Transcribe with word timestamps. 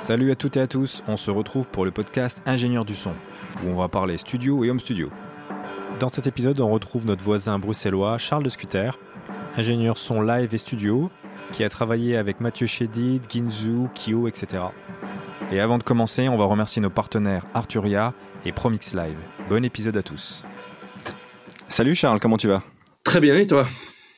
Salut 0.00 0.30
à 0.30 0.36
toutes 0.36 0.56
et 0.56 0.60
à 0.60 0.66
tous, 0.66 1.02
on 1.06 1.18
se 1.18 1.30
retrouve 1.30 1.66
pour 1.66 1.84
le 1.84 1.90
podcast 1.90 2.40
Ingénieur 2.46 2.86
du 2.86 2.94
son, 2.94 3.12
où 3.62 3.68
on 3.68 3.76
va 3.76 3.88
parler 3.88 4.16
studio 4.16 4.64
et 4.64 4.70
home 4.70 4.80
studio. 4.80 5.10
Dans 6.00 6.08
cet 6.08 6.26
épisode, 6.26 6.60
on 6.60 6.70
retrouve 6.70 7.04
notre 7.04 7.22
voisin 7.22 7.58
bruxellois 7.58 8.16
Charles 8.16 8.42
de 8.42 8.48
Scuter, 8.48 8.92
ingénieur 9.56 9.98
son 9.98 10.22
live 10.22 10.54
et 10.54 10.58
studio, 10.58 11.10
qui 11.52 11.62
a 11.62 11.68
travaillé 11.68 12.16
avec 12.16 12.40
Mathieu 12.40 12.66
Chédid, 12.66 13.22
Ginzu, 13.28 13.88
Kyo, 13.94 14.28
etc. 14.28 14.62
Et 15.52 15.60
avant 15.60 15.76
de 15.76 15.82
commencer, 15.82 16.28
on 16.28 16.36
va 16.36 16.46
remercier 16.46 16.80
nos 16.80 16.90
partenaires 16.90 17.44
Arturia 17.52 18.14
et 18.46 18.52
Promix 18.52 18.94
Live. 18.94 19.18
Bon 19.50 19.62
épisode 19.62 19.96
à 19.96 20.02
tous. 20.02 20.42
Salut 21.66 21.94
Charles, 21.94 22.20
comment 22.20 22.38
tu 22.38 22.48
vas? 22.48 22.62
Très 23.04 23.20
bien, 23.20 23.36
et 23.36 23.46
toi? 23.46 23.66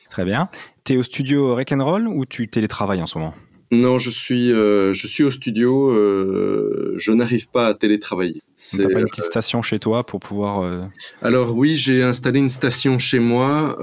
Très 0.09 0.23
bien. 0.23 0.47
T'es 0.85 0.95
au 0.95 1.03
studio 1.03 1.55
Roll 1.55 2.07
ou 2.07 2.25
tu 2.25 2.47
télétravailles 2.47 3.01
en 3.01 3.07
ce 3.07 3.17
moment? 3.17 3.33
Non, 3.71 3.97
je 3.97 4.09
suis, 4.09 4.51
euh, 4.51 4.91
je 4.91 5.07
suis 5.07 5.23
au 5.23 5.31
studio. 5.31 5.91
Euh, 5.91 6.93
je 6.97 7.13
n'arrive 7.13 7.47
pas 7.49 7.67
à 7.67 7.73
télétravailler. 7.73 8.41
T'as 8.57 8.83
pas 8.89 8.99
une 8.99 9.07
petite 9.07 9.23
station 9.23 9.61
chez 9.61 9.79
toi 9.79 10.05
pour 10.05 10.19
pouvoir 10.19 10.59
euh, 10.59 10.83
Alors 11.21 11.55
oui, 11.55 11.75
j'ai 11.75 12.03
installé 12.03 12.39
une 12.39 12.49
station 12.49 12.99
chez 12.99 13.19
moi 13.19 13.77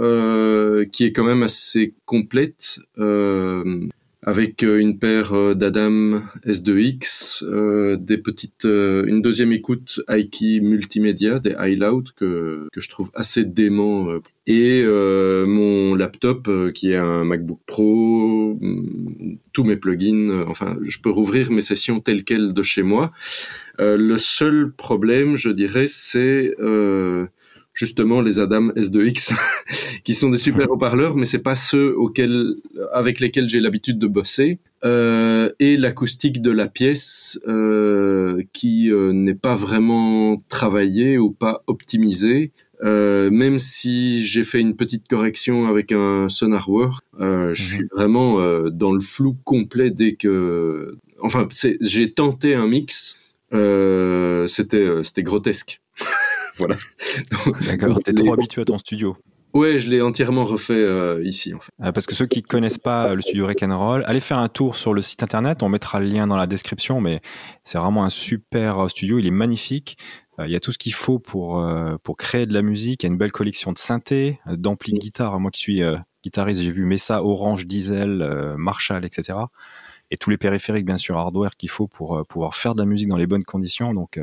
qui 0.93 1.05
est 1.05 1.13
quand 1.13 1.25
même 1.25 1.43
assez 1.43 1.95
complète 2.05 2.79
avec 4.29 4.63
euh, 4.63 4.79
une 4.79 4.99
paire 4.99 5.33
euh, 5.33 5.55
d'Adam 5.55 6.21
S2X, 6.47 7.43
euh, 7.45 7.97
des 7.97 8.19
petites, 8.19 8.65
une 8.65 9.23
deuxième 9.23 9.53
écoute 9.53 10.01
Aiki 10.07 10.61
multimédia, 10.61 11.39
des 11.39 11.57
iLoud 11.59 12.13
que 12.15 12.69
que 12.71 12.81
je 12.81 12.91
trouve 12.91 13.11
assez 13.15 13.47
dément, 13.47 14.09
et 14.47 14.85
mon 14.85 15.95
laptop 15.95 16.51
qui 16.75 16.93
est 16.93 16.97
un 16.97 17.25
MacBook 17.25 17.61
Pro, 17.65 18.59
mm, 18.61 19.39
tous 19.55 19.65
mes 19.65 19.77
plugins, 19.77 20.45
enfin 20.47 20.77
je 20.83 20.99
peux 20.99 21.11
rouvrir 21.11 21.51
mes 21.51 21.63
sessions 21.63 22.01
telles 22.01 22.25
quelles 22.25 22.53
de 22.53 22.63
chez 22.63 22.83
moi. 22.83 23.13
le 23.79 24.17
seul 24.19 24.73
problème, 24.73 25.37
je 25.37 25.49
dirais, 25.49 25.87
c'est 25.87 26.55
justement 27.79 28.21
les 28.21 28.41
Adam 28.41 28.71
S2X, 28.71 29.33
qui 30.05 30.13
sont 30.15 30.31
des 30.31 30.39
super 30.39 30.69
haut-parleurs, 30.71 31.15
mais 31.15 31.25
c'est 31.25 31.39
pas 31.39 31.55
ceux 31.55 31.97
auxquels, 31.97 32.57
avec 32.93 33.21
lesquels 33.21 33.49
j'ai 33.49 33.61
l'habitude 33.61 33.99
de 33.99 34.09
bosser. 34.09 34.59
Euh, 34.85 35.51
et 35.59 35.77
l'acoustique 35.77 36.41
de 36.41 36.51
la 36.51 36.69
pièce 36.69 37.41
euh, 37.47 38.43
qui 38.53 38.93
euh, 38.93 39.13
n'est 39.13 39.35
pas 39.35 39.55
vraiment 39.55 40.41
travaillée 40.49 41.19
ou 41.19 41.31
pas 41.31 41.63
optimisée. 41.67 42.53
Euh, 42.83 43.29
même 43.31 43.59
si 43.59 44.25
j'ai 44.25 44.45
fait 44.45 44.61
une 44.61 44.77
petite 44.77 45.09
correction 45.09 45.67
avec 45.67 45.91
un 45.91 46.29
SonarWork, 46.29 47.05
euh, 47.21 47.53
je 47.55 47.63
suis 47.63 47.83
mhm. 47.83 47.89
vraiment 47.93 48.41
euh, 48.41 48.71
dans 48.71 48.93
le 48.93 49.01
flou 49.01 49.37
complet 49.45 49.91
dès 49.91 50.15
que, 50.15 50.97
enfin, 51.21 51.49
j'ai 51.81 52.13
tenté 52.13 52.55
un 52.55 52.67
mix, 52.69 53.37
c'était 53.53 55.03
c'était 55.05 55.23
grotesque. 55.23 55.81
voilà. 56.59 56.77
D'accord, 57.67 58.03
t'es 58.03 58.13
trop 58.13 58.35
habitué 58.35 58.63
à 58.63 58.65
ton 58.65 58.79
studio. 58.79 59.17
Ouais, 59.55 59.79
je 59.79 59.89
l'ai 59.89 60.03
entièrement 60.03 60.45
refait 60.45 60.75
euh, 60.75 61.25
ici 61.25 61.55
en 61.55 61.61
fait. 61.61 61.73
Euh, 61.83 61.91
parce 61.91 62.07
que 62.07 62.15
ceux 62.15 62.27
qui 62.27 62.43
connaissent 62.43 62.79
pas 62.79 63.15
le 63.15 63.23
studio 63.23 63.47
Roll, 63.47 64.05
allez 64.07 64.21
faire 64.21 64.39
un 64.39 64.49
tour 64.49 64.77
sur 64.77 64.93
le 64.93 65.01
site 65.01 65.23
internet. 65.23 65.63
On 65.63 65.71
mettra 65.71 66.01
le 66.01 66.07
lien 66.07 66.27
dans 66.27 66.37
la 66.37 66.47
description, 66.47 67.01
mais 67.01 67.23
c'est 67.65 67.79
vraiment 67.79 68.05
un 68.05 68.11
super 68.11 68.91
studio. 68.91 69.19
Il 69.19 69.27
est 69.27 69.33
magnifique. 69.33 69.97
Euh, 70.39 70.47
il 70.47 70.53
y 70.53 70.57
a 70.57 70.61
tout 70.61 70.71
ce 70.71 70.79
qu'il 70.79 70.93
faut 70.93 71.19
pour 71.19 71.67
pour 72.03 72.17
créer 72.17 72.47
de 72.47 72.53
la 72.53 72.63
musique. 72.63 73.03
Il 73.03 73.07
y 73.07 73.09
a 73.09 73.13
une 73.13 73.19
belle 73.19 73.33
collection 73.33 73.73
de 73.73 73.79
synthés, 73.79 74.39
d'amplis 74.47 74.93
de 74.93 74.99
guitare. 74.99 75.41
Moi 75.41 75.51
qui 75.51 75.61
suis 75.61 75.83
guitariste, 76.23 76.61
j'ai 76.61 76.71
vu 76.71 76.85
Mesa, 76.85 77.25
Orange, 77.25 77.67
Diesel, 77.67 78.55
Marshall, 78.59 79.05
etc. 79.07 79.39
Et 80.11 80.19
tous 80.19 80.31
les 80.31 80.39
périphériques, 80.39 80.87
bien 80.87 80.97
sûr, 80.97 81.17
hardware 81.17 81.57
qu'il 81.57 81.71
faut 81.71 81.87
pour 81.87 82.25
pouvoir 82.27 82.55
faire 82.55 82.75
de 82.75 82.81
la 82.81 82.87
musique 82.87 83.09
dans 83.09 83.17
les 83.17 83.27
bonnes 83.27 83.45
conditions. 83.45 83.95
Donc 83.95 84.21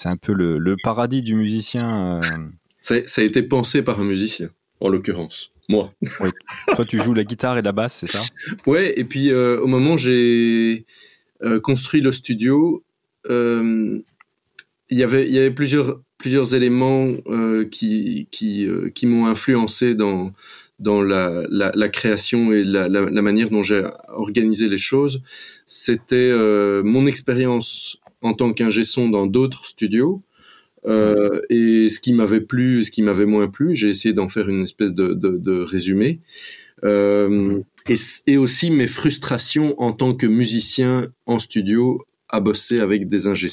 c'est 0.00 0.08
un 0.08 0.16
peu 0.16 0.32
le, 0.32 0.76
paradis 0.82 1.22
du 1.22 1.34
musicien. 1.34 2.22
Euh. 2.22 2.38
Ça, 2.78 2.94
a 2.94 3.22
été 3.22 3.42
pensé 3.42 3.82
par 3.82 4.00
un 4.00 4.04
musicien, 4.04 4.48
en 4.80 4.88
l'occurrence. 4.88 5.52
Moi. 5.68 5.92
Oui. 6.20 6.30
Toi, 6.74 6.86
tu 6.86 6.98
joues 6.98 7.12
la 7.12 7.24
guitare 7.24 7.58
et 7.58 7.62
la 7.62 7.72
basse, 7.72 7.96
c'est 7.96 8.10
ça? 8.10 8.22
Ouais, 8.66 8.98
et 8.98 9.04
puis 9.04 9.30
euh, 9.30 9.60
au 9.60 9.66
moment 9.66 9.94
où 9.94 9.98
j'ai 9.98 10.86
euh, 11.42 11.60
construit 11.60 12.00
le 12.00 12.12
studio, 12.12 12.82
il 13.28 14.02
y 14.90 15.02
avait, 15.02 15.28
il 15.28 15.34
y 15.34 15.38
avait 15.38 15.50
plusieurs, 15.50 16.00
plusieurs 16.16 16.54
éléments 16.54 17.12
qui, 17.70 18.26
qui, 18.32 18.68
qui 18.94 19.06
m'ont 19.06 19.26
influencé 19.26 19.94
dans, 19.94 20.32
dans 20.78 21.02
la, 21.02 21.42
la, 21.50 21.88
création 21.90 22.52
et 22.52 22.64
la, 22.64 22.88
la 22.88 23.22
manière 23.22 23.50
dont 23.50 23.62
j'ai 23.62 23.86
organisé 24.08 24.66
les 24.66 24.78
choses. 24.78 25.20
C'était 25.66 26.32
mon 26.82 27.06
expérience 27.06 27.99
en 28.22 28.34
tant 28.34 28.52
qu'ingé 28.52 28.84
son 28.84 29.08
dans 29.08 29.26
d'autres 29.26 29.64
studios. 29.64 30.22
Euh, 30.86 31.40
et 31.50 31.88
ce 31.90 32.00
qui 32.00 32.12
m'avait 32.12 32.40
plu, 32.40 32.84
ce 32.84 32.90
qui 32.90 33.02
m'avait 33.02 33.26
moins 33.26 33.48
plu, 33.48 33.74
j'ai 33.74 33.88
essayé 33.88 34.14
d'en 34.14 34.28
faire 34.28 34.48
une 34.48 34.62
espèce 34.62 34.94
de, 34.94 35.12
de, 35.12 35.60
résumé. 35.60 36.20
Euh, 36.84 37.60
et, 37.88 37.96
et, 38.26 38.38
aussi 38.38 38.70
mes 38.70 38.86
frustrations 38.86 39.78
en 39.80 39.92
tant 39.92 40.14
que 40.14 40.26
musicien 40.26 41.08
en 41.26 41.38
studio 41.38 42.02
à 42.30 42.40
bosser 42.40 42.80
avec 42.80 43.08
des 43.08 43.26
ingé 43.26 43.48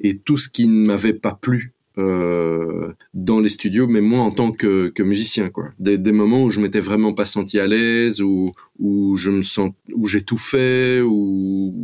et 0.00 0.18
tout 0.18 0.38
ce 0.38 0.48
qui 0.48 0.66
ne 0.66 0.86
m'avait 0.86 1.12
pas 1.12 1.34
plu 1.34 1.74
euh, 1.98 2.92
dans 3.12 3.40
les 3.40 3.48
studios, 3.48 3.88
mais 3.88 4.00
moi 4.00 4.20
en 4.20 4.30
tant 4.30 4.52
que, 4.52 4.88
que 4.88 5.02
musicien, 5.02 5.48
quoi. 5.50 5.70
Des, 5.78 5.98
des, 5.98 6.12
moments 6.12 6.44
où 6.44 6.50
je 6.50 6.60
m'étais 6.60 6.80
vraiment 6.80 7.12
pas 7.12 7.24
senti 7.24 7.58
à 7.58 7.66
l'aise, 7.66 8.22
où, 8.22 8.52
où 8.78 9.16
je 9.16 9.30
me 9.30 9.42
sens, 9.42 9.72
où 9.92 10.06
j'étouffais, 10.06 11.00
où 11.00 11.74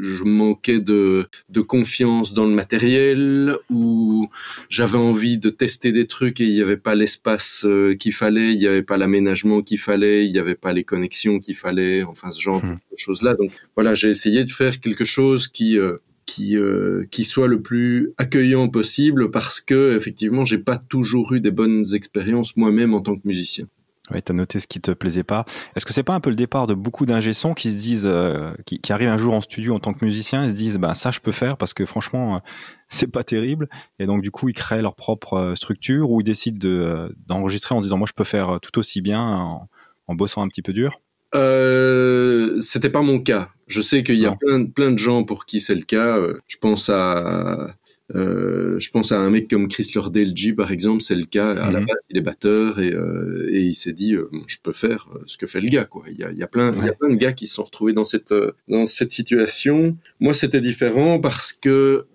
je 0.00 0.22
manquais 0.24 0.78
de, 0.78 1.26
de 1.48 1.60
confiance 1.60 2.34
dans 2.34 2.46
le 2.46 2.54
matériel, 2.54 3.56
où 3.68 4.28
j'avais 4.68 4.98
envie 4.98 5.38
de 5.38 5.50
tester 5.50 5.92
des 5.92 6.06
trucs 6.06 6.40
et 6.40 6.44
il 6.44 6.54
n'y 6.54 6.62
avait 6.62 6.76
pas 6.76 6.94
l'espace 6.94 7.64
euh, 7.66 7.94
qu'il 7.94 8.12
fallait, 8.12 8.52
il 8.52 8.58
n'y 8.58 8.66
avait 8.66 8.82
pas 8.82 8.96
l'aménagement 8.96 9.62
qu'il 9.62 9.78
fallait, 9.78 10.24
il 10.24 10.32
n'y 10.32 10.38
avait 10.38 10.54
pas 10.54 10.72
les 10.72 10.84
connexions 10.84 11.40
qu'il 11.40 11.56
fallait, 11.56 12.04
enfin 12.04 12.30
ce 12.30 12.40
genre 12.40 12.64
hmm. 12.64 12.76
de 12.92 12.96
choses-là. 12.96 13.34
Donc 13.34 13.52
voilà, 13.74 13.94
j'ai 13.94 14.08
essayé 14.08 14.44
de 14.44 14.50
faire 14.50 14.78
quelque 14.80 15.04
chose 15.04 15.48
qui 15.48 15.78
euh, 15.78 15.96
qui 16.28 16.58
euh, 16.58 17.06
qui 17.10 17.24
soit 17.24 17.48
le 17.48 17.62
plus 17.62 18.12
accueillant 18.18 18.68
possible 18.68 19.30
parce 19.30 19.62
que 19.62 19.96
effectivement 19.96 20.44
j'ai 20.44 20.58
pas 20.58 20.76
toujours 20.76 21.32
eu 21.32 21.40
des 21.40 21.50
bonnes 21.50 21.84
expériences 21.94 22.54
moi-même 22.56 22.92
en 22.92 23.00
tant 23.00 23.16
que 23.16 23.26
musicien. 23.26 23.64
Oui, 24.10 24.22
tu 24.22 24.32
as 24.32 24.34
noté 24.34 24.58
ce 24.58 24.66
qui 24.66 24.80
te 24.80 24.90
plaisait 24.90 25.22
pas. 25.22 25.44
Est-ce 25.74 25.84
que 25.84 25.92
c'est 25.92 26.02
pas 26.02 26.14
un 26.14 26.20
peu 26.20 26.30
le 26.30 26.36
départ 26.36 26.66
de 26.66 26.72
beaucoup 26.72 27.04
d'ingé 27.04 27.32
qui 27.56 27.72
se 27.72 27.76
disent, 27.76 28.08
euh, 28.10 28.52
qui, 28.64 28.78
qui, 28.78 28.92
arrivent 28.92 29.10
un 29.10 29.18
jour 29.18 29.34
en 29.34 29.42
studio 29.42 29.74
en 29.74 29.80
tant 29.80 29.92
que 29.92 30.02
musicien 30.02 30.44
et 30.44 30.48
se 30.48 30.54
disent, 30.54 30.78
ben 30.78 30.94
ça 30.94 31.10
je 31.10 31.20
peux 31.20 31.32
faire 31.32 31.56
parce 31.56 31.74
que 31.74 31.86
franchement 31.86 32.36
euh, 32.36 32.38
c'est 32.88 33.10
pas 33.10 33.24
terrible. 33.24 33.68
Et 33.98 34.04
donc 34.04 34.22
du 34.22 34.30
coup 34.30 34.50
ils 34.50 34.54
créent 34.54 34.82
leur 34.82 34.96
propre 34.96 35.54
structure 35.56 36.10
ou 36.10 36.20
ils 36.20 36.24
décident 36.24 36.58
de 36.58 37.16
d'enregistrer 37.26 37.74
en 37.74 37.80
disant 37.80 37.96
moi 37.96 38.06
je 38.06 38.14
peux 38.14 38.24
faire 38.24 38.58
tout 38.60 38.78
aussi 38.78 39.00
bien 39.00 39.22
en, 39.22 39.68
en 40.06 40.14
bossant 40.14 40.42
un 40.42 40.48
petit 40.48 40.62
peu 40.62 40.74
dur? 40.74 41.00
Euh, 41.34 42.60
c'était 42.60 42.90
pas 42.90 43.02
mon 43.02 43.20
cas. 43.20 43.48
Je 43.68 43.80
sais 43.80 44.02
qu'il 44.02 44.18
y 44.18 44.26
a 44.26 44.32
plein, 44.32 44.64
plein, 44.64 44.90
de 44.90 44.98
gens 44.98 45.24
pour 45.24 45.46
qui 45.46 45.60
c'est 45.60 45.74
le 45.74 45.82
cas. 45.82 46.18
Euh, 46.18 46.38
je 46.48 46.56
pense 46.56 46.88
à, 46.88 47.76
euh, 48.14 48.78
je 48.80 48.90
pense 48.90 49.12
à 49.12 49.18
un 49.18 49.28
mec 49.28 49.48
comme 49.48 49.68
Chris 49.68 49.90
Lordelji 49.94 50.52
par 50.52 50.72
exemple, 50.72 51.02
c'est 51.02 51.14
le 51.14 51.26
cas. 51.26 51.50
À 51.50 51.70
la 51.70 51.80
mhm. 51.80 51.86
base, 51.86 51.98
il 52.10 52.16
est 52.16 52.22
batteur 52.22 52.80
et, 52.80 52.92
euh, 52.92 53.48
et 53.52 53.60
il 53.60 53.74
s'est 53.74 53.92
dit, 53.92 54.14
euh, 54.14 54.30
je 54.46 54.56
peux 54.62 54.72
faire 54.72 55.08
ce 55.26 55.36
que 55.36 55.46
fait 55.46 55.60
le 55.60 55.68
gars. 55.68 55.84
Quoi. 55.84 56.04
Il 56.10 56.18
y 56.18 56.24
a, 56.24 56.30
il 56.30 56.38
y 56.38 56.42
a 56.42 56.46
plein, 56.46 56.74
il 56.74 56.84
y 56.84 56.88
a 56.88 56.92
plein 56.92 57.10
de 57.10 57.16
gars 57.16 57.32
qui 57.32 57.46
se 57.46 57.54
sont 57.54 57.64
retrouvés 57.64 57.92
dans 57.92 58.04
cette, 58.04 58.34
dans 58.68 58.86
cette 58.86 59.10
situation. 59.10 59.96
Moi, 60.20 60.32
c'était 60.32 60.60
différent 60.60 61.20
parce 61.20 61.52
que 61.52 62.06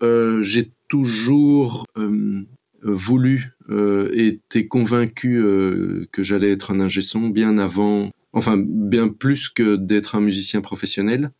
j'ai 0.42 0.72
toujours 0.90 1.86
voulu 2.82 3.54
euh, 3.70 4.10
et 4.14 4.28
été 4.28 4.68
convaincu 4.68 5.42
que 6.12 6.24
j'allais 6.24 6.52
être 6.52 6.72
un 6.72 6.80
ingé 6.80 7.02
son 7.02 7.30
bien 7.30 7.58
avant 7.58 8.12
enfin 8.34 8.62
bien 8.66 9.08
plus 9.08 9.48
que 9.48 9.76
d'être 9.76 10.16
un 10.16 10.22
musicien 10.22 10.62
professionnel. 10.62 11.32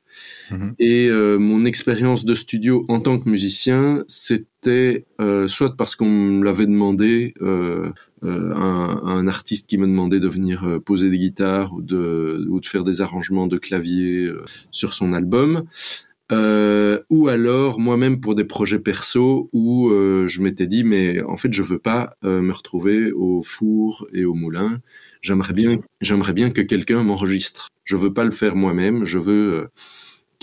Mhm. 0.52 0.76
Et 0.78 1.08
euh, 1.08 1.40
mon 1.40 1.66
expérience 1.66 2.24
de 2.24 2.36
studio 2.36 2.86
en 2.88 3.00
tant 3.00 3.20
que 3.20 3.28
musicien, 3.28 4.04
c'était 4.08 5.06
euh, 5.20 5.48
soit 5.48 5.76
parce 5.76 5.96
qu'on 5.96 6.08
me 6.08 6.46
l'avait 6.46 6.68
demandé, 6.68 7.34
euh, 7.42 7.92
euh 8.24 8.54
un, 8.56 9.02
un, 9.04 9.28
artiste 9.28 9.68
qui 9.68 9.78
me 9.78 9.88
demandait 9.88 10.20
de 10.20 10.28
venir 10.28 10.64
euh, 10.64 10.80
poser 10.80 11.10
des 11.10 11.18
guitares 11.18 11.74
ou 11.74 11.82
de, 11.82 12.46
ou 12.48 12.60
de 12.60 12.66
faire 12.66 12.84
des 12.84 13.02
arrangements 13.02 13.48
de 13.48 13.58
clavier 13.58 14.32
sur 14.72 14.94
son 14.94 15.14
album, 15.14 15.66
ou 16.32 17.28
alors 17.28 17.80
moi-même 17.80 18.20
pour 18.20 18.36
des 18.36 18.44
projets 18.44 18.80
perso 18.80 19.50
où 19.54 19.90
je 19.90 20.42
m'étais 20.42 20.68
dit 20.68 20.84
mais 20.84 21.22
en 21.22 21.38
fait 21.38 21.54
je 21.54 21.62
veux 21.62 21.80
pas 21.80 22.16
me 22.24 22.52
retrouver 22.52 23.12
au 23.12 23.44
four 23.44 24.08
et 24.14 24.26
au 24.26 24.34
moulin 24.34 24.80
J'aimerais 25.24 25.54
bien, 25.54 25.78
j'aimerais 26.02 26.34
bien 26.34 26.52
que 26.52 26.60
quelqu'un 26.60 27.02
m'enregistre. 27.02 27.70
Je 27.86 27.96
veux 27.96 28.14
pas 28.14 28.26
le 28.26 28.32
faire 28.32 28.58
moi-même. 28.58 29.06
Je 29.06 29.20
veux 29.20 29.54
euh, 29.54 29.72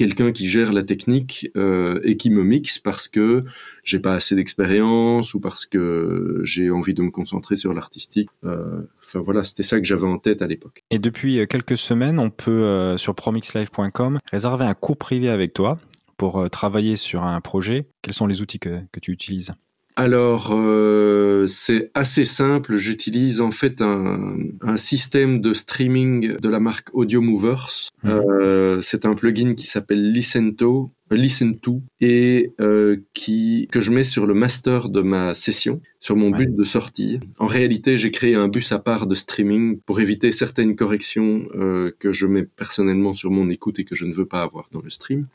quelqu'un 0.01 0.33
qui 0.33 0.49
gère 0.49 0.73
la 0.73 0.83
technique 0.83 1.51
euh, 1.59 2.01
et 2.05 2.17
qui 2.17 2.31
me 2.31 2.43
mixe 2.43 2.79
parce 2.79 3.07
que 3.07 3.45
j'ai 3.85 3.99
pas 3.99 4.15
assez 4.15 4.35
d'expérience 4.35 5.35
ou 5.35 5.41
parce 5.41 5.67
que 5.67 6.41
j'ai 6.43 6.71
envie 6.71 6.95
de 6.95 7.03
me 7.03 7.11
concentrer 7.11 7.55
sur 7.55 7.75
l'artistique. 7.75 8.31
Euh, 8.45 8.81
enfin 9.05 9.21
voilà, 9.21 9.45
c'était 9.45 9.63
ça 9.63 9.79
que 9.79 9.87
j'avais 9.87 10.07
en 10.07 10.17
tête 10.17 10.41
à 10.41 10.47
l'époque. 10.47 10.85
Et 10.91 10.99
depuis 10.99 11.47
quelques 11.49 11.77
semaines, 11.77 12.19
on 12.19 12.31
peut 12.31 12.97
sur 12.97 13.15
promixlive.com 13.15 14.19
réserver 14.31 14.65
un 14.65 14.73
cours 14.73 14.97
privé 14.97 15.29
avec 15.29 15.53
toi 15.53 15.79
pour 16.17 16.49
travailler 16.49 16.97
sur 16.97 17.23
un 17.23 17.43
projet, 17.43 17.87
quels 18.01 18.15
sont 18.15 18.27
les 18.27 18.41
outils 18.41 18.59
que, 18.59 18.81
que 18.93 19.01
tu 19.01 19.13
utilises? 19.13 19.53
Alors, 20.01 20.53
euh, 20.55 21.47
c'est 21.47 21.91
assez 21.93 22.25
simple. 22.25 22.79
J'utilise 22.79 23.43
en 23.43 23.51
fait 23.51 23.83
un, 23.83 24.35
un, 24.63 24.79
système 24.79 25.43
de 25.43 25.53
streaming 25.53 26.39
de 26.39 26.49
la 26.49 26.59
marque 26.59 26.89
Audio 26.95 27.21
Movers. 27.21 27.91
Mhm. 28.03 28.11
Euh, 28.11 28.81
c'est 28.81 29.05
un 29.05 29.15
plugin 29.15 29.53
qui 29.55 29.67
s'appelle 29.67 30.11
Licento, 30.11 30.91
Listen 31.11 31.59
to, 31.59 31.83
et 32.01 32.53
euh, 32.61 32.97
qui 33.15 33.69
que 33.73 33.81
je 33.81 33.91
mets 33.91 34.05
sur 34.05 34.27
le 34.27 34.33
master 34.33 34.89
de 34.89 35.03
ma 35.03 35.35
session, 35.35 35.83
sur 35.99 36.17
mon 36.17 36.31
bus 36.31 36.49
de 36.49 36.65
sortie. 36.65 37.21
En 37.39 37.47
réalité, 37.47 37.97
j'ai 37.97 38.11
créé 38.11 38.37
un 38.37 38.49
bus 38.49 38.73
à 38.73 38.79
part 38.79 39.07
de 39.07 39.15
streaming 39.15 39.81
pour 39.81 40.01
éviter 40.01 40.31
certaines 40.33 40.77
corrections 40.77 41.47
euh, 41.55 41.91
que 41.99 42.13
je 42.13 42.27
mets 42.27 42.45
personnellement 42.45 43.13
sur 43.13 43.31
mon 43.31 43.51
écoute 43.51 43.81
et 43.81 43.85
que 43.85 43.95
je 43.95 44.07
ne 44.07 44.15
veux 44.15 44.27
pas 44.27 44.43
avoir 44.43 44.69
dans 44.73 44.81
le 44.81 44.91
stream. 44.91 45.27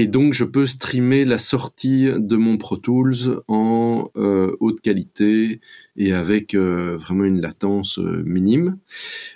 Et 0.00 0.06
donc, 0.06 0.32
je 0.32 0.46
peux 0.46 0.64
streamer 0.64 1.26
la 1.26 1.36
sortie 1.36 2.08
de 2.16 2.36
mon 2.36 2.56
Pro 2.56 2.78
Tools 2.78 3.42
en 3.48 4.10
euh, 4.16 4.50
haute 4.58 4.80
qualité 4.80 5.60
et 5.94 6.14
avec 6.14 6.54
euh, 6.54 6.96
vraiment 6.96 7.24
une 7.24 7.42
latence 7.42 7.98
euh, 7.98 8.22
minime. 8.24 8.78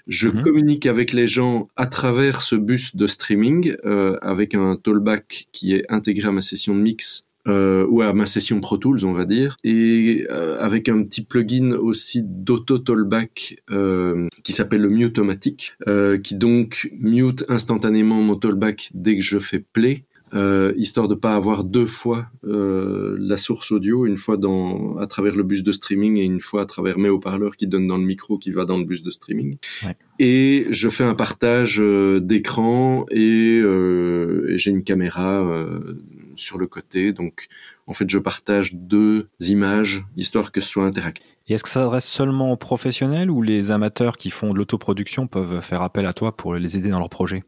Je 0.06 0.30
mhm. 0.30 0.40
communique 0.40 0.86
avec 0.86 1.12
les 1.12 1.26
gens 1.26 1.68
à 1.76 1.86
travers 1.86 2.40
ce 2.40 2.56
bus 2.56 2.96
de 2.96 3.06
streaming 3.06 3.74
avec 4.22 4.54
un 4.54 4.76
tollback 4.76 5.48
qui 5.52 5.74
est 5.74 5.84
intégré 5.90 6.28
à 6.28 6.32
ma 6.32 6.40
session 6.40 6.74
de 6.74 6.80
mix 6.80 7.28
euh, 7.46 7.86
ou 7.90 8.00
à 8.00 8.14
ma 8.14 8.24
session 8.24 8.58
Pro 8.62 8.78
Tools, 8.78 9.04
on 9.04 9.12
va 9.12 9.26
dire, 9.26 9.58
et 9.64 10.26
avec 10.60 10.88
un 10.88 11.02
petit 11.02 11.20
plugin 11.20 11.72
aussi 11.72 12.22
d'auto 12.24 12.78
tollback 12.78 13.62
euh, 13.70 14.28
qui 14.44 14.54
s'appelle 14.54 14.80
le 14.80 14.88
Mute-O-Matic, 14.88 15.74
qui 16.22 16.34
donc 16.36 16.88
mute 16.98 17.44
instantanément 17.50 18.22
mon 18.22 18.36
tollback 18.36 18.90
dès 18.94 19.18
que 19.18 19.22
je 19.22 19.38
fais 19.38 19.58
play 19.58 20.06
euh, 20.34 20.72
histoire 20.76 21.08
de 21.08 21.14
pas 21.14 21.34
avoir 21.34 21.64
deux 21.64 21.86
fois 21.86 22.26
euh, 22.44 23.16
la 23.18 23.36
source 23.36 23.70
audio, 23.70 24.06
une 24.06 24.16
fois 24.16 24.36
dans 24.36 24.96
à 24.98 25.06
travers 25.06 25.36
le 25.36 25.42
bus 25.42 25.62
de 25.62 25.72
streaming 25.72 26.16
et 26.16 26.24
une 26.24 26.40
fois 26.40 26.62
à 26.62 26.66
travers 26.66 26.98
mes 26.98 27.08
haut-parleurs 27.08 27.56
qui 27.56 27.66
donnent 27.66 27.86
dans 27.86 27.98
le 27.98 28.04
micro 28.04 28.38
qui 28.38 28.50
va 28.50 28.64
dans 28.64 28.78
le 28.78 28.84
bus 28.84 29.02
de 29.02 29.10
streaming. 29.10 29.56
Ouais. 29.84 29.96
Et 30.18 30.66
je 30.70 30.88
fais 30.88 31.04
un 31.04 31.14
partage 31.14 31.80
euh, 31.80 32.20
d'écran 32.20 33.04
et, 33.10 33.60
euh, 33.62 34.46
et 34.50 34.58
j'ai 34.58 34.70
une 34.70 34.84
caméra 34.84 35.44
euh, 35.44 36.00
sur 36.36 36.58
le 36.58 36.66
côté, 36.66 37.12
donc 37.12 37.48
en 37.86 37.92
fait 37.92 38.08
je 38.08 38.18
partage 38.18 38.74
deux 38.74 39.28
images 39.40 40.04
histoire 40.16 40.52
que 40.52 40.60
ce 40.60 40.68
soit 40.68 40.84
interactif. 40.84 41.26
Et 41.46 41.54
est-ce 41.54 41.62
que 41.62 41.68
ça 41.68 41.82
s'adresse 41.82 42.06
seulement 42.06 42.52
aux 42.52 42.56
professionnels 42.56 43.30
ou 43.30 43.42
les 43.42 43.70
amateurs 43.70 44.16
qui 44.16 44.30
font 44.30 44.52
de 44.52 44.58
l'autoproduction 44.58 45.26
peuvent 45.26 45.60
faire 45.60 45.82
appel 45.82 46.06
à 46.06 46.12
toi 46.12 46.36
pour 46.36 46.54
les 46.54 46.76
aider 46.76 46.90
dans 46.90 46.98
leur 46.98 47.10
projet? 47.10 47.44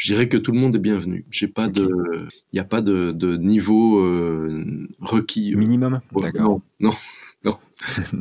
Je 0.00 0.14
dirais 0.14 0.30
que 0.30 0.38
tout 0.38 0.52
le 0.52 0.58
monde 0.58 0.74
est 0.76 0.78
bienvenu. 0.80 1.26
J'ai 1.30 1.46
pas 1.46 1.68
de, 1.68 2.26
il 2.52 2.54
n'y 2.54 2.58
a 2.58 2.64
pas 2.64 2.80
de, 2.80 3.12
de 3.12 3.36
niveau 3.36 3.98
euh, 3.98 4.88
requis. 4.98 5.54
Minimum. 5.54 6.00
D'accord. 6.22 6.62
Non, 6.80 6.90
non, 7.44 7.56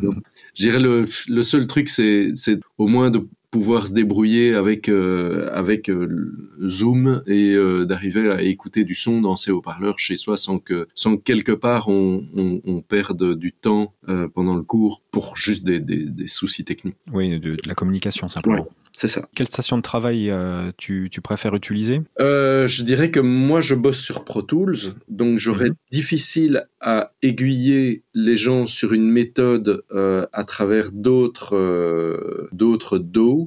non. 0.03 0.13
Je 0.55 0.63
dirais 0.63 0.81
le, 0.81 1.05
le 1.29 1.43
seul 1.43 1.67
truc, 1.67 1.87
c'est, 1.87 2.31
c'est 2.35 2.59
au 2.77 2.87
moins 2.87 3.11
de 3.11 3.25
pouvoir 3.51 3.87
se 3.87 3.93
débrouiller 3.93 4.53
avec 4.53 4.89
euh, 4.89 5.49
avec 5.53 5.89
euh, 5.89 6.33
Zoom 6.65 7.23
et 7.25 7.53
euh, 7.53 7.85
d'arriver 7.85 8.29
à 8.29 8.41
écouter 8.41 8.83
du 8.83 8.95
son 8.95 9.21
dans 9.21 9.35
ses 9.35 9.51
haut-parleurs 9.51 9.99
chez 9.99 10.17
soi 10.17 10.37
sans 10.37 10.59
que 10.59 10.87
sans 10.95 11.17
que 11.17 11.23
quelque 11.23 11.51
part 11.51 11.89
on, 11.89 12.23
on, 12.37 12.61
on 12.65 12.81
perde 12.81 13.35
du 13.37 13.51
temps 13.53 13.93
euh, 14.07 14.27
pendant 14.27 14.55
le 14.55 14.63
cours 14.63 15.01
pour 15.11 15.35
juste 15.37 15.63
des, 15.63 15.79
des, 15.79 16.05
des 16.05 16.27
soucis 16.27 16.63
techniques. 16.63 16.97
Oui, 17.11 17.39
de, 17.39 17.55
de 17.55 17.57
la 17.67 17.75
communication 17.75 18.29
simplement. 18.29 18.63
Ouais. 18.63 18.69
C'est 18.95 19.07
ça. 19.07 19.29
Quelle 19.33 19.47
station 19.47 19.77
de 19.77 19.81
travail 19.81 20.29
euh, 20.29 20.73
tu, 20.75 21.07
tu, 21.09 21.21
préfères 21.21 21.55
utiliser? 21.55 22.01
Euh, 22.19 22.67
Je 22.67 22.83
dirais 22.83 23.11
que 23.11 23.21
moi, 23.21 23.61
je 23.61 23.73
bosse 23.73 24.01
sur 24.01 24.25
Pro 24.25 24.41
Tools, 24.41 24.75
donc 25.07 25.37
j'aurais 25.39 25.69
mmh. 25.69 25.75
difficile 25.89 26.67
à 26.81 27.13
aiguiller 27.21 28.03
les 28.13 28.35
gens 28.35 28.67
sur 28.67 28.91
une 28.91 29.09
méthode 29.09 29.83
euh, 29.93 30.25
à 30.33 30.43
travers 30.43 30.91
d'autres 30.91 31.55
euh, 31.55 32.49
d'autres 32.51 32.97
DAW, 32.97 33.38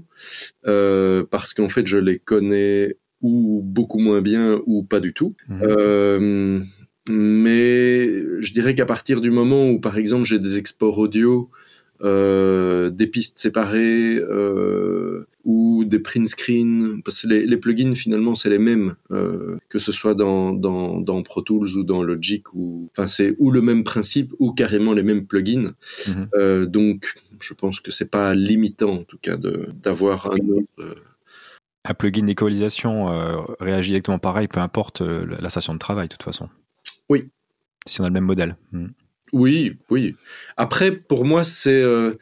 euh, 0.67 1.25
parce 1.31 1.55
qu'en 1.55 1.69
fait, 1.69 1.87
je 1.87 1.99
les 1.99 2.19
connais 2.19 2.97
ou 3.21 3.63
beaucoup 3.65 3.99
moins 3.99 4.21
bien 4.21 4.61
ou 4.67 4.83
pas 4.83 5.01
du 5.01 5.13
tout. 5.13 5.33
Mmh. 5.49 6.63
mais 7.11 8.23
je 8.41 8.53
dirais 8.53 8.75
qu'à 8.75 8.87
partir 8.87 9.21
du 9.21 9.31
moment 9.31 9.71
où, 9.71 9.81
par 9.81 9.97
exemple, 9.97 10.25
j'ai 10.25 10.39
des 10.39 10.59
exports 10.59 10.99
audio 10.99 11.51
euh, 12.05 12.91
des 12.91 13.07
pistes 13.07 13.39
séparées 13.39 14.17
euh, 14.17 15.29
ou 15.45 15.85
des 15.85 16.01
print 16.01 16.27
screen 16.27 17.01
parce 17.05 17.23
que 17.23 17.29
les, 17.29 17.47
les 17.47 17.57
plugins 17.57 17.95
finalement 17.95 18.35
c'est 18.35 18.51
les 18.51 18.59
mêmes 18.59 18.97
euh, 19.13 19.57
que 19.69 19.79
ce 19.79 19.93
soit 19.93 20.15
dans, 20.17 20.53
dans, 20.53 21.01
dans 21.01 21.23
Pro 21.23 21.43
Tools 21.43 21.77
ou 21.77 21.85
dans 21.85 22.03
Logic 22.03 22.53
ou 22.55 22.91
enfin 22.91 23.07
c'est 23.07 23.37
ou 23.39 23.53
le 23.53 23.61
même 23.61 23.85
principe 23.85 24.33
ou 24.41 24.53
carrément 24.53 24.95
les 24.95 25.05
mêmes 25.05 25.27
plugins 25.27 25.75
-hmm. 26.09 26.67
donc 26.67 27.15
je 27.43 27.55
pense 27.55 27.81
que 27.81 27.91
c'est 27.91 28.11
pas 28.11 28.35
limitant 28.35 28.93
en 28.93 29.05
tout 29.05 29.19
cas 29.19 29.37
d'avoir 29.37 30.27
un 30.33 30.49
autre 30.49 30.97
un 31.85 31.95
plugin 31.95 32.25
d'équalisation 32.25 33.13
euh, 33.13 33.41
réagit 33.61 33.93
exactement 33.93 34.19
pareil, 34.19 34.49
peu 34.49 34.61
importe 34.61 35.03
euh, 35.03 35.37
la 35.41 35.49
station 35.49 35.75
de 35.75 35.79
travail, 35.79 36.09
de 36.09 36.13
toute 36.13 36.23
façon. 36.23 36.49
Oui. 37.09 37.29
Si 37.87 38.01
on 38.01 38.05
a 38.05 38.07
le 38.07 38.13
même 38.13 38.25
modèle. 38.25 38.57
Mmh. 38.71 38.87
Oui, 39.33 39.77
oui. 39.89 40.15
Après, 40.59 40.91
pour 40.91 41.25
moi, 41.25 41.43
c'est 41.43 41.83
euh, 41.83 42.13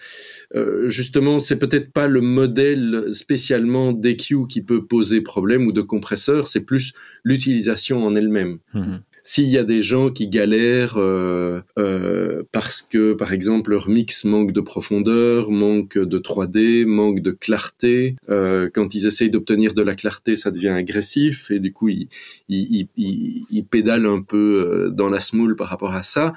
euh, 0.55 0.89
justement, 0.89 1.41
c'est 1.41 1.59
peut-être 1.59 1.93
pas 1.93 2.07
le 2.07 2.21
modèle 2.21 3.07
spécialement 3.13 3.93
d'EQ 3.93 4.47
qui 4.49 4.63
peut 4.63 4.85
poser 4.85 5.21
problème 5.21 5.67
ou 5.67 5.73
de 5.73 5.83
compresseur, 5.83 6.47
c'est 6.47 6.61
plus 6.61 6.93
l'utilisation 7.25 8.07
en 8.07 8.15
elle-même. 8.15 8.59
Mmh. 8.75 8.97
S'il 9.23 9.49
y 9.49 9.59
a 9.59 9.65
des 9.65 9.83
gens 9.83 10.11
qui 10.11 10.29
galèrent 10.29 10.97
euh, 10.97 11.61
euh, 11.79 12.43
parce 12.53 12.83
que, 12.83 13.13
par 13.13 13.33
exemple, 13.33 13.71
leur 13.71 13.89
mix 13.89 14.25
manque 14.25 14.53
de 14.53 14.61
profondeur, 14.61 15.51
manque 15.51 15.99
de 15.99 16.19
3D, 16.19 16.87
manque 16.87 17.21
de 17.21 17.31
clarté, 17.31 18.17
euh, 18.31 18.71
quand 18.73 18.95
ils 18.95 19.07
essayent 19.07 19.31
d'obtenir 19.31 19.75
de 19.75 19.83
la 19.83 19.95
clarté, 19.95 20.37
ça 20.37 20.51
devient 20.51 20.69
agressif 20.69 21.51
et 21.51 21.59
du 21.59 21.73
coup, 21.73 21.89
ils, 21.89 22.09
ils, 22.49 22.89
ils, 22.97 23.45
ils 23.51 23.65
pédalent 23.65 24.07
un 24.07 24.23
peu 24.23 24.87
euh, 24.87 24.91
dans 24.91 25.11
la 25.11 25.21
smoule 25.21 25.57
par 25.57 25.69
rapport 25.69 25.95
à 25.95 26.03
ça. 26.03 26.33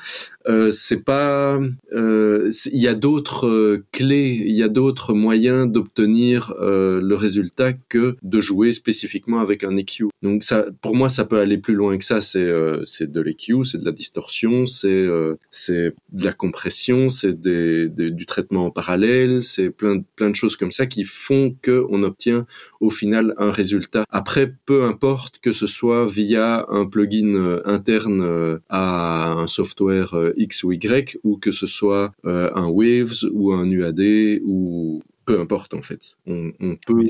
Euh, 0.47 0.62
c'est 0.71 1.03
pas, 1.03 1.59
euh, 1.93 2.49
il 2.71 2.81
y 2.81 2.87
a 2.87 2.95
d'autres 2.95 3.83
clés, 3.91 4.41
il 4.45 4.55
y 4.55 4.63
a 4.63 4.69
d'autres 4.69 5.13
moyens 5.13 5.71
d'obtenir 5.71 6.53
le 6.59 7.15
résultat 7.15 7.73
que 7.73 8.15
de 8.21 8.39
jouer 8.39 8.71
spécifiquement 8.71 9.39
avec 9.39 9.63
un 9.63 9.75
EQ. 9.77 10.05
Donc 10.21 10.43
ça, 10.43 10.65
pour 10.81 10.95
moi, 10.95 11.09
ça 11.09 11.25
peut 11.25 11.39
aller 11.39 11.57
plus 11.57 11.75
loin 11.75 11.97
que 11.97 12.05
ça. 12.05 12.21
C'est 12.21 12.51
c'est 12.85 13.11
de 13.11 13.21
l'EQ, 13.21 13.65
c'est 13.65 13.77
de 13.77 13.85
la 13.85 13.91
distorsion, 13.91 14.65
c'est 14.65 14.89
euh, 14.89 15.35
c'est 15.49 15.93
de 16.11 16.25
la 16.25 16.33
compression, 16.33 17.09
c'est 17.09 17.39
du 17.39 18.25
traitement 18.25 18.65
en 18.65 18.71
parallèle, 18.71 19.41
c'est 19.41 19.69
plein 19.69 20.01
plein 20.15 20.29
de 20.29 20.35
choses 20.35 20.55
comme 20.55 20.71
ça 20.71 20.85
qui 20.85 21.03
font 21.03 21.55
que 21.61 21.85
on 21.89 22.03
obtient 22.03 22.45
au 22.83 22.89
final 22.89 23.33
un 23.37 23.49
résultat. 23.49 24.03
Après, 24.09 24.53
peu 24.65 24.83
importe 24.83 25.39
que 25.39 25.53
ce 25.53 25.67
soit 25.67 26.05
via 26.05 26.65
un 26.67 26.85
plugin 26.85 27.33
euh, 27.35 27.61
interne 27.65 28.21
euh, 28.21 28.59
à 28.67 29.31
un 29.31 29.47
software 29.47 30.13
euh, 30.15 30.33
X 30.35 30.63
ou 30.63 30.73
Y 30.73 31.17
ou 31.23 31.37
que 31.37 31.51
ce 31.51 31.65
soit 31.65 32.11
un 32.25 32.67
Waves 32.67 33.23
ou 33.31 33.53
un 33.53 33.65
UAD 33.65 34.41
ou 34.43 35.01
peu 35.25 35.39
importe 35.39 35.73
en 35.73 35.81
fait. 35.81 36.17
On, 36.27 36.51
on 36.59 36.75
peut 36.75 36.93
oui, 36.93 37.07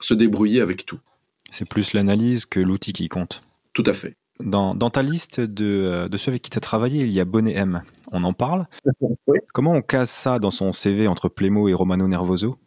se 0.00 0.14
débrouiller 0.14 0.60
avec 0.60 0.84
tout. 0.84 0.98
C'est 1.50 1.68
plus 1.68 1.92
l'analyse 1.92 2.44
que 2.44 2.58
l'outil 2.58 2.92
qui 2.92 3.08
compte. 3.08 3.42
Tout 3.72 3.84
à 3.86 3.92
fait. 3.92 4.16
Dans, 4.40 4.74
dans, 4.74 4.90
ta 4.90 5.02
liste 5.02 5.40
de, 5.40 6.08
de 6.08 6.16
ceux 6.16 6.30
avec 6.30 6.42
qui 6.42 6.50
tu 6.50 6.58
as 6.58 6.60
travaillé, 6.60 7.04
il 7.04 7.12
y 7.12 7.20
a 7.20 7.24
Bonnet 7.24 7.52
M. 7.52 7.82
On 8.10 8.24
en 8.24 8.32
parle 8.32 8.66
oui. 9.28 9.38
Comment 9.52 9.72
on 9.72 9.82
case 9.82 10.10
ça 10.10 10.40
dans 10.40 10.50
son 10.50 10.72
CV 10.72 11.06
entre 11.06 11.28
Plémo 11.28 11.68
et 11.68 11.74
Romano 11.74 12.08
Nervoso? 12.08 12.58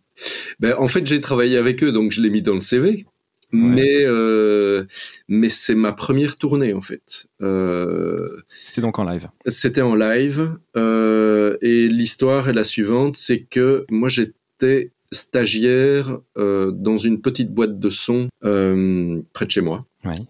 Ben, 0.60 0.76
En 0.78 0.88
fait, 0.88 1.06
j'ai 1.06 1.22
travaillé 1.22 1.58
avec 1.58 1.84
eux, 1.84 1.92
donc 1.92 2.12
je 2.12 2.22
l'ai 2.22 2.30
mis 2.30 2.42
dans 2.42 2.56
le 2.56 2.62
CV. 2.62 3.06
Ouais. 3.54 3.60
Mais, 3.60 4.04
euh, 4.04 4.86
mais 5.30 5.48
c'est 5.48 5.76
ma 5.76 5.94
première 5.94 6.36
tournée, 6.36 6.74
en 6.74 6.82
fait. 6.82 7.28
Euh, 7.42 8.42
C'était 8.50 8.82
donc 8.82 9.00
en 9.00 9.10
live 9.10 9.30
C'était 9.46 9.82
en 9.82 9.96
live. 9.96 10.58
Euh, 10.76 11.58
et 11.62 11.88
l'histoire 11.88 12.50
est 12.50 12.54
la 12.54 12.66
suivante 12.66 13.16
c'est 13.16 13.42
que 13.42 13.86
moi, 13.90 14.10
j'étais 14.10 14.92
stagiaire 15.14 16.20
dans 16.36 16.98
une 16.98 17.22
petite 17.22 17.54
boîte 17.54 17.80
de 17.80 17.90
son 17.90 18.28
près 18.42 19.46
de 19.46 19.52
chez 19.52 19.62
moi. 19.62 19.86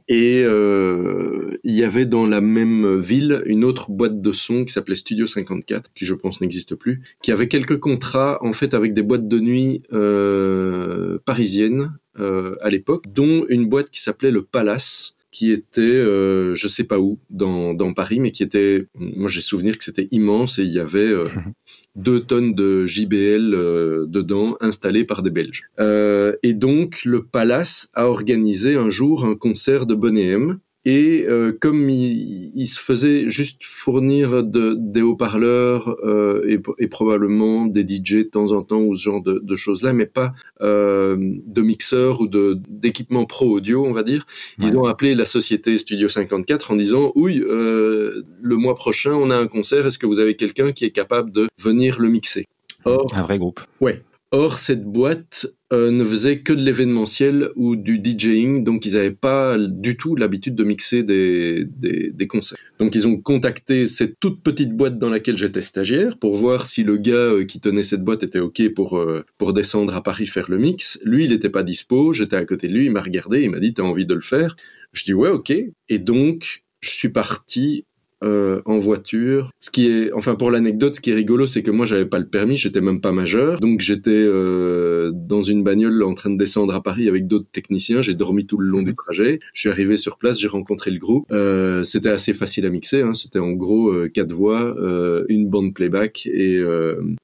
Et 0.08 0.44
euh, 0.44 1.58
il 1.64 1.74
y 1.74 1.84
avait 1.84 2.06
dans 2.06 2.26
la 2.26 2.42
même 2.42 2.98
ville 2.98 3.42
une 3.46 3.64
autre 3.64 3.92
boîte 3.92 4.22
de 4.22 4.32
son 4.32 4.66
qui 4.66 4.74
s'appelait 4.74 4.96
Studio 4.96 5.26
54, 5.26 5.92
qui 5.94 6.06
je 6.06 6.14
pense 6.14 6.42
n'existe 6.42 6.76
plus, 6.76 7.02
qui 7.22 7.32
avait 7.32 7.48
quelques 7.48 7.80
contrats 7.80 8.38
en 8.42 8.54
fait 8.54 8.74
avec 8.74 8.94
des 8.94 9.04
boîtes 9.04 9.28
de 9.28 9.40
nuit 9.40 9.84
euh, 9.94 11.20
parisiennes 11.26 11.98
euh, 12.20 12.56
à 12.62 12.70
l'époque, 12.70 13.06
dont 13.14 13.46
une 13.50 13.68
boîte 13.68 13.90
qui 13.90 14.02
s'appelait 14.02 14.32
le 14.32 14.44
Palace 14.44 15.18
qui 15.38 15.52
était, 15.52 15.82
euh, 15.82 16.56
je 16.56 16.68
sais 16.68 16.86
pas 16.86 17.00
où, 17.00 17.20
dans, 17.30 17.76
dans 17.76 17.94
Paris, 17.94 18.20
mais 18.20 18.32
qui 18.32 18.42
était, 18.42 18.88
moi 18.96 19.30
j'ai 19.30 19.42
souvenir 19.42 19.78
que 19.78 19.84
c'était 19.84 20.08
immense 20.10 20.58
et 20.58 20.64
il 20.64 20.72
y 20.72 20.80
avait 20.80 21.00
euh, 21.00 21.28
deux 21.98 22.22
tonnes 22.22 22.54
de 22.54 22.86
JBL 22.86 23.54
euh, 23.54 24.06
dedans 24.08 24.56
installées 24.62 25.04
par 25.04 25.24
des 25.24 25.32
Belges. 25.32 25.64
Euh, 25.80 26.36
et 26.44 26.54
donc 26.54 27.02
le 27.04 27.26
Palace 27.26 27.90
a 27.94 28.06
organisé 28.06 28.76
un 28.76 28.90
jour 28.90 29.26
un 29.26 29.36
concert 29.36 29.86
de 29.86 29.96
Bonnet 29.96 30.28
M 30.28 30.60
Et 30.90 31.26
euh, 31.28 31.52
comme 31.52 31.90
il, 31.90 32.66
se 32.66 32.80
faisait 32.80 33.28
juste 33.28 33.62
fournir 33.62 34.42
de, 34.42 34.74
des 34.80 35.02
haut-parleurs 35.02 35.98
euh, 36.06 36.48
et, 36.48 36.62
et, 36.80 36.88
probablement 36.88 37.66
des 37.66 37.82
DJ 37.82 38.14
de 38.14 38.22
temps 38.24 38.54
en 38.54 38.62
temps 38.62 38.80
ou 38.80 38.96
ce 38.96 39.04
genre 39.04 39.22
de, 39.22 39.42
de 39.44 39.56
choses-là, 39.58 39.92
mais 39.92 40.06
pas 40.06 40.34
euh, 40.62 41.18
de 41.20 41.62
mixeurs 41.62 42.22
ou 42.22 42.30
d'équipements 42.70 43.26
pro 43.26 43.50
audio, 43.50 43.86
on 43.86 43.92
va 43.92 44.04
dire, 44.04 44.26
ils 44.60 44.78
ont 44.78 44.86
appelé 44.86 45.14
la 45.14 45.26
société 45.26 45.78
Studio 45.78 46.08
54 46.08 46.72
en 46.72 46.78
disant 46.78 47.12
oui, 47.16 47.44
le 47.46 48.24
mois 48.56 48.76
prochain 48.76 49.12
on 49.12 49.30
a 49.30 49.36
un 49.36 49.48
concert, 49.48 49.86
est-ce 49.86 50.00
que 50.00 50.08
vous 50.08 50.20
avez 50.20 50.38
quelqu'un 50.38 50.72
qui 50.72 50.86
est 50.86 50.92
capable 50.92 51.32
de 51.32 51.50
venir 51.60 52.00
le 52.00 52.08
mixer? 52.08 52.46
Or, 52.86 53.12
un 53.14 53.24
vrai 53.24 53.38
groupe. 53.40 53.60
Ouais, 53.82 54.02
Or, 54.32 54.58
cette 54.58 54.84
boîte 54.84 55.48
euh, 55.74 55.92
ne 55.92 56.06
faisait 56.06 56.40
que 56.40 56.54
de 56.54 56.64
l'événementiel 56.64 57.50
ou 57.56 57.76
du 57.76 58.02
DJing, 58.02 58.64
donc 58.64 58.86
ils 58.86 58.94
n'avaient 58.94 59.12
pas 59.12 59.58
du 59.58 59.98
tout 59.98 60.16
l'habitude 60.16 60.56
de 60.56 60.64
mixer 60.64 61.04
des, 61.04 61.66
des, 61.66 62.12
des, 62.12 62.28
concerts. 62.28 62.58
Donc 62.80 62.96
ils 62.96 63.06
ont 63.06 63.18
contacté 63.18 63.86
cette 63.86 64.18
toute 64.20 64.42
petite 64.42 64.72
boîte 64.76 64.98
dans 64.98 65.10
laquelle 65.10 65.38
j'étais 65.38 65.62
stagiaire 65.62 66.18
pour 66.18 66.36
voir 66.36 66.66
si 66.66 66.84
le 66.84 66.96
gars 66.96 67.16
euh, 67.16 67.44
qui 67.44 67.60
tenait 67.60 67.84
cette 67.84 68.02
boîte 68.02 68.24
était 68.24 68.40
OK 68.40 68.62
pour, 68.74 68.98
euh, 68.98 69.26
pour 69.38 69.52
descendre 69.52 69.94
à 69.94 70.02
Paris 70.02 70.28
faire 70.28 70.50
le 70.50 70.58
mix. 70.58 71.00
Lui, 71.04 71.26
il 71.26 71.32
n'était 71.32 71.50
pas 71.50 71.64
dispo, 71.64 72.14
j'étais 72.14 72.38
à 72.38 72.46
côté 72.46 72.70
de 72.70 72.74
lui, 72.74 72.86
il 72.86 72.92
m'a 72.92 73.02
regardé, 73.02 73.42
il 73.42 73.50
m'a 73.50 73.60
dit, 73.60 73.74
t'as 73.74 73.84
envie 73.84 74.06
de 74.06 74.16
le 74.16 74.22
faire? 74.22 74.56
Je 74.94 75.04
dis, 75.04 75.14
ouais, 75.14 75.30
OK. 75.30 75.52
Et 75.90 76.00
donc, 76.00 76.64
je 76.80 76.90
suis 76.90 77.10
parti 77.10 77.84
euh, 78.24 78.62
en 78.66 78.80
voiture. 78.80 79.52
Ce 79.60 79.70
qui 79.70 79.88
est, 79.88 80.12
enfin 80.14 80.36
pour 80.36 80.52
l'anecdote, 80.52 80.96
ce 80.96 81.02
qui 81.02 81.12
est 81.12 81.16
rigolo, 81.16 81.46
c'est 81.46 81.62
que 81.62 81.72
moi 81.72 81.86
j'avais 81.86 82.06
pas 82.06 82.20
le 82.20 82.28
permis, 82.28 82.58
j'étais 82.58 82.82
même 82.82 83.00
pas 83.00 83.12
majeur, 83.12 83.60
donc 83.60 83.82
j'étais 83.82 84.12
euh, 84.12 85.12
dans 85.14 85.44
une 85.44 85.64
bagnole 85.64 86.02
en 86.04 86.14
train 86.14 86.32
de 86.32 86.38
descendre 86.38 86.74
à 86.74 86.82
Paris 86.82 87.08
avec 87.08 87.28
d'autres 87.28 87.50
techniciens. 87.52 88.02
J'ai 88.02 88.16
dormi 88.16 88.46
tout 88.46 88.58
le 88.58 88.68
long 88.68 88.82
du 88.82 88.96
trajet. 88.96 89.40
Je 89.54 89.60
suis 89.62 89.70
arrivé 89.70 89.98
sur 89.98 90.18
place, 90.18 90.40
j'ai 90.40 90.48
rencontré 90.48 90.90
le 90.90 90.98
groupe. 90.98 91.26
Euh, 91.32 91.84
c'était 91.84 92.10
assez 92.10 92.34
facile 92.34 92.66
à 92.66 92.70
mixer. 92.70 93.02
Hein. 93.02 93.14
C'était 93.14 93.40
en 93.40 93.52
gros 93.52 93.90
euh, 93.90 94.10
quatre 94.10 94.32
voix, 94.32 94.76
euh, 94.80 95.26
une 95.30 95.48
bande 95.48 95.74
playback 95.74 96.26
et 96.26 96.58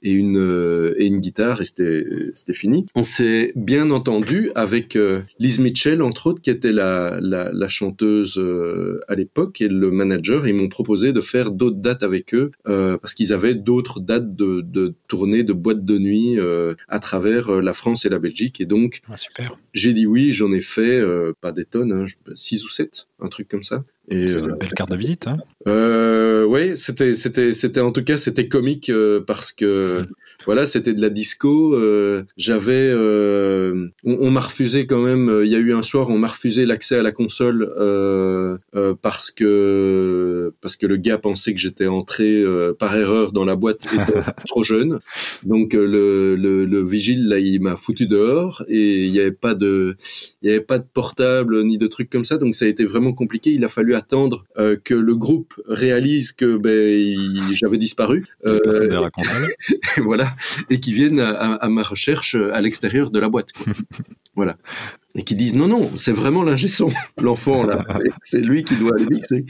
et 0.03 0.11
une 0.11 0.93
et 0.97 1.07
une 1.07 1.19
guitare 1.19 1.61
et 1.61 1.65
c'était 1.65 2.05
c'était 2.33 2.53
fini. 2.53 2.85
On 2.95 3.03
s'est 3.03 3.51
bien 3.55 3.89
entendu 3.89 4.51
avec 4.53 4.97
Liz 5.39 5.59
Mitchell 5.59 6.01
entre 6.01 6.27
autres, 6.27 6.41
qui 6.41 6.51
était 6.51 6.71
la 6.71 7.19
la, 7.19 7.51
la 7.51 7.67
chanteuse 7.67 8.39
à 9.07 9.15
l'époque 9.15 9.61
et 9.61 9.67
le 9.67 9.89
manager. 9.89 10.47
Ils 10.47 10.53
m'ont 10.53 10.67
proposé 10.67 10.82
de 10.83 11.21
faire 11.21 11.51
d'autres 11.51 11.77
dates 11.77 12.03
avec 12.03 12.33
eux 12.33 12.51
euh, 12.67 12.97
parce 12.97 13.13
qu'ils 13.13 13.33
avaient 13.33 13.55
d'autres 13.55 13.99
dates 13.99 14.35
de, 14.35 14.61
de 14.61 14.93
tournée 15.07 15.43
de 15.43 15.53
boîtes 15.53 15.85
de 15.85 15.97
nuit 15.97 16.39
euh, 16.39 16.75
à 16.87 16.99
travers 16.99 17.49
euh, 17.49 17.61
la 17.61 17.73
France 17.73 18.05
et 18.05 18.09
la 18.09 18.19
Belgique. 18.19 18.61
Et 18.61 18.65
donc 18.65 19.01
ah, 19.09 19.15
j'ai 19.73 19.93
dit 19.93 20.05
oui 20.05 20.33
j'en 20.33 20.51
ai 20.51 20.61
fait 20.61 21.01
pas 21.41 21.51
des 21.51 21.65
tonnes 21.65 21.91
hein, 21.91 22.05
six 22.35 22.63
ou 22.65 22.69
sept 22.69 23.07
un 23.23 23.29
truc 23.29 23.47
comme 23.47 23.63
ça 23.63 23.83
et 24.09 24.27
c'est 24.27 24.39
une 24.39 24.57
belle 24.57 24.73
carte 24.73 24.91
de 24.91 24.97
visite 24.97 25.27
hein 25.27 25.37
euh, 25.67 26.43
oui 26.45 26.75
c'était 26.75 27.13
c'était 27.13 27.53
c'était 27.53 27.79
en 27.79 27.91
tout 27.91 28.03
cas 28.03 28.17
c'était 28.17 28.47
comique 28.47 28.91
parce 29.25 29.51
que 29.51 29.99
voilà, 30.45 30.65
c'était 30.65 30.93
de 30.93 31.01
la 31.01 31.09
disco. 31.09 31.73
Euh, 31.75 32.23
j'avais, 32.37 32.89
euh, 32.91 33.87
on, 34.03 34.29
m'a 34.29 34.41
refusé 34.41 34.85
quand 34.85 35.01
même. 35.01 35.29
Euh, 35.29 35.45
il 35.45 35.51
y 35.51 35.55
a 35.55 35.59
eu 35.59 35.73
un 35.73 35.81
soir, 35.81 36.09
on 36.09 36.17
m'a 36.17 36.27
refusé 36.27 36.65
l'accès 36.65 36.97
à 36.97 37.03
la 37.03 37.11
console 37.11 37.71
parce 39.01 39.31
que 39.31 40.53
parce 40.61 40.75
que 40.75 40.85
le 40.85 40.97
gars 40.97 41.17
pensait 41.17 41.53
que 41.53 41.59
j'étais 41.59 41.87
entré 41.87 42.43
par 42.79 42.95
erreur 42.95 43.31
dans 43.31 43.45
la 43.45 43.55
boîte 43.55 43.87
trop 44.47 44.63
jeune. 44.63 44.99
Donc 45.43 45.73
le, 45.73 46.35
le, 46.35 46.65
le, 46.65 46.85
vigile 46.85 47.27
là, 47.27 47.39
il 47.39 47.61
m'a 47.61 47.75
foutu 47.75 48.05
dehors 48.05 48.63
et 48.67 49.05
il 49.05 49.11
n'y 49.11 49.19
avait 49.19 49.31
pas 49.31 49.55
de 49.55 49.95
il 50.41 50.49
y 50.49 50.51
avait 50.51 50.61
pas 50.61 50.79
de 50.79 50.85
portable 50.91 51.63
ni 51.63 51.77
de 51.77 51.87
trucs 51.87 52.09
comme 52.09 52.25
ça. 52.25 52.37
Donc 52.37 52.55
ça 52.55 52.65
a 52.65 52.67
été 52.67 52.85
vraiment 52.85 53.12
compliqué. 53.13 53.51
Il 53.51 53.63
a 53.63 53.69
fallu 53.69 53.95
attendre 53.95 54.45
que 54.83 54.93
le 54.93 55.15
groupe 55.15 55.53
réalise 55.67 56.31
que 56.31 56.57
ben 56.57 57.51
j'avais 57.51 57.77
disparu. 57.77 58.25
la 58.43 59.09
console. 59.11 59.53
voilà 59.97 60.33
et 60.69 60.79
qui 60.79 60.93
viennent 60.93 61.19
à, 61.19 61.69
ma 61.69 61.83
recherche 61.83 62.35
à 62.35 62.61
l'extérieur 62.61 63.11
de 63.11 63.19
la 63.19 63.29
boîte. 63.29 63.49
voilà. 64.35 64.57
Et 65.15 65.23
qui 65.23 65.35
disent 65.35 65.55
non, 65.55 65.67
non, 65.67 65.91
c'est 65.97 66.11
vraiment 66.11 66.43
l'ingé 66.43 66.67
son, 66.67 66.89
l'enfant 67.21 67.63
là, 67.63 67.85
c'est 68.21 68.41
lui 68.41 68.63
qui 68.63 68.75
doit 68.75 68.95
aller 68.95 69.05
mixer. 69.05 69.45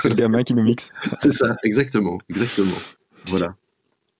c'est 0.00 0.08
le 0.08 0.14
gamin 0.14 0.42
qui 0.42 0.54
nous 0.54 0.62
mixe. 0.62 0.90
c'est 1.18 1.32
ça, 1.32 1.56
exactement, 1.62 2.18
exactement. 2.28 2.76
Voilà. 3.26 3.56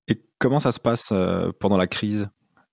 Et 0.08 0.20
comment 0.38 0.58
ça 0.58 0.72
se 0.72 0.80
passe 0.80 1.10
euh, 1.12 1.50
pendant 1.58 1.76
la 1.76 1.86
crise? 1.86 2.28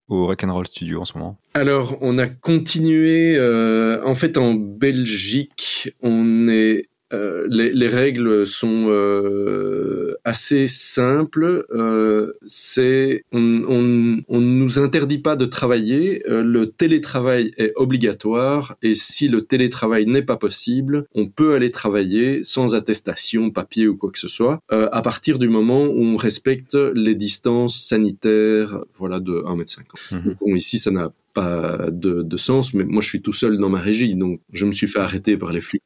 Au 0.09 0.25
Rock'n'Roll 0.27 0.67
Studio 0.67 1.01
en 1.01 1.05
ce 1.05 1.17
moment 1.17 1.37
Alors, 1.53 1.97
on 2.01 2.17
a 2.17 2.27
continué. 2.27 3.35
Euh, 3.37 4.03
en 4.05 4.15
fait, 4.15 4.37
en 4.37 4.53
Belgique, 4.53 5.89
on 6.01 6.47
est 6.47 6.89
euh, 7.13 7.45
les, 7.49 7.71
les, 7.71 7.87
règles 7.87 8.47
sont 8.47 8.85
euh, 8.87 10.15
assez 10.23 10.67
simples. 10.67 11.65
Euh, 11.71 12.33
c'est 12.47 13.23
on, 13.31 13.39
ne 13.39 14.21
nous 14.29 14.79
interdit 14.79 15.19
pas 15.19 15.35
de 15.35 15.45
travailler. 15.45 16.23
Le 16.27 16.65
télétravail 16.65 17.51
est 17.57 17.71
obligatoire 17.75 18.75
et 18.81 18.95
si 18.95 19.27
le 19.27 19.43
télétravail 19.43 20.05
n'est 20.05 20.23
pas 20.23 20.37
possible, 20.37 21.05
on 21.13 21.27
peut 21.27 21.53
aller 21.53 21.69
travailler 21.69 22.43
sans 22.43 22.73
attestation, 22.75 23.51
papier 23.51 23.87
ou 23.87 23.95
quoi 23.95 24.11
que 24.11 24.19
ce 24.19 24.27
soit, 24.27 24.59
à 24.69 25.01
partir 25.01 25.39
du 25.39 25.49
moment 25.49 25.83
où 25.85 26.01
on 26.01 26.17
respecte 26.17 26.75
les 26.75 27.15
distances 27.15 27.81
sanitaires, 27.81 28.83
voilà, 28.97 29.19
de 29.19 29.33
1m50. 29.33 29.83
Mmh. 30.11 30.35
Bon, 30.39 30.55
ici, 30.55 30.79
ça 30.79 30.91
n'a 30.91 31.13
pas 31.33 31.89
de, 31.91 32.21
de, 32.21 32.37
sens, 32.37 32.73
mais 32.73 32.83
moi 32.83 33.01
je 33.01 33.09
suis 33.09 33.21
tout 33.21 33.33
seul 33.33 33.57
dans 33.57 33.69
ma 33.69 33.79
régie, 33.79 34.15
donc 34.15 34.39
je 34.51 34.65
me 34.65 34.71
suis 34.71 34.87
fait 34.87 34.99
arrêter 34.99 35.35
par 35.35 35.51
les 35.51 35.61
flics 35.61 35.83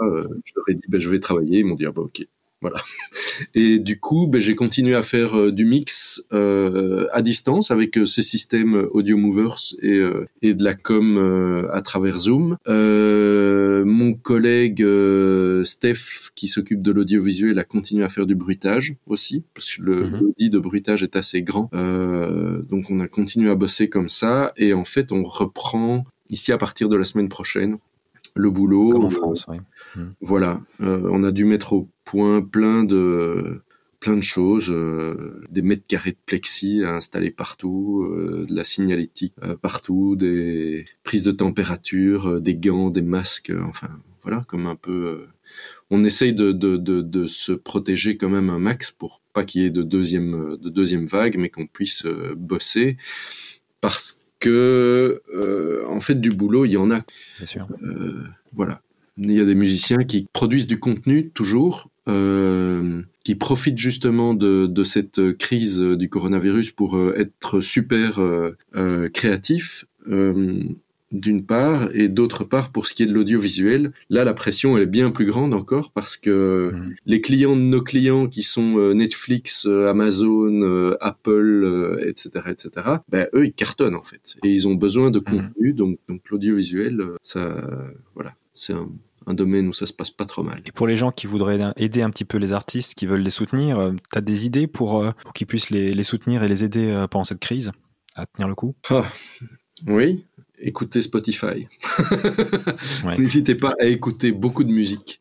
je 0.00 0.52
leur 0.56 0.68
ai 0.68 0.74
dit, 0.74 0.82
ben, 0.88 1.00
je 1.00 1.08
vais 1.08 1.20
travailler. 1.20 1.60
Ils 1.60 1.64
m'ont 1.64 1.74
dit, 1.74 1.86
ah, 1.86 1.92
bah, 1.92 2.02
ok. 2.02 2.26
Voilà. 2.60 2.82
Et 3.54 3.78
du 3.78 3.98
coup, 3.98 4.26
ben, 4.26 4.40
j'ai 4.40 4.54
continué 4.54 4.94
à 4.94 5.02
faire 5.02 5.38
euh, 5.38 5.50
du 5.50 5.64
mix 5.64 6.26
euh, 6.32 7.06
à 7.12 7.22
distance 7.22 7.70
avec 7.70 7.96
euh, 7.96 8.04
ces 8.04 8.22
systèmes 8.22 8.86
Audio 8.92 9.16
Movers 9.16 9.74
et, 9.80 9.94
euh, 9.94 10.26
et 10.42 10.52
de 10.52 10.62
la 10.62 10.74
com 10.74 11.16
à 11.72 11.80
travers 11.80 12.18
Zoom. 12.18 12.56
mon 12.66 14.12
collègue 14.14 14.84
Steph, 15.64 16.30
qui 16.34 16.48
s'occupe 16.48 16.82
de 16.82 16.92
l'audiovisuel, 16.92 17.58
a 17.58 17.64
continué 17.64 18.04
à 18.04 18.08
faire 18.08 18.26
du 18.26 18.34
bruitage 18.34 18.94
aussi, 19.06 19.42
parce 19.54 19.76
que 19.76 19.82
le 19.82 20.04
mm 20.04 20.20
de 20.50 20.58
bruitage 20.58 21.02
est 21.02 21.16
assez 21.16 21.42
grand. 21.42 21.70
donc 21.72 22.90
on 22.90 22.98
a 22.98 23.06
continué 23.08 23.50
à 23.50 23.54
bosser 23.54 23.88
comme 23.88 24.08
ça, 24.08 24.52
et 24.56 24.72
en 24.72 24.84
fait 24.84 25.12
on 25.12 25.22
reprend 25.22 26.04
ici 26.28 26.50
à 26.50 26.58
partir 26.58 26.88
de 26.88 26.96
la 26.96 27.04
semaine 27.04 27.28
prochaine 27.28 27.78
le 28.34 28.50
boulot. 28.50 28.90
Comme 28.90 29.04
en 29.04 29.10
France, 29.10 29.46
oui. 29.48 29.58
Hmm. 29.96 30.10
Voilà, 30.20 30.60
euh, 30.80 31.08
on 31.10 31.24
a 31.24 31.32
dû 31.32 31.44
mettre 31.44 31.72
au 31.72 31.88
point 32.04 32.42
plein 32.42 32.84
de 32.84 33.62
plein 33.98 34.16
de 34.16 34.22
choses, 34.22 34.70
euh, 34.70 35.44
des 35.50 35.60
mètres 35.60 35.86
carrés 35.86 36.12
de 36.12 36.16
plexi 36.24 36.82
à 36.84 36.94
installer 36.94 37.30
partout, 37.30 38.08
euh, 38.10 38.46
de 38.48 38.54
la 38.56 38.64
signalétique 38.64 39.34
partout, 39.60 40.16
des 40.16 40.86
prises 41.02 41.22
de 41.22 41.32
température, 41.32 42.40
des 42.40 42.54
gants, 42.54 42.88
des 42.88 43.02
masques, 43.02 43.52
enfin 43.66 43.90
voilà, 44.22 44.42
comme 44.48 44.66
un 44.66 44.76
peu. 44.76 45.26
on 45.90 46.02
essaye 46.02 46.32
de, 46.32 46.52
de, 46.52 46.78
de, 46.78 47.02
de, 47.02 47.26
se 47.26 47.52
protéger 47.52 48.16
quand 48.16 48.30
même 48.30 48.48
un 48.48 48.58
max 48.58 48.90
pour 48.90 49.20
pas 49.34 49.44
qu'il 49.44 49.62
y 49.62 49.66
ait 49.66 49.70
de 49.70 49.82
deuxième, 49.82 50.56
de 50.56 50.70
deuxième 50.70 51.04
vague, 51.04 51.36
mais 51.36 51.50
qu'on 51.50 51.66
puisse 51.66 52.06
bosser 52.36 52.96
parce 53.82 54.26
que 54.38 55.20
en 55.86 56.00
fait 56.00 56.18
du 56.18 56.30
boulot 56.30 56.64
il 56.64 56.70
y 56.70 56.76
en 56.78 56.90
a. 56.90 57.04
Bien 57.38 57.46
sûr. 57.46 57.68
voilà. 58.54 58.80
Il 59.22 59.32
y 59.32 59.40
a 59.40 59.44
des 59.44 59.54
musiciens 59.54 59.98
qui 60.04 60.26
produisent 60.32 60.66
du 60.66 60.80
contenu 60.80 61.30
toujours, 61.30 61.90
euh, 62.08 63.02
qui 63.22 63.34
profitent 63.34 63.78
justement 63.78 64.34
de, 64.34 64.66
de, 64.66 64.84
cette 64.84 65.36
crise 65.36 65.78
du 65.78 66.08
coronavirus 66.08 66.70
pour 66.70 66.96
euh, 66.96 67.14
être 67.16 67.60
super 67.60 68.18
euh, 68.18 69.08
créatifs. 69.10 69.84
Euh, 70.08 70.62
d'une 71.12 71.44
part, 71.44 71.88
et 71.92 72.08
d'autre 72.08 72.44
part, 72.44 72.70
pour 72.70 72.86
ce 72.86 72.94
qui 72.94 73.02
est 73.02 73.06
de 73.06 73.12
l'audiovisuel, 73.12 73.90
là, 74.10 74.22
la 74.22 74.32
pression 74.32 74.76
elle 74.76 74.84
est 74.84 74.86
bien 74.86 75.10
plus 75.10 75.26
grande 75.26 75.54
encore 75.54 75.90
parce 75.90 76.16
que 76.16 76.70
mmh. 76.72 76.94
les 77.04 77.20
clients 77.20 77.56
de 77.56 77.62
nos 77.62 77.82
clients 77.82 78.28
qui 78.28 78.44
sont 78.44 78.94
Netflix, 78.94 79.66
Amazon, 79.66 80.94
Apple, 81.00 81.98
etc., 82.06 82.30
etc., 82.46 82.70
ben, 83.08 83.26
eux, 83.34 83.46
ils 83.46 83.52
cartonnent 83.52 83.96
en 83.96 84.04
fait. 84.04 84.36
Et 84.44 84.50
ils 84.50 84.68
ont 84.68 84.76
besoin 84.76 85.10
de 85.10 85.18
mmh. 85.18 85.24
contenu, 85.24 85.72
donc, 85.72 85.98
donc 86.08 86.20
l'audiovisuel, 86.30 87.02
ça, 87.22 87.60
voilà, 88.14 88.36
c'est 88.52 88.74
un, 88.74 88.88
un 89.26 89.34
domaine 89.34 89.68
où 89.68 89.72
ça 89.72 89.86
se 89.86 89.92
passe 89.92 90.10
pas 90.10 90.24
trop 90.24 90.42
mal. 90.42 90.60
Et 90.66 90.72
pour 90.72 90.86
les 90.86 90.96
gens 90.96 91.10
qui 91.10 91.26
voudraient 91.26 91.58
aider 91.76 92.02
un 92.02 92.10
petit 92.10 92.24
peu 92.24 92.38
les 92.38 92.52
artistes, 92.52 92.94
qui 92.94 93.06
veulent 93.06 93.20
les 93.20 93.30
soutenir, 93.30 93.78
euh, 93.78 93.92
tu 94.12 94.18
as 94.18 94.20
des 94.20 94.46
idées 94.46 94.66
pour, 94.66 95.02
euh, 95.02 95.12
pour 95.22 95.32
qu'ils 95.32 95.46
puissent 95.46 95.70
les, 95.70 95.94
les, 95.94 96.02
soutenir 96.02 96.42
et 96.42 96.48
les 96.48 96.64
aider 96.64 96.90
euh, 96.90 97.06
pendant 97.06 97.24
cette 97.24 97.40
crise 97.40 97.72
à 98.16 98.26
tenir 98.26 98.48
le 98.48 98.54
coup? 98.54 98.74
Ah, 98.88 99.06
Oui, 99.86 100.24
écoutez 100.58 101.00
Spotify. 101.00 101.66
N'hésitez 103.18 103.54
pas 103.54 103.74
à 103.80 103.86
écouter 103.86 104.32
beaucoup 104.32 104.64
de 104.64 104.72
musique. 104.72 105.20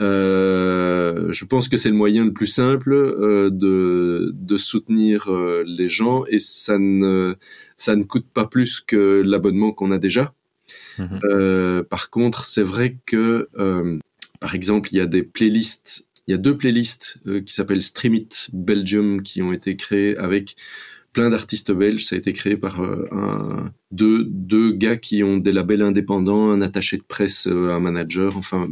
Euh, 0.00 1.32
je 1.32 1.44
pense 1.44 1.68
que 1.68 1.76
c'est 1.76 1.88
le 1.88 1.94
moyen 1.94 2.24
le 2.24 2.32
plus 2.32 2.48
simple 2.48 2.92
euh, 2.92 3.50
de, 3.50 4.32
de 4.34 4.56
soutenir 4.56 5.32
euh, 5.32 5.62
les 5.66 5.86
gens 5.86 6.24
et 6.26 6.38
ça 6.40 6.78
ne, 6.78 7.36
ça 7.76 7.94
ne 7.94 8.02
coûte 8.02 8.26
pas 8.32 8.46
plus 8.46 8.80
que 8.80 9.22
l'abonnement 9.24 9.72
qu'on 9.72 9.92
a 9.92 9.98
déjà. 9.98 10.34
Mhm. 10.98 11.84
par 11.84 12.10
contre, 12.10 12.44
c'est 12.44 12.62
vrai 12.62 12.96
que, 13.06 13.48
par 14.40 14.54
exemple, 14.54 14.90
il 14.92 14.96
y 14.96 15.00
a 15.00 15.06
des 15.06 15.22
playlists 15.22 16.06
il 16.26 16.30
y 16.30 16.34
a 16.34 16.38
deux 16.38 16.56
playlists 16.56 17.18
qui 17.44 17.52
s'appellent 17.52 17.82
Stream 17.82 18.14
It 18.14 18.48
Belgium 18.54 19.22
qui 19.22 19.42
ont 19.42 19.52
été 19.52 19.76
créées 19.76 20.16
avec 20.16 20.56
plein 21.14 21.30
d'artistes 21.30 21.72
belges. 21.72 22.04
Ça 22.04 22.16
a 22.16 22.18
été 22.18 22.34
créé 22.34 22.58
par 22.58 22.82
euh, 22.82 23.08
un, 23.10 23.72
deux, 23.92 24.24
deux 24.24 24.72
gars 24.72 24.96
qui 24.96 25.22
ont 25.22 25.38
des 25.38 25.52
labels 25.52 25.80
indépendants, 25.80 26.50
un 26.50 26.60
attaché 26.60 26.98
de 26.98 27.02
presse, 27.02 27.46
euh, 27.46 27.70
un 27.70 27.80
manager. 27.80 28.36
Enfin, 28.36 28.68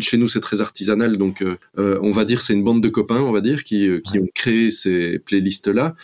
chez 0.00 0.16
nous, 0.16 0.28
c'est 0.28 0.40
très 0.40 0.62
artisanal. 0.62 1.18
Donc, 1.18 1.42
euh, 1.42 1.98
on 2.02 2.12
va 2.12 2.24
dire 2.24 2.40
c'est 2.40 2.54
une 2.54 2.64
bande 2.64 2.82
de 2.82 2.88
copains, 2.88 3.20
on 3.20 3.32
va 3.32 3.42
dire, 3.42 3.64
qui, 3.64 3.90
qui 4.04 4.18
ont 4.18 4.28
créé 4.34 4.70
ces 4.70 5.18
playlists-là 5.18 5.94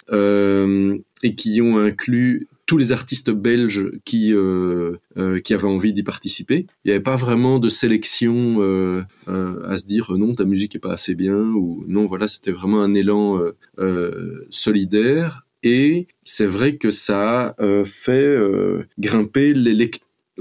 et 1.23 1.35
qui 1.35 1.62
ont 1.62 1.79
inclus 1.79 2.49
tous 2.66 2.76
les 2.78 2.92
artistes 2.92 3.30
belges 3.30 3.90
qui 4.04 4.33
euh, 4.33 4.97
euh, 5.16 5.40
qui 5.40 5.54
avaient 5.54 5.68
envie 5.68 5.92
d'y 5.92 6.02
participer. 6.02 6.66
Il 6.85 6.88
n'y 6.88 6.92
avait 6.92 7.02
pas 7.02 7.16
vraiment 7.16 7.59
de 7.59 7.68
sélection 7.68 8.56
euh, 8.61 9.02
à 9.26 9.76
se 9.76 9.87
dire 9.87 10.12
non 10.12 10.33
ta 10.33 10.44
musique 10.44 10.75
est 10.75 10.80
pas 10.80 10.92
assez 10.92 11.14
bien 11.14 11.37
ou 11.37 11.85
non 11.88 12.06
voilà 12.06 12.28
c'était 12.28 12.52
vraiment 12.52 12.83
un 12.83 12.94
élan 12.94 13.40
solidaire 14.50 15.47
et 15.62 16.06
c'est 16.25 16.47
vrai 16.47 16.76
que 16.76 16.90
ça 16.90 17.54
a 17.59 17.85
fait 17.85 18.38
grimper 18.99 19.54
les 19.54 19.90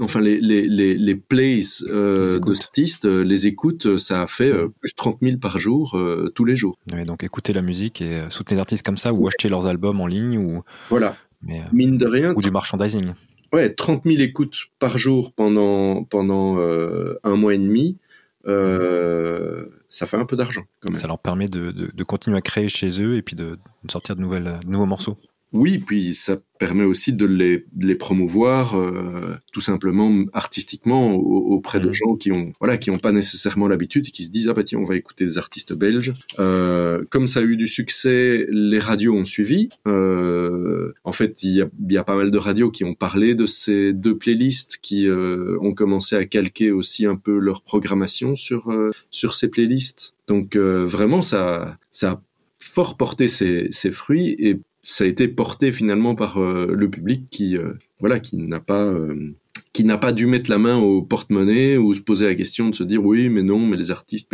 enfin 0.00 0.20
les 0.20 0.40
les 0.40 0.68
les, 0.68 0.96
les 0.96 1.14
plays 1.14 1.60
euh, 1.88 2.38
d'artistes, 2.38 3.04
les 3.04 3.46
écoutes, 3.46 3.98
ça 3.98 4.22
a 4.22 4.26
fait 4.26 4.52
plus 4.80 4.94
30 4.94 5.18
000 5.22 5.38
par 5.38 5.58
jour 5.58 5.98
tous 6.34 6.44
les 6.44 6.56
jours. 6.56 6.78
donc 7.06 7.24
écouter 7.24 7.52
la 7.52 7.62
musique 7.62 8.02
et 8.02 8.22
soutenir 8.28 8.56
les 8.56 8.60
artistes 8.60 8.84
comme 8.84 8.96
ça 8.96 9.12
ou 9.12 9.26
acheter 9.28 9.48
leurs 9.48 9.66
albums 9.66 10.00
en 10.00 10.06
ligne 10.06 10.38
ou 10.38 10.62
voilà 10.90 11.16
euh, 11.48 11.62
Mine 11.72 11.98
de 11.98 12.06
rien. 12.06 12.32
Ou 12.34 12.42
du 12.42 12.50
merchandising. 12.50 13.12
Ouais, 13.52 13.70
30 13.70 14.02
000 14.04 14.20
écoutes 14.20 14.66
par 14.78 14.98
jour 14.98 15.32
pendant, 15.32 16.04
pendant 16.04 16.58
euh, 16.58 17.18
un 17.22 17.36
mois 17.36 17.54
et 17.54 17.58
demi. 17.58 17.98
Euh, 18.46 19.66
ça 19.88 20.06
fait 20.06 20.16
un 20.16 20.26
peu 20.26 20.36
d'argent 20.36 20.62
quand 20.80 20.90
même. 20.90 21.00
Ça 21.00 21.06
leur 21.06 21.18
permet 21.18 21.48
de, 21.48 21.70
de, 21.70 21.90
de, 21.94 22.04
continuer 22.04 22.36
à 22.36 22.42
créer 22.42 22.68
chez 22.68 23.00
eux 23.00 23.16
et 23.16 23.22
puis 23.22 23.36
de, 23.36 23.58
de 23.84 23.90
sortir 23.90 24.16
de, 24.16 24.20
nouvelles, 24.20 24.60
de 24.62 24.68
nouveaux 24.68 24.86
morceaux. 24.86 25.16
Oui, 25.54 25.78
puis 25.78 26.16
ça 26.16 26.36
permet 26.58 26.82
aussi 26.82 27.12
de 27.12 27.24
les, 27.24 27.64
les 27.78 27.94
promouvoir 27.94 28.74
euh, 28.74 29.36
tout 29.52 29.60
simplement 29.60 30.24
artistiquement 30.32 31.14
auprès 31.14 31.78
de 31.78 31.88
mmh. 31.88 31.92
gens 31.92 32.16
qui 32.16 32.32
ont 32.32 32.52
voilà 32.58 32.76
qui 32.76 32.90
ont 32.90 32.98
pas 32.98 33.12
nécessairement 33.12 33.68
l'habitude 33.68 34.08
et 34.08 34.10
qui 34.10 34.24
se 34.24 34.30
disent 34.30 34.48
ah 34.48 34.52
bah 34.52 34.64
tiens 34.64 34.80
on 34.80 34.84
va 34.84 34.96
écouter 34.96 35.24
des 35.24 35.38
artistes 35.38 35.72
belges. 35.72 36.12
Euh, 36.40 37.04
comme 37.08 37.28
ça 37.28 37.40
a 37.40 37.42
eu 37.44 37.56
du 37.56 37.68
succès, 37.68 38.46
les 38.50 38.80
radios 38.80 39.14
ont 39.14 39.24
suivi. 39.24 39.68
Euh, 39.86 40.92
en 41.04 41.12
fait, 41.12 41.44
il 41.44 41.52
y 41.52 41.62
a, 41.62 41.68
y 41.88 41.96
a, 41.96 42.04
pas 42.04 42.16
mal 42.16 42.32
de 42.32 42.38
radios 42.38 42.72
qui 42.72 42.82
ont 42.82 42.94
parlé 42.94 43.36
de 43.36 43.46
ces 43.46 43.92
deux 43.92 44.18
playlists, 44.18 44.78
qui 44.82 45.08
ont 45.08 45.72
commencé 45.72 46.16
à 46.16 46.24
calquer 46.24 46.72
aussi 46.72 47.06
un 47.06 47.16
peu 47.16 47.38
leur 47.38 47.62
programmation 47.62 48.34
sur 48.34 48.74
sur 49.10 49.34
ces 49.34 49.48
playlists. 49.48 50.14
Donc 50.26 50.56
vraiment 50.56 51.22
ça 51.22 51.76
ça 51.92 52.10
a 52.10 52.22
fort 52.58 52.96
porté 52.96 53.28
ses, 53.28 53.68
ses 53.70 53.92
fruits 53.92 54.34
et 54.38 54.58
ça 54.84 55.04
a 55.04 55.06
été 55.06 55.26
porté 55.26 55.72
finalement 55.72 56.14
par 56.14 56.40
euh, 56.40 56.72
le 56.72 56.88
public 56.88 57.28
qui 57.30 57.56
euh, 57.56 57.72
voilà 57.98 58.20
qui 58.20 58.36
n'a 58.36 58.60
pas 58.60 58.84
euh, 58.84 59.34
qui 59.72 59.82
n'a 59.82 59.98
pas 59.98 60.12
dû 60.12 60.26
mettre 60.26 60.50
la 60.50 60.58
main 60.58 60.76
au 60.76 61.02
porte-monnaie 61.02 61.78
ou 61.78 61.94
se 61.94 62.00
poser 62.00 62.26
la 62.26 62.34
question 62.34 62.68
de 62.68 62.74
se 62.74 62.84
dire 62.84 63.02
oui 63.02 63.30
mais 63.30 63.42
non 63.42 63.58
mais 63.58 63.78
les 63.78 63.90
artistes 63.90 64.30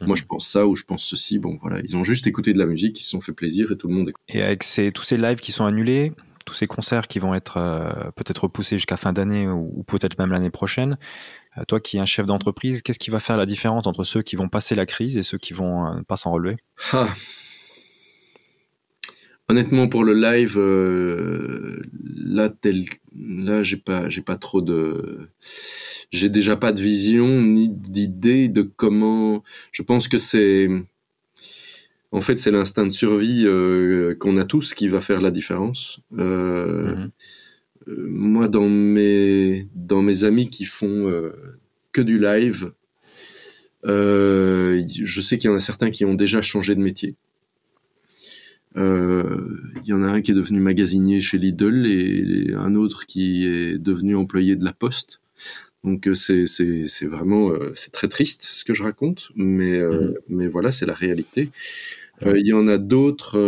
moi 0.00 0.16
je 0.16 0.22
pense 0.22 0.48
ça 0.48 0.66
ou 0.66 0.76
je 0.76 0.84
pense 0.84 1.04
ceci 1.04 1.38
bon 1.38 1.58
voilà 1.60 1.80
ils 1.80 1.96
ont 1.96 2.04
juste 2.04 2.26
écouté 2.28 2.52
de 2.52 2.58
la 2.58 2.66
musique 2.66 2.98
ils 2.98 3.02
se 3.02 3.10
sont 3.10 3.20
fait 3.20 3.32
plaisir 3.32 3.72
et 3.72 3.76
tout 3.76 3.88
le 3.88 3.94
monde 3.94 4.08
écoute. 4.10 4.22
et 4.28 4.40
avec 4.40 4.62
ces 4.62 4.92
tous 4.92 5.02
ces 5.02 5.16
lives 5.18 5.40
qui 5.40 5.50
sont 5.50 5.66
annulés 5.66 6.12
tous 6.46 6.54
ces 6.54 6.68
concerts 6.68 7.08
qui 7.08 7.18
vont 7.18 7.34
être 7.34 7.54
peut-être 8.16 8.44
repoussés 8.44 8.76
jusqu'à 8.76 8.96
fin 8.96 9.12
d'année 9.12 9.48
ou, 9.48 9.82
peut-être 9.86 10.18
même 10.18 10.30
l'année 10.30 10.48
prochaine 10.48 10.96
toi 11.66 11.80
qui 11.80 11.96
es 11.96 12.00
un 12.00 12.06
chef 12.06 12.24
d'entreprise 12.24 12.82
qu'est-ce 12.82 13.00
qui 13.00 13.10
va 13.10 13.18
faire 13.18 13.36
la 13.36 13.46
différence 13.46 13.86
entre 13.86 14.04
ceux 14.04 14.22
qui 14.22 14.36
vont 14.36 14.48
passer 14.48 14.76
la 14.76 14.86
crise 14.86 15.18
et 15.18 15.22
ceux 15.24 15.38
qui 15.38 15.52
vont 15.52 16.02
pas 16.06 16.16
s'en 16.16 16.30
relever? 16.30 16.56
Ah. 16.92 17.08
Honnêtement, 19.50 19.88
pour 19.88 20.04
le 20.04 20.12
live, 20.12 20.58
euh, 20.58 21.80
là, 22.14 22.50
tel, 22.50 22.84
là, 23.18 23.62
j'ai 23.62 23.78
pas, 23.78 24.08
j'ai 24.10 24.20
pas 24.20 24.36
trop 24.36 24.60
de, 24.60 25.30
j'ai 26.10 26.28
déjà 26.28 26.56
pas 26.56 26.72
de 26.72 26.82
vision 26.82 27.40
ni 27.40 27.70
d'idée 27.70 28.48
de 28.48 28.60
comment. 28.60 29.42
Je 29.72 29.82
pense 29.82 30.06
que 30.06 30.18
c'est, 30.18 30.68
en 32.12 32.20
fait, 32.20 32.38
c'est 32.38 32.50
l'instinct 32.50 32.84
de 32.84 32.90
survie 32.90 33.44
euh, 33.46 34.14
qu'on 34.14 34.36
a 34.36 34.44
tous 34.44 34.74
qui 34.74 34.88
va 34.88 35.00
faire 35.00 35.20
la 35.20 35.30
différence. 35.30 36.00
Euh, 36.18 36.94
mhm. 36.94 37.10
euh 37.88 38.06
moi, 38.10 38.48
dans 38.48 38.68
mes, 38.68 39.66
dans 39.74 40.02
mes 40.02 40.24
amis 40.24 40.50
qui 40.50 40.66
font 40.66 41.08
euh, 41.08 41.32
que 41.92 42.02
du 42.02 42.18
live, 42.18 42.72
je 43.84 45.20
sais 45.22 45.38
qu'il 45.38 45.48
y 45.48 45.52
en 45.52 45.56
a 45.56 45.60
certains 45.60 45.90
qui 45.90 46.04
ont 46.04 46.14
déjà 46.14 46.42
changé 46.42 46.74
de 46.74 46.82
métier. 46.82 47.16
Il 48.74 48.82
euh, 48.82 49.60
y 49.86 49.92
en 49.92 50.02
a 50.02 50.08
un 50.08 50.20
qui 50.20 50.32
est 50.32 50.34
devenu 50.34 50.60
magasinier 50.60 51.20
chez 51.20 51.38
Lidl 51.38 51.86
et, 51.86 52.52
un 52.54 52.74
autre 52.74 53.06
qui 53.06 53.46
est 53.46 53.78
devenu 53.78 54.14
employé 54.14 54.56
de 54.56 54.64
la 54.64 54.72
Poste. 54.72 55.20
Donc 55.84 56.06
euh, 56.06 56.14
c'est 56.14 56.46
c'est 56.46 57.06
vraiment 57.06 57.50
euh, 57.50 57.72
c'est 57.74 57.92
très 57.92 58.08
triste 58.08 58.42
ce 58.42 58.64
que 58.64 58.74
je 58.74 58.82
raconte, 58.82 59.30
mais 59.36 59.80
mhm. 59.80 60.14
mais 60.28 60.48
voilà 60.48 60.72
c'est 60.72 60.86
la 60.86 60.94
réalité. 60.94 61.50
Il 62.26 62.46
y 62.46 62.52
en 62.52 62.66
a 62.66 62.78
d'autres 62.78 63.38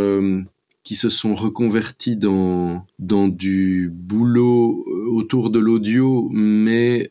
qui 0.84 0.94
se 0.94 1.10
sont 1.10 1.34
reconvertis 1.34 2.16
dans 2.16 2.86
dans 2.98 3.28
du 3.28 3.90
boulot 3.92 4.84
autour 5.08 5.50
de 5.50 5.58
l'audio, 5.58 6.28
mais 6.32 7.08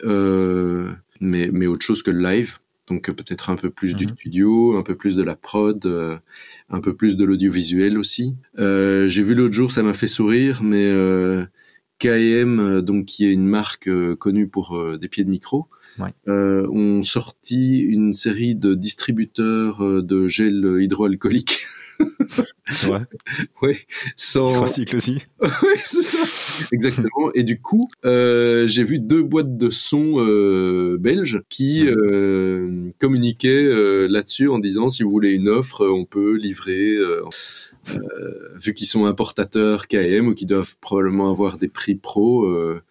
mais 1.22 1.50
mais 1.52 1.68
autre 1.68 1.86
chose 1.86 2.02
que 2.02 2.12
le 2.12 2.24
live. 2.24 2.60
Donc 2.90 3.12
peut-être 3.12 3.50
un 3.50 3.56
peu 3.56 3.70
plus 3.70 3.96
du 3.96 4.06
mhm. 4.06 4.12
studio, 4.12 4.78
un 4.78 4.84
peu 4.84 4.96
plus 4.96 5.16
de 5.16 5.24
la 5.24 5.36
prod, 5.36 5.86
euh, 5.86 6.18
un 6.70 6.82
peu 6.82 6.96
plus 6.96 7.16
de 7.16 7.24
l'audiovisuel 7.24 7.98
aussi. 7.98 8.36
Euh, 8.58 9.08
J'ai 9.08 9.24
vu 9.24 9.36
l'autre 9.36 9.54
jour, 9.54 9.72
ça 9.72 9.84
m'a 9.84 9.94
fait 9.94 10.08
sourire, 10.08 10.62
mais 10.64 10.88
euh, 10.88 11.46
KM, 12.00 12.60
euh, 12.60 12.82
donc 12.82 13.06
qui 13.06 13.26
est 13.26 13.32
une 13.32 13.48
marque 13.48 13.88
euh, 13.88 14.16
connue 14.16 14.48
pour 14.48 14.98
des 14.98 15.08
pieds 15.08 15.24
de 15.24 15.30
micro, 15.30 15.68
ouais. 16.00 16.14
ont 16.28 17.04
sorti 17.04 17.80
une 17.80 18.14
série 18.14 18.56
de 18.56 18.74
distributeurs 18.74 20.04
de 20.04 20.28
gel 20.28 20.78
hydroalcoolique. 20.80 21.60
ouais. 22.88 23.00
ouais. 23.62 23.78
Sans. 24.16 24.62
Recycle 24.62 24.96
aussi. 24.96 25.20
ouais, 25.42 25.50
c'est 25.78 26.02
ça. 26.02 26.20
Exactement. 26.72 27.32
Et 27.34 27.44
du 27.44 27.60
coup, 27.60 27.90
euh, 28.06 28.68
j'ai 28.68 28.84
vu 28.84 29.00
deux 29.00 29.24
boîtes 29.24 29.58
de 29.58 29.70
son 29.70 30.16
euh, 30.18 30.98
belges 31.00 31.42
qui 31.50 31.86
euh, 31.88 32.90
communiquaient 33.00 33.66
euh, 33.66 34.08
là-dessus 34.08 34.50
en 34.50 34.60
disant 34.60 34.90
si 34.90 35.04
vous 35.04 35.10
voulez 35.10 35.32
une 35.32 35.50
offre, 35.50 35.86
on 35.88 36.06
peut 36.06 36.36
livrer. 36.36 36.96
Euh, 36.96 37.24
vu 38.62 38.74
qu'ils 38.74 38.88
sont 38.88 39.06
importateurs 39.06 39.88
KM 39.88 40.28
ou 40.28 40.36
qui 40.36 40.46
doivent 40.46 40.78
probablement 40.80 41.32
avoir 41.32 41.58
des 41.58 41.70
prix 41.70 41.96
pro, 41.96 42.46
euh, 42.46 42.82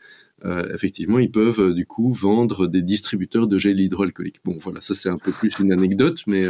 effectivement, 0.75 1.19
ils 1.19 1.31
peuvent 1.31 1.73
du 1.73 1.87
coup 1.87 2.11
vendre 2.11 2.67
des 2.67 2.83
distributeurs 2.83 3.47
de 3.47 3.59
gel 3.59 3.79
hydroalcoolique. 3.79 4.41
Bon, 4.45 4.57
voilà, 4.59 4.81
ça 4.81 4.95
c'est 4.95 5.09
un 5.09 5.19
peu 5.19 5.31
plus 5.31 5.57
une 5.61 5.73
anecdote, 5.73 6.21
mais 6.27 6.47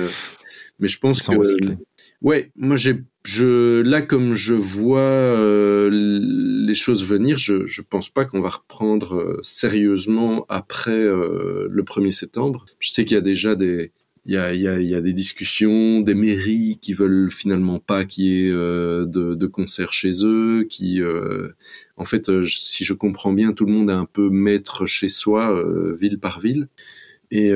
mais 0.79 0.89
je 0.89 0.99
pense 0.99 1.27
que 1.27 1.35
Ouais, 2.21 2.51
moi 2.57 2.77
j'ai 2.77 3.05
je 3.25 3.81
là 3.83 4.03
comme 4.03 4.35
je 4.35 4.55
vois 4.55 5.01
euh, 5.01 5.89
les 5.93 6.75
choses 6.75 7.05
venir, 7.05 7.37
je 7.39 7.65
je 7.67 7.83
pense 7.83 8.09
pas 8.11 8.25
qu'on 8.25 8.41
va 8.41 8.49
reprendre 8.49 9.15
euh, 9.17 9.39
sérieusement 9.43 10.45
après 10.49 10.91
euh, 10.93 11.69
le 11.71 11.83
1er 11.85 12.11
septembre. 12.11 12.67
Je 12.81 12.91
sais 12.91 13.05
qu'il 13.05 13.15
y 13.15 13.19
a 13.19 13.21
déjà 13.21 13.55
des 13.55 13.93
il 14.25 14.33
y 14.35 14.37
a, 14.37 14.53
y, 14.53 14.69
a, 14.69 14.79
y 14.81 14.95
a 14.95 15.01
des 15.01 15.15
discussions, 15.15 16.01
des 16.01 16.15
mairies 16.15 16.79
qui 16.83 16.93
veulent 16.93 17.31
finalement 17.31 17.79
pas 17.79 18.05
qu'il 18.05 18.25
y 18.25 18.47
ait 18.49 18.51
de, 18.51 19.07
de 19.35 19.47
concerts 19.47 19.95
chez 19.95 20.11
eux, 20.23 20.67
qui, 20.69 21.01
en 21.97 22.05
fait, 22.05 22.45
si 22.45 22.85
je 22.85 22.93
comprends 22.93 23.33
bien, 23.33 23.55
tout 23.55 23.65
le 23.65 23.73
monde 23.73 23.89
est 23.89 23.95
un 23.95 24.05
peu 24.05 24.29
maître 24.29 24.85
chez 24.85 25.09
soi, 25.09 25.65
ville 25.99 26.19
par 26.19 26.41
ville. 26.41 26.69
Et 27.31 27.53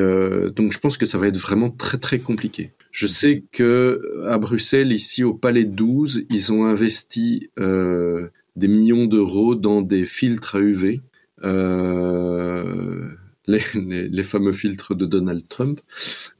donc 0.54 0.72
je 0.72 0.78
pense 0.78 0.98
que 0.98 1.06
ça 1.06 1.16
va 1.18 1.28
être 1.28 1.38
vraiment 1.38 1.70
très 1.70 1.98
très 1.98 2.18
compliqué. 2.18 2.72
Je 2.92 3.06
sais 3.06 3.42
que 3.52 3.98
à 4.28 4.37
Bruxelles, 4.37 4.92
ici 4.92 5.24
au 5.24 5.32
Palais 5.32 5.64
12, 5.64 6.26
ils 6.28 6.52
ont 6.52 6.66
investi 6.66 7.50
euh, 7.58 8.28
des 8.54 8.68
millions 8.68 9.06
d'euros 9.06 9.54
dans 9.54 9.80
des 9.80 10.04
filtres 10.04 10.56
à 10.56 10.61
UV. 10.61 11.00
Euh, 11.42 13.08
les, 13.46 14.22
fameux 14.22 14.52
filtres 14.52 14.94
de 14.94 15.06
Donald 15.06 15.48
Trump, 15.48 15.80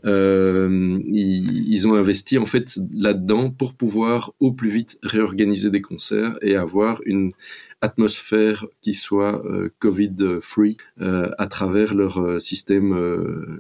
euh, 0.05 1.01
ils, 1.07 1.89
ont 1.89 1.95
investi 1.95 2.39
en 2.39 2.47
fait 2.47 2.79
là-dedans 2.93 3.51
pour 3.51 3.75
pouvoir 3.75 4.33
au 4.39 4.53
plus 4.53 4.71
vite 4.71 4.99
réorganiser 5.03 5.71
des 5.71 5.81
concerts 5.81 6.39
et 6.43 6.55
avoir 6.55 7.01
une 7.05 7.33
atmosphère 7.83 8.65
qui 8.81 8.95
soit 8.95 9.45
euh, 9.47 9.69
Covid 9.81 10.15
free 10.41 10.77
euh, 11.01 11.31
à 11.39 11.47
travers 11.49 11.93
leur 11.95 12.19
euh, 12.21 12.39
système 12.39 12.93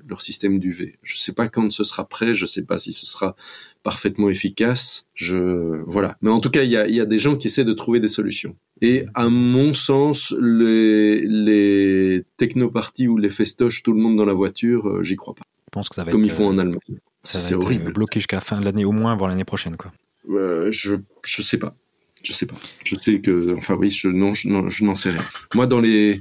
leur 0.08 0.22
système 0.22 0.58
d'UV. 0.58 0.98
Je 1.02 1.18
sais 1.18 1.32
pas 1.32 1.48
quand 1.48 1.70
ce 1.70 1.84
sera 1.84 2.08
prêt, 2.08 2.34
je 2.34 2.46
sais 2.46 2.62
pas 2.64 2.78
si 2.78 2.92
ce 2.92 3.04
sera 3.04 3.36
parfaitement 3.82 4.30
efficace. 4.30 5.04
Je 5.14 5.82
voilà, 5.86 6.16
mais 6.22 6.30
en 6.30 6.40
tout 6.40 6.50
cas 6.50 6.62
il 6.62 6.70
y 6.70 6.76
a, 6.76 6.88
y 6.88 7.00
a 7.00 7.04
des 7.06 7.18
gens 7.18 7.36
qui 7.36 7.48
essaient 7.48 7.64
de 7.64 7.72
trouver 7.74 8.00
des 8.00 8.08
solutions. 8.08 8.56
Et 8.80 9.04
à 9.14 9.28
mon 9.28 9.74
sens, 9.74 10.34
les, 10.40 11.20
les 11.26 12.24
technoparties 12.36 13.06
ou 13.08 13.16
les 13.18 13.30
festoches, 13.30 13.82
tout 13.82 13.92
le 13.92 14.00
monde 14.00 14.16
dans 14.16 14.24
la 14.24 14.32
voiture, 14.32 15.02
j'y 15.04 15.14
crois 15.16 15.34
pas. 15.34 15.42
Je 15.66 15.70
pense 15.72 15.88
que 15.88 15.94
ça 15.94 16.04
va 16.04 16.10
Comme 16.10 16.22
être, 16.22 16.26
ils 16.26 16.32
font 16.32 16.46
en 16.48 16.58
Allemagne. 16.58 16.78
ça 17.22 17.38
va 17.38 17.44
C'est 17.44 17.54
être, 17.54 17.62
horrible. 17.62 17.92
bloqué 17.92 18.18
jusqu'à 18.20 18.36
la 18.36 18.40
fin 18.40 18.58
de 18.58 18.64
l'année, 18.64 18.84
au 18.84 18.90
moins, 18.92 19.14
voire 19.16 19.30
l'année 19.30 19.44
prochaine, 19.44 19.76
quoi. 19.76 19.92
Euh, 20.30 20.68
je 20.70 20.96
je 21.24 21.42
sais 21.42 21.58
pas. 21.58 21.74
Je 22.22 22.32
sais 22.32 22.46
pas. 22.46 22.58
Je 22.84 22.96
sais 22.96 23.20
que 23.20 23.54
enfin 23.56 23.74
oui, 23.74 23.90
je 23.90 24.08
non 24.08 24.34
je 24.34 24.84
n'en 24.84 24.94
sais 24.94 25.10
rien. 25.10 25.24
Moi 25.54 25.66
dans 25.66 25.80
les 25.80 26.20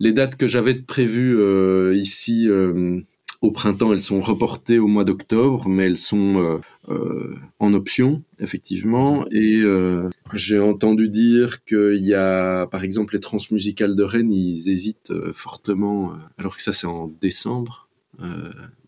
dates 0.00 0.36
que 0.36 0.46
j'avais 0.46 0.74
prévues 0.74 1.38
euh, 1.38 1.94
ici 1.96 2.48
euh, 2.48 3.00
au 3.42 3.50
printemps, 3.50 3.92
elles 3.92 4.00
sont 4.00 4.20
reportées 4.20 4.78
au 4.78 4.86
mois 4.86 5.04
d'octobre, 5.04 5.68
mais 5.68 5.86
elles 5.86 5.96
sont 5.96 6.60
euh, 6.88 7.34
en 7.58 7.74
option 7.74 8.22
effectivement. 8.38 9.24
Et 9.30 9.62
j'ai 10.34 10.58
entendu 10.58 11.08
dire 11.08 11.64
qu'il 11.64 12.04
y 12.04 12.14
a 12.14 12.66
par 12.66 12.84
exemple 12.84 13.14
les 13.14 13.20
transmusicales 13.20 13.96
de 13.96 14.02
Rennes, 14.02 14.32
ils 14.32 14.68
hésitent 14.68 15.12
fortement, 15.32 16.14
alors 16.38 16.56
que 16.56 16.62
ça 16.62 16.72
c'est 16.72 16.86
en 16.86 17.08
décembre. 17.20 17.88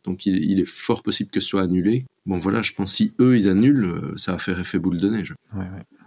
Donc 0.05 0.27
il, 0.27 0.61
est 0.61 0.69
fort 0.69 1.03
possible 1.03 1.31
que 1.31 1.41
ce 1.41 1.49
soit 1.49 1.63
annulé. 1.63 2.05
Bon 2.27 2.39
voilà, 2.39 2.61
je 2.61 2.73
pense 2.73 2.93
si 2.93 3.15
eux 3.21 3.37
ils 3.37 3.49
annulent, 3.49 4.13
ça 4.17 4.33
va 4.33 4.39
faire 4.39 4.61
effet 4.61 4.79
boule 4.79 4.99
de 4.99 5.09
neige. 5.09 5.35
Ouais, 5.55 5.61
ouais. 5.61 6.02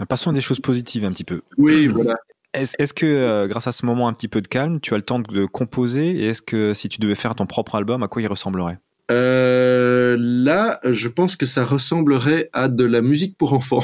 Euh, 0.00 0.04
Passons 0.06 0.30
à 0.30 0.32
des 0.32 0.40
choses 0.40 0.60
positives 0.60 1.04
un 1.04 1.12
petit 1.12 1.24
peu. 1.24 1.42
Oui, 1.56 1.86
voilà. 1.86 2.14
Est-ce 2.54 2.74
est-ce 2.78 2.94
que, 2.94 3.06
euh, 3.06 3.46
grâce 3.46 3.66
à 3.66 3.72
ce 3.72 3.84
moment 3.84 4.08
un 4.08 4.12
petit 4.12 4.28
peu 4.28 4.40
de 4.40 4.48
calme, 4.48 4.80
tu 4.80 4.94
as 4.94 4.96
le 4.96 5.02
temps 5.02 5.18
de 5.18 5.44
composer 5.44 6.10
Et 6.10 6.28
est-ce 6.28 6.42
que 6.42 6.72
si 6.74 6.88
tu 6.88 6.98
devais 7.00 7.14
faire 7.14 7.34
ton 7.34 7.46
propre 7.46 7.74
album, 7.74 8.02
à 8.02 8.08
quoi 8.08 8.22
il 8.22 8.26
ressemblerait? 8.26 8.78
Euh, 9.10 10.16
là, 10.18 10.80
je 10.84 11.08
pense 11.08 11.36
que 11.36 11.46
ça 11.46 11.64
ressemblerait 11.64 12.50
à 12.52 12.68
de 12.68 12.84
la 12.84 13.00
musique 13.00 13.36
pour 13.36 13.52
enfants. 13.52 13.82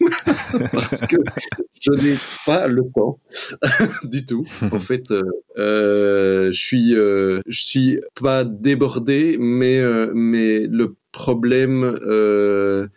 Parce 0.72 1.00
que 1.02 1.16
je 1.80 1.90
n'ai 1.92 2.16
pas 2.46 2.66
le 2.66 2.82
temps 2.94 3.18
du 4.04 4.24
tout. 4.24 4.44
En 4.70 4.78
fait, 4.80 5.10
euh, 5.10 5.22
euh, 5.58 6.52
je 6.52 6.58
suis, 6.60 6.94
euh, 6.94 7.40
je 7.46 7.60
suis 7.62 8.00
pas 8.20 8.44
débordé, 8.44 9.36
mais 9.38 9.78
euh, 9.78 10.10
mais 10.14 10.66
le 10.66 10.94
problème, 11.12 11.96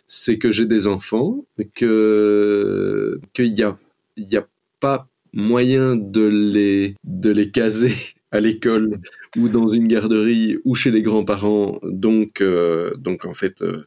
c'est 0.06 0.38
que 0.38 0.50
j'ai 0.50 0.66
des 0.66 0.86
enfants, 0.86 1.44
que 1.74 3.20
qu'il 3.32 3.58
y 3.58 3.62
a 3.62 3.78
il 4.16 4.30
y 4.30 4.36
a 4.36 4.46
pas 4.80 5.08
moyen 5.32 5.96
de 5.96 6.22
les 6.26 6.94
de 7.04 7.30
les 7.30 7.50
caser 7.50 7.94
à 8.30 8.40
l'école 8.40 8.98
ou 9.36 9.48
dans 9.48 9.68
une 9.68 9.86
garderie 9.86 10.58
ou 10.64 10.74
chez 10.74 10.90
les 10.90 11.02
grands-parents. 11.02 11.78
Donc, 11.84 12.40
euh, 12.40 12.94
donc 12.96 13.24
en 13.26 13.34
fait, 13.34 13.62
euh, 13.62 13.84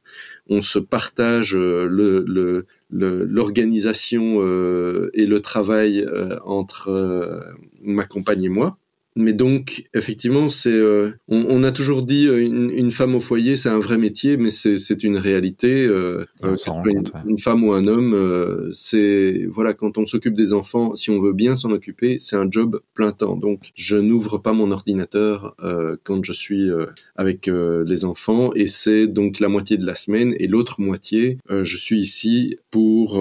on 0.49 0.61
se 0.61 0.79
partage 0.79 1.53
le- 1.55 2.65
l'organisation 2.89 4.41
euh, 4.41 5.09
et 5.13 5.25
le 5.25 5.41
travail 5.41 6.01
euh, 6.01 6.37
entre 6.45 6.89
euh, 6.89 7.41
ma 7.81 8.05
compagne 8.05 8.43
et 8.43 8.49
moi. 8.49 8.77
Mais 9.19 9.33
donc, 9.33 9.85
effectivement, 9.95 10.47
c'est, 10.47 10.69
euh, 10.69 11.11
on, 11.27 11.43
on 11.49 11.63
a 11.63 11.71
toujours 11.71 12.03
dit 12.03 12.27
euh, 12.27 12.39
une, 12.39 12.69
une 12.69 12.91
femme 12.91 13.15
au 13.15 13.19
foyer, 13.19 13.55
c'est 13.55 13.67
un 13.67 13.79
vrai 13.79 13.97
métier, 13.97 14.37
mais 14.37 14.51
c'est, 14.51 15.03
une 15.03 15.17
réalité. 15.17 15.85
Euh, 15.87 16.23
On 16.43 16.49
euh, 16.49 16.55
une, 16.85 16.93
compte, 16.93 17.13
ouais. 17.15 17.21
une 17.25 17.39
femme 17.39 17.63
ou 17.63 17.73
un 17.73 17.87
homme, 17.87 18.13
euh, 18.13 18.69
c'est 18.73 19.47
voilà, 19.49 19.73
quand 19.73 19.97
on 19.97 20.05
s'occupe 20.05 20.35
des 20.35 20.53
enfants, 20.53 20.95
si 20.95 21.09
on 21.09 21.19
veut 21.19 21.33
bien 21.33 21.55
s'en 21.55 21.71
occuper, 21.71 22.19
c'est 22.19 22.35
un 22.35 22.47
job 22.49 22.79
plein 22.93 23.11
temps. 23.11 23.35
Donc, 23.35 23.71
je 23.73 23.97
n'ouvre 23.97 24.37
pas 24.37 24.53
mon 24.53 24.69
ordinateur 24.69 25.55
quand 26.03 26.23
je 26.23 26.33
suis 26.33 26.69
avec 27.15 27.47
les 27.49 28.05
enfants, 28.05 28.51
et 28.53 28.67
c'est 28.67 29.07
donc 29.07 29.39
la 29.39 29.47
moitié 29.47 29.77
de 29.77 29.85
la 29.85 29.95
semaine, 29.95 30.35
et 30.39 30.47
l'autre 30.47 30.79
moitié, 30.79 31.39
je 31.49 31.77
suis 31.77 31.99
ici 31.99 32.57
pour 32.69 33.19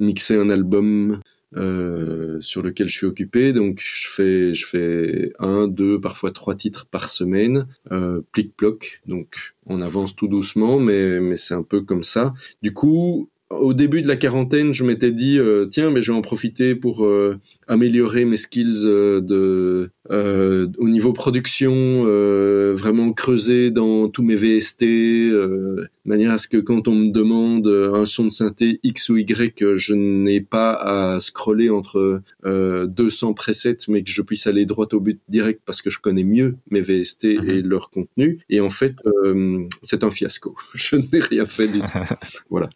mixer 0.00 0.36
un 0.36 0.50
album 0.50 1.20
euh, 1.56 2.40
sur 2.40 2.62
lequel 2.62 2.88
je 2.88 2.96
suis 2.96 3.06
occupé. 3.06 3.52
Donc 3.52 3.80
je 3.82 4.08
fais 4.08 4.54
je 4.54 4.66
fais 4.66 5.32
un, 5.38 5.68
deux, 5.68 6.00
parfois 6.00 6.30
trois 6.30 6.54
titres 6.54 6.86
par 6.86 7.08
semaine, 7.08 7.66
euh, 7.92 8.20
plic-ploc. 8.32 9.00
Donc 9.06 9.54
on 9.66 9.80
avance 9.80 10.14
tout 10.16 10.28
doucement, 10.28 10.78
mais 10.78 11.20
mais 11.20 11.36
c'est 11.36 11.54
un 11.54 11.62
peu 11.62 11.82
comme 11.82 12.04
ça. 12.04 12.34
Du 12.62 12.72
coup. 12.72 13.30
Au 13.50 13.72
début 13.72 14.02
de 14.02 14.08
la 14.08 14.16
quarantaine, 14.16 14.74
je 14.74 14.84
m'étais 14.84 15.10
dit 15.10 15.38
euh, 15.38 15.64
tiens, 15.64 15.90
mais 15.90 16.02
je 16.02 16.12
vais 16.12 16.18
en 16.18 16.20
profiter 16.20 16.74
pour 16.74 17.06
euh, 17.06 17.40
améliorer 17.66 18.26
mes 18.26 18.36
skills 18.36 18.82
euh, 18.84 19.22
de 19.22 19.90
euh, 20.10 20.68
au 20.78 20.88
niveau 20.88 21.12
production, 21.12 21.72
euh, 21.74 22.72
vraiment 22.74 23.12
creuser 23.12 23.70
dans 23.70 24.08
tous 24.08 24.22
mes 24.22 24.36
VST, 24.36 24.82
euh, 24.84 25.88
de 26.04 26.08
manière 26.08 26.32
à 26.32 26.38
ce 26.38 26.48
que 26.48 26.56
quand 26.56 26.88
on 26.88 26.94
me 26.94 27.10
demande 27.10 27.66
euh, 27.66 27.94
un 27.94 28.06
son 28.06 28.24
de 28.24 28.30
synthé 28.30 28.80
X 28.82 29.08
ou 29.10 29.16
Y, 29.18 29.62
euh, 29.62 29.76
je 29.76 29.94
n'ai 29.94 30.40
pas 30.40 30.72
à 30.72 31.20
scroller 31.20 31.70
entre 31.70 32.22
euh, 32.44 32.86
200 32.86 33.34
presets, 33.34 33.78
mais 33.88 34.02
que 34.02 34.10
je 34.10 34.22
puisse 34.22 34.46
aller 34.46 34.66
droit 34.66 34.86
au 34.92 35.00
but 35.00 35.20
direct 35.28 35.60
parce 35.64 35.82
que 35.82 35.90
je 35.90 35.98
connais 35.98 36.24
mieux 36.24 36.56
mes 36.70 36.80
VST 36.80 37.24
et 37.24 37.62
leur 37.62 37.90
contenu. 37.90 38.38
Et 38.48 38.60
en 38.60 38.70
fait, 38.70 38.96
euh, 39.06 39.64
c'est 39.82 40.04
un 40.04 40.10
fiasco. 40.10 40.56
Je 40.74 40.96
n'ai 40.96 41.20
rien 41.20 41.44
fait 41.46 41.68
du 41.68 41.80
tout. 41.80 41.98
voilà. 42.50 42.68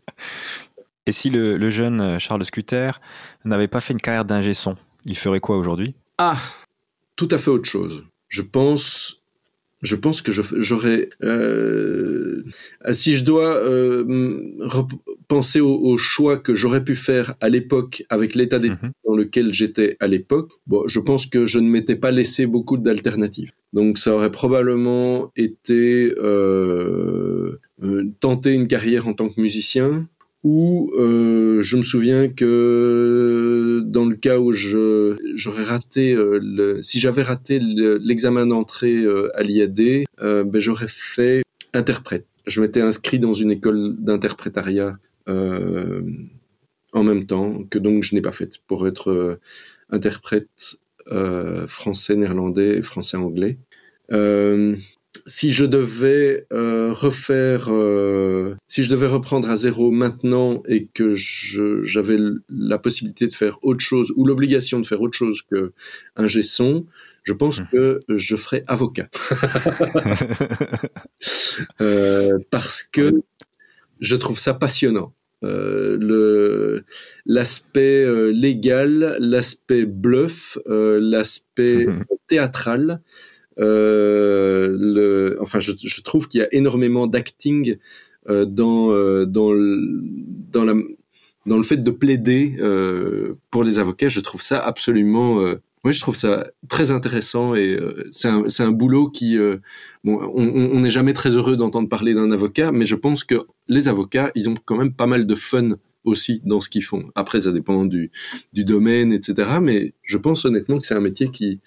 Et 1.07 1.13
si 1.13 1.31
le, 1.31 1.57
le 1.57 1.71
jeune 1.71 2.01
euh, 2.01 2.19
Charles 2.19 2.45
Scuter 2.45 2.91
n'avait 3.45 3.69
pas 3.69 3.81
fait 3.81 3.93
une 3.93 4.01
carrière 4.01 4.25
d'ingé 4.25 4.55
son, 4.55 4.77
il 5.05 5.17
ferait 5.17 5.41
quoi 5.41 5.57
aujourd'hui? 5.57 5.95
Ah, 6.19 6.37
tout 7.17 7.29
à 7.31 7.39
fait 7.39 7.51
autre 7.51 7.69
chose. 7.69 8.05
Je 8.29 8.43
pense, 8.43 9.23
je 9.83 9.97
pense 9.97 10.23
que 10.23 10.33
j'aurais, 10.33 11.11
euh, 11.23 12.43
si 12.93 13.15
je 13.15 13.25
dois 13.25 13.57
euh, 13.57 14.05
penser 15.29 15.61
au, 15.61 15.75
au 15.79 15.97
choix 15.97 16.39
que 16.39 16.55
j'aurais 16.55 16.85
pu 16.85 16.95
faire 16.95 17.35
à 17.41 17.49
l'époque 17.49 18.05
avec 18.09 18.35
l'état 18.35 18.59
d'esprit 18.59 18.87
Mhm. 18.87 18.93
dans 19.07 19.15
lequel 19.17 19.53
j'étais 19.53 19.97
à 20.01 20.07
l'époque, 20.07 20.51
bon, 20.67 20.87
je 20.89 21.01
pense 21.01 21.27
que 21.27 21.45
je 21.47 21.59
ne 21.59 21.69
m'étais 21.69 21.97
pas 21.97 22.11
laissé 22.11 22.47
beaucoup 22.47 22.77
d'alternatives. 22.79 23.53
Donc 23.73 23.99
ça 23.99 24.15
aurait 24.15 24.31
probablement 24.31 25.31
été 25.37 26.15
euh, 26.19 27.59
tenter 28.21 28.53
une 28.55 28.69
carrière 28.69 29.09
en 29.09 29.15
tant 29.15 29.29
que 29.29 29.41
musicien, 29.41 30.07
ou 30.45 30.91
euh, 30.99 31.63
je 31.63 31.77
me 31.77 31.83
souviens 31.83 32.29
que 32.29 33.83
dans 33.87 34.05
le 34.07 34.17
cas 34.17 34.39
où 34.39 34.53
je 34.53 35.17
j'aurais 35.37 35.63
raté 35.63 36.15
euh, 36.15 36.41
le, 36.43 36.83
si 36.83 36.99
j'avais 37.01 37.23
raté 37.23 37.61
le- 37.61 37.99
l'examen 37.99 38.47
d'entrée 38.47 38.97
euh, 39.05 39.29
à 39.37 39.43
l'IAD, 39.43 40.05
euh, 40.21 40.45
ben 40.45 40.61
j'aurais 40.61 40.89
fait 40.89 41.43
interprète. 41.75 42.27
Je 42.47 42.61
m'étais 42.61 42.81
inscrit 42.81 43.19
dans 43.21 43.35
une 43.35 43.53
école 43.53 43.95
d'interprétariat 43.99 44.99
euh, 45.29 46.03
en 46.93 47.05
même 47.05 47.27
temps 47.27 47.63
que 47.71 47.79
donc 47.79 48.03
je 48.03 48.15
n'ai 48.15 48.21
pas 48.21 48.33
fait 48.33 48.59
pour 48.67 48.87
être 48.89 49.11
euh, 49.11 49.41
interprète 49.91 50.77
français, 51.67 52.15
néerlandais, 52.17 52.81
français, 52.83 53.17
anglais. 53.17 53.59
Si 55.27 55.53
je 55.53 55.65
devais 55.65 56.47
euh, 56.53 56.93
refaire, 56.93 57.67
euh, 57.71 58.55
si 58.67 58.83
je 58.83 58.91
devais 58.91 59.07
reprendre 59.07 59.51
à 59.51 59.57
zéro 59.57 59.91
maintenant 59.91 60.63
et 60.67 60.87
que 60.87 61.15
j'avais 61.15 62.17
la 62.49 62.79
possibilité 62.79 63.27
de 63.27 63.35
faire 63.35 63.59
autre 63.63 63.81
chose 63.81 64.13
ou 64.17 64.25
l'obligation 64.25 64.81
de 64.81 64.87
faire 64.87 65.01
autre 65.03 65.17
chose 65.17 65.43
que 65.43 65.73
un 66.17 66.29
son, 66.29 66.87
je 67.25 67.33
pense 67.35 67.61
Mhm. 67.61 67.67
que 67.73 68.01
je 68.09 68.37
ferais 68.37 68.65
avocat 68.67 69.09
Euh, 71.81 72.39
parce 72.51 72.83
que 72.83 73.23
je 74.01 74.17
trouve 74.17 74.39
ça 74.39 74.55
passionnant. 74.55 75.15
Euh, 75.45 75.97
le 76.01 76.85
l'aspect 77.27 78.05
euh, 78.05 78.29
légal, 78.33 79.17
l'aspect 79.21 79.85
bluff, 79.87 80.59
l'aspect 80.67 81.87
théâtral. 82.29 83.01
Euh, 83.59 85.37
enfin, 85.41 85.59
je, 85.59 86.01
trouve 86.03 86.29
qu'il 86.29 86.41
y 86.41 86.45
a 86.45 86.49
énormément 86.53 87.07
d'acting 87.07 87.77
euh, 88.29 88.45
dans 88.45 88.93
euh, 88.93 89.27
dans 89.27 89.53
le, 89.53 89.79
dans 90.51 90.65
la 90.65 90.75
dans 91.47 91.57
le 91.57 91.63
fait 91.63 91.79
de 91.79 91.91
plaider 91.91 92.57
pour 93.51 93.65
les 93.65 93.79
avocats. 93.79 94.09
Je 94.09 94.21
trouve 94.21 94.43
ça 94.43 94.61
absolument 94.61 95.41
moi, 95.85 95.91
je 95.91 95.99
trouve 95.99 96.15
ça 96.15 96.47
très 96.69 96.93
intéressant 96.93 97.57
et 97.57 97.77
c'est 98.13 98.29
un, 98.29 98.45
un 98.61 98.71
boulot 98.71 99.09
qui, 99.09 99.37
on 100.05 100.81
n'est 100.81 100.91
jamais 100.91 101.13
très 101.13 101.31
heureux 101.31 101.57
d'entendre 101.57 101.89
parler 101.89 102.15
d'un 102.15 102.31
avocat, 102.31 102.71
mais 102.71 102.85
je 102.85 102.95
pense 102.95 103.25
que 103.25 103.35
les 103.67 103.89
avocats, 103.89 104.31
ils 104.37 104.49
ont 104.49 104.55
quand 104.65 104.77
même 104.77 104.93
pas 104.93 105.07
mal 105.07 105.27
de 105.27 105.35
fun 105.35 105.71
aussi 106.05 106.41
dans 106.45 106.61
ce 106.61 106.69
qu'ils 106.69 106.85
font. 106.85 107.11
Après, 107.17 107.41
ça 107.43 107.53
dépend 107.53 107.85
du, 107.85 108.13
du 108.53 108.65
domaine, 108.65 109.13
etc. 109.13 109.59
Mais 109.61 109.95
je 110.03 110.19
pense 110.19 110.45
honnêtement 110.45 110.79
que 110.79 110.87
c'est 110.87 110.95
un 110.95 111.01
métier 111.01 111.29
qui, 111.31 111.61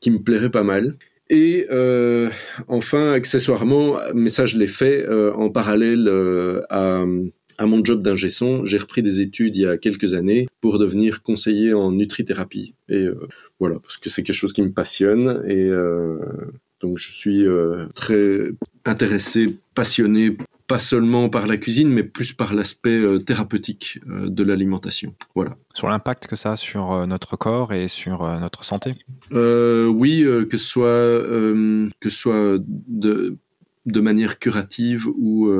qui 0.00 0.10
me 0.10 0.18
plairait 0.18 0.50
pas 0.50 0.62
mal. 0.62 0.96
Et 1.32 1.68
euh, 1.70 2.28
enfin, 2.66 3.12
accessoirement, 3.12 3.98
mais 4.14 4.28
ça 4.28 4.46
je 4.46 4.58
l'ai 4.58 4.66
fait 4.66 5.06
euh, 5.08 5.32
en 5.34 5.48
parallèle 5.48 6.08
euh, 6.08 6.60
à, 6.70 7.04
à 7.56 7.66
mon 7.66 7.84
job 7.84 8.02
d'ingé 8.02 8.30
son, 8.30 8.64
j'ai 8.64 8.78
repris 8.78 9.02
des 9.02 9.20
études 9.20 9.54
il 9.54 9.62
y 9.62 9.66
a 9.66 9.78
quelques 9.78 10.14
années 10.14 10.48
pour 10.60 10.80
devenir 10.80 11.22
conseiller 11.22 11.72
en 11.72 11.92
nutrithérapie. 11.92 12.74
Et 12.88 13.04
euh, 13.04 13.28
voilà, 13.60 13.78
parce 13.78 13.96
que 13.96 14.10
c'est 14.10 14.24
quelque 14.24 14.34
chose 14.34 14.52
qui 14.52 14.62
me 14.62 14.72
passionne 14.72 15.42
et 15.46 15.68
euh, 15.68 16.18
donc 16.80 16.98
je 16.98 17.12
suis 17.12 17.46
euh, 17.46 17.86
très 17.94 18.50
intéressé, 18.84 19.58
passionné, 19.74 20.36
pas 20.70 20.78
seulement 20.78 21.28
par 21.28 21.48
la 21.48 21.56
cuisine, 21.56 21.88
mais 21.88 22.04
plus 22.04 22.32
par 22.32 22.54
l'aspect 22.54 22.96
euh, 22.96 23.18
thérapeutique 23.18 23.98
euh, 24.08 24.30
de 24.30 24.44
l'alimentation. 24.44 25.16
Voilà. 25.34 25.56
Sur 25.74 25.88
l'impact 25.88 26.28
que 26.28 26.36
ça 26.36 26.52
a 26.52 26.56
sur 26.56 26.92
euh, 26.92 27.06
notre 27.06 27.36
corps 27.36 27.72
et 27.72 27.88
sur 27.88 28.22
notre 28.38 28.64
santé? 28.64 28.94
oui, 29.32 30.24
que 30.48 30.56
ce 30.56 30.64
soit 30.64 31.18
que 32.00 32.08
ce 32.08 32.16
soit 32.16 32.58
de 32.86 33.36
de 33.86 34.00
manière 34.00 34.38
curative 34.38 35.08
ou 35.08 35.50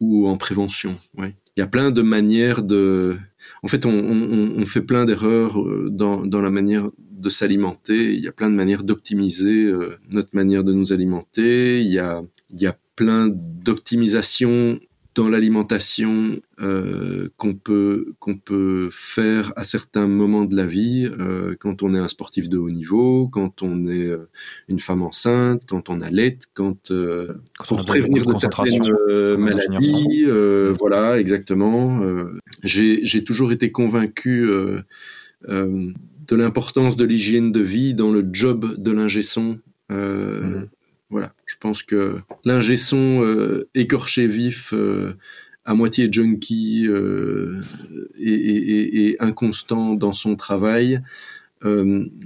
ou 0.00 0.28
en 0.28 0.36
prévention. 0.36 0.94
Oui. 1.16 1.28
Il 1.56 1.60
y 1.60 1.62
a 1.62 1.66
plein 1.66 1.90
de 1.90 2.02
manières 2.02 2.62
de. 2.62 3.16
En 3.62 3.68
fait, 3.68 3.86
on, 3.86 3.92
on, 3.92 4.60
on 4.60 4.66
fait 4.66 4.82
plein 4.82 5.06
d'erreurs 5.06 5.56
dans, 5.90 6.26
dans 6.26 6.42
la 6.42 6.50
manière 6.50 6.90
de 6.98 7.28
s'alimenter. 7.30 8.12
Il 8.12 8.20
y 8.20 8.28
a 8.28 8.32
plein 8.32 8.50
de 8.50 8.56
manières 8.56 8.82
d'optimiser 8.82 9.72
notre 10.10 10.30
manière 10.32 10.64
de 10.64 10.72
nous 10.72 10.92
alimenter. 10.92 11.80
Il 11.80 11.90
y 11.90 11.98
a 11.98 12.22
il 12.54 12.62
y 12.62 12.66
a 12.66 12.76
plein 12.96 13.28
d'optimisation 13.28 14.78
dans 15.14 15.28
l'alimentation 15.28 16.40
euh, 16.60 17.28
qu'on 17.36 17.54
peut 17.54 18.14
qu'on 18.18 18.36
peut 18.36 18.88
faire 18.90 19.52
à 19.54 19.62
certains 19.62 20.08
moments 20.08 20.44
de 20.44 20.56
la 20.56 20.66
vie 20.66 21.08
euh, 21.20 21.54
quand 21.58 21.82
on 21.82 21.94
est 21.94 21.98
un 21.98 22.08
sportif 22.08 22.48
de 22.48 22.58
haut 22.58 22.70
niveau, 22.70 23.28
quand 23.28 23.62
on 23.62 23.86
est 23.86 24.08
euh, 24.08 24.28
une 24.68 24.80
femme 24.80 25.02
enceinte, 25.02 25.62
quand 25.68 25.88
on 25.88 26.00
allait, 26.00 26.38
quand, 26.54 26.90
euh, 26.90 27.34
quand 27.58 27.76
pour 27.76 27.84
prévenir 27.84 28.26
de, 28.26 28.36
certaines 28.38 28.92
maladies, 29.36 30.26
voilà 30.78 31.18
exactement. 31.18 32.00
J'ai 32.64 33.04
j'ai 33.04 33.22
toujours 33.22 33.52
été 33.52 33.70
convaincu 33.70 34.48
de 35.46 36.36
l'importance 36.36 36.96
de 36.96 37.04
l'hygiène 37.04 37.52
de 37.52 37.60
vie 37.60 37.94
dans 37.94 38.10
le 38.10 38.24
job 38.32 38.74
de 38.78 38.90
l'ingé 38.90 39.22
son. 39.22 39.60
Mmh. 39.90 40.64
Voilà, 41.14 41.32
je 41.46 41.54
pense 41.60 41.84
que 41.84 42.18
l'ingé 42.44 42.76
son 42.76 43.22
euh, 43.22 43.68
écorché 43.76 44.26
vif, 44.26 44.74
euh, 44.74 45.14
à 45.64 45.74
moitié 45.74 46.08
junkie 46.10 46.88
euh, 46.88 47.62
et, 48.18 49.14
inconstant 49.20 49.94
dans 49.94 50.12
son 50.12 50.34
travail, 50.34 51.00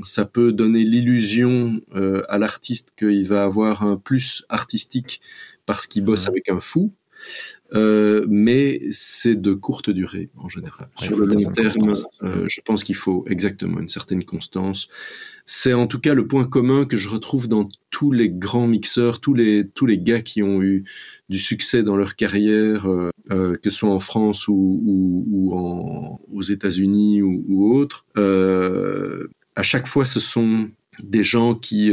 ça 0.03 0.25
peut 0.25 0.53
donner 0.53 0.85
l'illusion 0.85 1.83
à 2.29 2.39
l'artiste 2.39 2.95
qu'il 2.99 3.27
va 3.27 3.43
avoir 3.43 3.83
un 3.83 3.99
plus 3.99 4.47
artistique 4.49 5.21
parce 5.67 5.87
qu'il 5.87 6.03
bosse 6.03 6.27
avec 6.27 6.49
un 6.49 6.59
fou. 6.59 6.91
Euh, 7.75 8.25
mais 8.31 8.81
c'est 8.91 9.35
de 9.35 9.53
courte 9.53 9.91
durée 9.91 10.31
en 10.37 10.49
général. 10.49 10.89
Sur 10.99 11.19
le 11.19 11.27
long 11.27 11.53
terme, 11.53 11.93
euh, 12.23 12.47
je 12.49 12.61
pense 12.63 12.83
qu'il 12.83 12.95
faut 12.95 13.25
exactement 13.29 13.79
une 13.79 13.89
certaine 13.89 14.25
constance. 14.25 14.89
C'est 15.45 15.75
en 15.75 15.87
tout 15.87 15.99
cas 15.99 16.15
le 16.15 16.27
point 16.27 16.47
commun 16.47 16.87
que 16.87 16.97
je 16.97 17.11
retrouve 17.11 17.47
dans 17.47 17.69
tous 17.91 18.11
les 18.11 18.31
grands 18.31 18.67
mixeurs, 18.67 19.21
tous 19.21 19.35
les 19.35 19.69
tous 19.69 19.85
les 19.85 19.99
gars 19.99 20.23
qui 20.23 20.43
ont 20.43 20.63
eu 20.63 20.85
du 21.29 21.39
succès 21.39 21.83
dans 21.83 21.97
leur 21.97 22.17
carrière, 22.17 22.87
euh, 22.89 23.57
que 23.57 23.69
ce 23.69 23.77
soit 23.77 23.91
en 23.91 24.01
France 24.01 24.49
ou, 24.49 24.81
ou, 24.85 25.27
ou 25.31 25.55
en, 25.55 26.21
aux 26.33 26.43
États-Unis 26.43 27.21
ou, 27.21 27.45
ou 27.49 27.75
autres. 27.77 28.07
à 28.17 29.63
chaque 29.63 29.87
fois, 29.87 30.07
ce 30.07 30.21
sont 30.21 30.71
des 31.03 31.23
gens 31.23 31.55
qui 31.55 31.93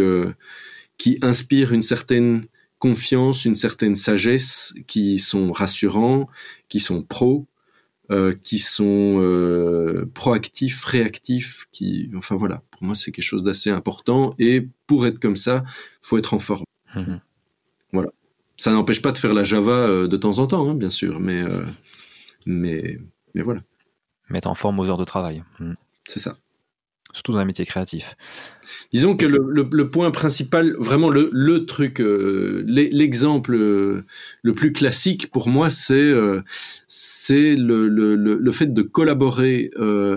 qui 0.97 1.17
inspirent 1.21 1.73
une 1.73 1.81
certaine 1.81 2.45
confiance, 2.85 3.45
une 3.45 3.55
certaine 3.55 3.95
sagesse, 3.95 4.75
qui 4.85 5.17
sont 5.17 5.51
rassurants, 5.51 6.29
qui 6.69 6.79
sont 6.79 7.01
pros, 7.01 7.47
euh, 8.11 8.35
qui 8.43 8.59
sont 8.59 9.19
euh, 9.19 10.05
proactifs, 10.13 10.83
réactifs, 10.83 11.65
qui, 11.71 12.11
enfin 12.15 12.35
voilà, 12.35 12.61
pour 12.69 12.83
moi 12.83 12.93
c'est 12.93 13.11
quelque 13.11 13.25
chose 13.25 13.43
d'assez 13.43 13.71
important. 13.71 14.35
Et 14.37 14.67
pour 14.85 15.07
être 15.07 15.17
comme 15.17 15.35
ça, 15.35 15.63
faut 15.99 16.19
être 16.19 16.35
en 16.35 16.39
forme. 16.39 16.65
Mhm. 16.95 17.19
Voilà. 17.91 18.11
Ça 18.55 18.71
n'empêche 18.71 19.01
pas 19.01 19.11
de 19.11 19.17
faire 19.17 19.33
la 19.33 19.43
Java 19.43 19.71
euh, 19.71 20.07
de 20.07 20.15
temps 20.15 20.37
en 20.37 20.45
temps, 20.45 20.69
hein, 20.69 20.75
bien 20.75 20.91
sûr, 20.91 21.19
mais 21.19 21.43
mais 22.45 22.99
mais 23.33 23.41
voilà. 23.41 23.61
Mettre 24.29 24.47
en 24.47 24.55
forme 24.55 24.79
aux 24.79 24.85
heures 24.85 24.99
de 24.99 25.05
travail. 25.05 25.43
Mhm. 25.59 25.75
C'est 26.05 26.19
ça 26.19 26.37
surtout 27.15 27.31
dans 27.31 27.37
un 27.37 27.45
métier 27.45 27.65
créatif. 27.65 28.17
Disons 28.91 29.15
que 29.15 29.25
le, 29.25 29.89
point 29.89 30.11
principal, 30.11 30.75
vraiment 30.77 31.09
le, 31.09 31.65
truc, 31.65 32.01
euh, 32.01 32.63
l'exemple 32.67 33.55
euh, 33.55 34.03
le 34.41 34.53
plus 34.53 34.73
classique 34.73 35.31
pour 35.31 35.47
moi, 35.47 35.69
c'est 35.69 35.95
euh, 35.95 36.41
c'est 36.87 37.55
le, 37.55 38.51
fait 38.51 38.73
de 38.73 38.81
collaborer 38.81 39.71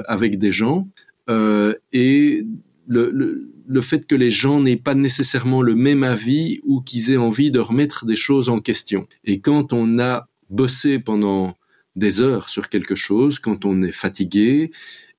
avec 0.09 0.39
des 0.39 0.51
gens 0.51 0.89
et 1.29 2.47
le, 2.89 3.81
fait 3.81 4.05
que 4.07 4.17
les 4.17 4.33
gens 4.33 4.61
n'aient 4.61 4.77
pas 4.77 4.97
nécessairement 4.97 5.63
le 5.63 5.77
même 5.77 6.03
avis 6.03 6.59
ou 6.65 6.81
qu'ils 6.81 7.13
aient 7.13 7.17
envie 7.17 7.53
de 7.53 7.61
remettre 7.61 8.07
des 8.07 8.17
choses 8.17 8.49
en 8.49 8.59
question. 8.59 9.07
Et 9.25 9.39
quand 9.39 9.73
on 9.73 10.01
a 10.01 10.29
bossé 10.51 10.99
pendant 10.99 11.57
des 11.95 12.23
heures 12.23 12.49
sur 12.49 12.69
quelque 12.69 12.95
chose, 12.95 13.39
quand 13.39 13.65
on 13.65 13.83
est 13.83 13.93
fatigué, 13.93 14.71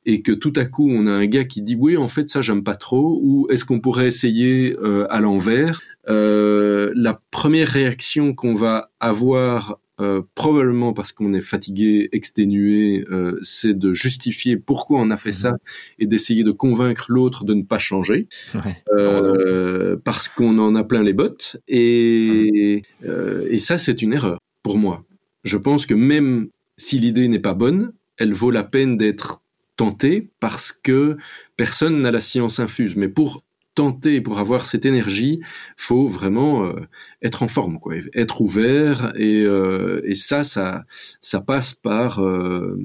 et 0.09 0.23
que 0.23 0.31
tout 0.31 0.53
à 0.55 0.65
coup 0.65 0.89
on 0.89 1.05
a 1.05 1.11
un 1.11 1.27
gars 1.27 1.43
qui 1.43 1.61
dit 1.61 1.75
oui 1.75 1.95
en 1.95 2.07
fait 2.07 2.29
ça 2.29 2.41
j'aime 2.41 2.63
pas 2.63 2.75
trop 2.75 3.19
ou 3.21 3.47
est-ce 3.51 3.63
qu'on 3.63 3.79
pourrait 3.79 4.07
essayer 4.07 4.75
euh, 4.81 5.05
à 5.11 5.21
l'envers? 5.21 5.81
Euh, 6.09 6.91
la 6.95 7.21
première 7.29 7.67
réaction 7.67 8.33
qu'on 8.33 8.55
va 8.55 8.91
avoir 8.99 9.79
euh, 10.01 10.23
probablement 10.33 10.93
parce 10.93 11.11
qu'on 11.11 11.33
est 11.33 11.41
fatigué, 11.41 12.09
exténué, 12.11 13.05
c'est 13.41 13.77
de 13.77 13.93
justifier 13.93 14.57
pourquoi 14.57 14.99
on 14.99 15.11
a 15.11 15.17
fait 15.17 15.33
ça 15.33 15.51
mhm. 15.51 15.57
et 15.99 16.07
d'essayer 16.07 16.43
de 16.43 16.51
convaincre 16.51 17.05
l'autre 17.09 17.43
de 17.43 17.53
ne 17.53 17.63
pas 17.63 17.77
changer, 17.77 18.27
ouais, 18.55 19.97
parce 20.03 20.27
qu'on 20.27 20.57
en 20.57 20.73
a 20.73 20.83
plein 20.83 21.03
les 21.03 21.13
bottes. 21.13 21.57
Et, 21.67 22.81
euh, 23.03 23.45
et 23.49 23.59
ça, 23.59 23.77
c'est 23.77 24.01
une 24.01 24.13
erreur 24.13 24.39
pour 24.63 24.77
moi. 24.77 25.03
Je 25.43 25.57
pense 25.57 25.85
que 25.85 25.93
même 25.93 26.47
si 26.77 26.97
l'idée 26.97 27.27
n'est 27.27 27.39
pas 27.39 27.53
bonne, 27.53 27.91
elle 28.17 28.33
vaut 28.33 28.51
la 28.51 28.63
peine 28.63 28.97
d'être 28.97 29.41
tenter 29.79 30.29
parce 30.41 30.73
que 30.73 31.15
personne 31.55 32.01
n'a 32.01 32.11
la 32.11 32.19
science 32.19 32.59
infuse. 32.59 32.97
Mais 32.97 33.07
pour 33.07 33.45
tenter, 33.75 34.19
pour 34.19 34.39
avoir 34.39 34.65
cette 34.65 34.85
énergie, 34.85 35.39
faut 35.77 36.05
vraiment 36.05 36.65
euh, 36.65 36.73
être 37.21 37.43
en 37.43 37.47
forme, 37.47 37.79
quoi, 37.79 37.95
être 38.13 38.41
ouvert. 38.41 39.13
Et, 39.15 39.43
euh, 39.45 40.01
et 40.03 40.15
ça, 40.15 40.43
ça, 40.43 40.83
ça 41.21 41.39
passe 41.39 41.75
par, 41.75 42.19
euh, 42.19 42.77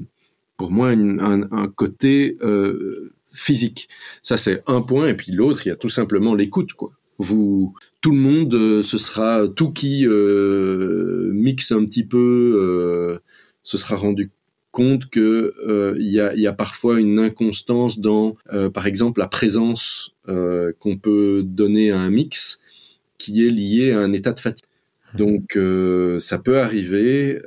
pour 0.55 0.71
moi, 0.71 0.91
un, 0.91 1.51
un, 1.51 1.67
côté 1.67 2.37
physique. 3.33 3.89
Ça, 4.21 4.37
c'est 4.37 4.63
un 4.65 4.81
point. 4.81 5.09
Et 5.09 5.15
puis 5.15 5.33
l'autre, 5.33 5.65
il 5.65 5.69
y 5.69 5.73
a 5.73 5.75
tout 5.75 5.89
simplement 5.89 6.33
l'écoute, 6.33 6.73
quoi. 6.73 6.91
Vous, 7.17 7.73
tout 7.99 8.11
le 8.11 8.17
monde, 8.17 8.81
ce 8.81 8.97
sera 8.97 9.47
tout 9.49 9.73
qui 9.73 10.07
mixe 10.07 11.73
un 11.73 11.83
petit 11.85 12.05
peu, 12.05 13.19
se 13.63 13.77
sera 13.77 13.97
rendu 13.97 14.31
compte 14.75 15.09
que 15.09 15.53
euh, 15.65 15.95
y, 15.99 16.19
a, 16.19 16.35
y, 16.35 16.47
a, 16.47 16.51
parfois 16.51 16.99
une 16.99 17.17
inconstance 17.17 17.97
dans, 17.97 18.35
euh, 18.51 18.69
par 18.69 18.87
exemple, 18.87 19.21
la 19.21 19.27
présence 19.27 20.13
euh, 20.27 20.73
qu'on 20.79 20.97
peut 20.97 21.43
donner 21.45 21.91
à 21.91 21.97
un 21.97 22.09
mix 22.09 22.59
qui 23.17 23.47
est 23.47 23.49
lié 23.49 23.93
à 23.93 23.99
un 23.99 24.11
état 24.11 24.33
de 24.33 24.39
fatigue. 24.41 24.65
Mmh. 25.13 25.17
Donc 25.17 25.57
ça 26.21 26.39
peut 26.39 26.59
arriver. 26.59 27.39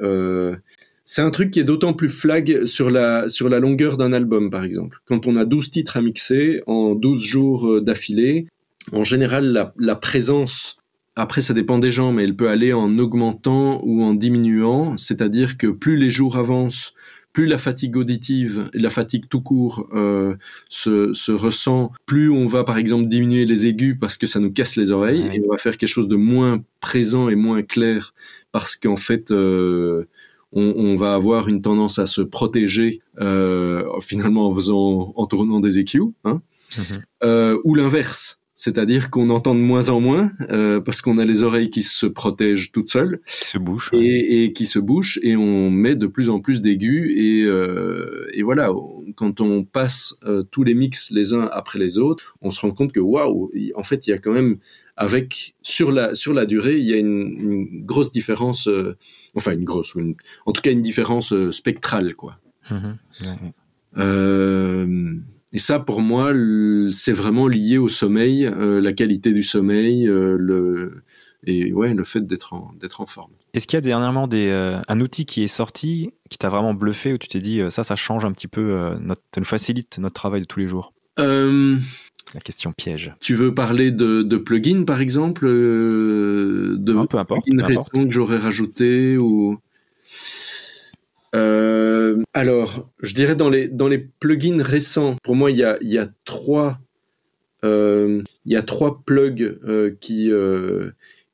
c'est 1.04 1.20
un 1.20 1.30
truc 1.30 1.50
qui 1.50 1.60
est 1.60 1.64
d'autant 1.64 1.92
plus 1.92 2.08
flag 2.08 2.64
sur 2.64 2.88
la, 2.88 3.28
sur 3.28 3.50
la 3.50 3.58
longueur 3.60 3.98
d'un 3.98 4.14
album, 4.14 4.48
par 4.48 4.64
exemple. 4.64 5.02
Quand 5.04 5.26
on 5.26 5.36
a 5.36 5.44
12 5.44 5.70
titres 5.70 5.98
à 5.98 6.00
mixer 6.00 6.62
en 6.66 6.94
12 6.94 7.22
jours 7.22 7.82
d'affilée, 7.82 8.46
en 8.92 9.04
général, 9.04 9.52
la, 9.52 9.74
la 9.78 9.96
présence 9.96 10.78
après, 11.20 11.42
ça 11.42 11.52
dépend 11.52 11.80
des 11.80 11.90
gens, 11.90 12.12
mais 12.12 12.22
elle 12.22 12.36
peut 12.36 12.48
aller 12.48 12.72
en 12.72 12.96
augmentant 12.96 13.80
ou 13.82 14.04
en 14.04 14.14
diminuant. 14.14 14.96
C'est-à-dire 14.96 15.58
que 15.58 15.66
plus 15.66 15.96
les 15.96 16.12
jours 16.12 16.36
avancent, 16.36 16.94
plus 17.32 17.46
la 17.46 17.58
fatigue 17.58 17.96
auditive 17.96 18.70
et 18.74 18.78
la 18.78 18.90
fatigue 18.90 19.28
tout 19.28 19.40
court 19.40 19.88
euh, 19.92 20.36
se, 20.68 21.12
se, 21.12 21.32
ressent, 21.32 21.92
plus 22.06 22.30
on 22.30 22.46
va 22.46 22.64
par 22.64 22.78
exemple 22.78 23.08
diminuer 23.08 23.44
les 23.44 23.66
aigus 23.66 23.96
parce 24.00 24.16
que 24.16 24.26
ça 24.26 24.40
nous 24.40 24.52
casse 24.52 24.76
les 24.76 24.90
oreilles 24.90 25.28
et 25.32 25.42
on 25.44 25.50
va 25.50 25.58
faire 25.58 25.76
quelque 25.76 25.88
chose 25.88 26.08
de 26.08 26.16
moins 26.16 26.62
présent 26.80 27.28
et 27.28 27.36
moins 27.36 27.62
clair 27.62 28.14
parce 28.50 28.76
qu'en 28.76 28.96
fait 28.96 29.30
euh, 29.30 30.06
on, 30.52 30.72
on, 30.76 30.96
va 30.96 31.14
avoir 31.14 31.48
une 31.48 31.60
tendance 31.60 31.98
à 31.98 32.06
se 32.06 32.22
protéger 32.22 33.02
euh, 33.20 33.84
finalement 34.00 34.46
en 34.46 34.50
faisant 34.50 35.12
en 35.14 35.26
tournant 35.26 35.60
des 35.60 35.78
EQ, 35.78 36.00
hein, 36.24 36.40
mm-hmm. 36.72 37.60
ou 37.64 37.74
l'inverse 37.74 38.40
c'est-à-dire 38.59 39.11
qu'on 39.11 39.31
entend 39.31 39.55
de 39.55 39.61
moins 39.61 39.88
en 39.88 40.01
moins 40.01 40.33
euh, 40.51 40.81
parce 40.81 41.01
qu'on 41.01 41.18
a 41.18 41.25
les 41.25 41.44
oreilles 41.44 41.71
qui 41.71 41.85
se 41.85 42.07
protègent 42.07 42.73
toutes 42.73 42.88
seules, 42.88 43.21
qui 43.25 43.47
se 43.47 43.57
bouchent, 43.57 43.90
et, 43.92 44.42
et, 44.42 44.53
qui 44.53 44.66
se 44.66 44.81
bouchent, 44.81 45.21
et 45.23 45.37
on 45.37 45.71
met 45.71 45.94
de 45.94 46.09
plus 46.09 46.29
en 46.29 46.40
plus 46.40 46.61
d'aigus 46.61 47.12
et, 47.16 47.44
euh, 47.44 48.27
et 48.33 48.42
voilà, 48.42 48.73
quand 49.14 49.40
on 49.40 49.62
passe 49.62 50.16
euh, 50.25 50.42
tous 50.42 50.64
les 50.64 50.75
mix 50.75 51.12
les 51.12 51.35
uns 51.35 51.49
après 51.53 51.79
les 51.79 51.99
autres, 51.99 52.35
on 52.42 52.51
se 52.51 52.61
rend 52.61 52.73
compte 52.73 52.90
que 52.90 52.99
waouh, 52.99 53.49
en 53.77 53.83
fait, 53.85 54.09
il 54.09 54.11
y 54.11 54.12
a 54.12 54.18
quand 54.18 54.33
même 54.33 54.59
avec 54.97 55.55
sur 55.62 55.92
la 55.92 56.16
sur 56.16 56.35
la 56.35 56.44
durée, 56.44 56.79
il 56.79 56.85
y 56.85 56.94
a 56.94 56.97
une, 56.97 57.38
une 57.38 57.85
grosse 57.87 58.11
différence, 58.11 58.68
enfin 59.37 59.53
une 59.53 59.62
grosse, 59.62 59.94
une, 59.94 60.16
en 60.47 60.53
tout 60.53 60.62
cas 60.62 60.73
une 60.73 60.83
différence 60.83 61.33
spectrale 61.53 62.16
quoi. 62.16 62.40
Mmh 62.73 62.94
et 65.52 65.58
ça, 65.58 65.78
pour 65.78 66.00
moi, 66.00 66.32
c'est 66.90 67.12
vraiment 67.12 67.48
lié 67.48 67.78
au 67.78 67.88
sommeil, 67.88 68.46
euh, 68.46 68.80
la 68.80 68.92
qualité 68.92 69.32
du 69.32 69.42
sommeil, 69.42 70.06
euh, 70.06 70.37
le, 70.38 71.02
et 71.44 71.72
ouais, 71.72 71.94
le 71.94 72.04
fait 72.04 72.26
d'être 72.26 72.52
en, 72.52 72.72
d'être 72.78 73.00
en 73.00 73.06
forme. 73.06 73.32
Est-ce 73.54 73.66
qu'il 73.66 73.76
y 73.76 73.78
a 73.78 73.82
dernièrement 73.82 74.28
des, 74.28 74.48
euh, 74.48 74.78
un 74.88 75.00
outil 75.00 75.24
qui 75.24 75.42
est 75.42 75.48
sorti 75.48 76.11
qui 76.28 76.37
t'a 76.37 76.50
vraiment 76.50 76.74
bluffé 76.74 77.12
où 77.14 77.18
tu 77.18 77.28
t'es 77.28 77.40
dit 77.40 77.62
ça, 77.70 77.82
ça 77.82 77.96
change 77.96 78.24
un 78.24 78.32
petit 78.32 78.48
peu, 78.48 78.94
notre, 79.00 79.22
ça 79.34 79.40
nous 79.40 79.46
facilite 79.46 79.98
notre 79.98 80.14
travail 80.14 80.42
de 80.42 80.46
tous 80.46 80.61
les 80.61 80.68
jours? 80.68 80.92
La 81.16 82.40
question 82.44 82.72
piège. 82.72 83.14
Tu 83.20 83.34
veux 83.34 83.54
parler 83.54 83.90
de, 83.90 84.22
de 84.22 84.37
plugins 84.37 84.84
par 84.84 85.00
exemple, 85.00 85.46
de 85.46 86.92
non, 86.92 87.06
peu 87.06 87.16
importe, 87.16 87.46
plugins 87.46 87.64
récents 87.64 88.04
que 88.04 88.11
j'aurais 88.11 88.37
rajouté 88.37 89.16
ou 89.16 89.58
euh, 91.34 92.22
alors, 92.32 92.90
je 93.00 93.14
dirais 93.14 93.34
dans 93.34 93.50
les 93.50 93.68
dans 93.68 93.88
les 93.88 93.98
plugins 93.98 94.62
récents, 94.62 95.16
pour 95.22 95.36
moi, 95.36 95.50
il 95.50 95.58
y 95.58 95.64
a 95.64 95.78
il 95.80 95.88
y 95.88 95.98
a 95.98 96.08
trois 96.24 96.78
euh, 97.64 98.22
il 98.44 98.52
y 98.52 98.56
a 98.56 98.62
trois 98.62 99.02
plugs 99.04 99.58
euh, 99.64 99.94
qui 100.00 100.30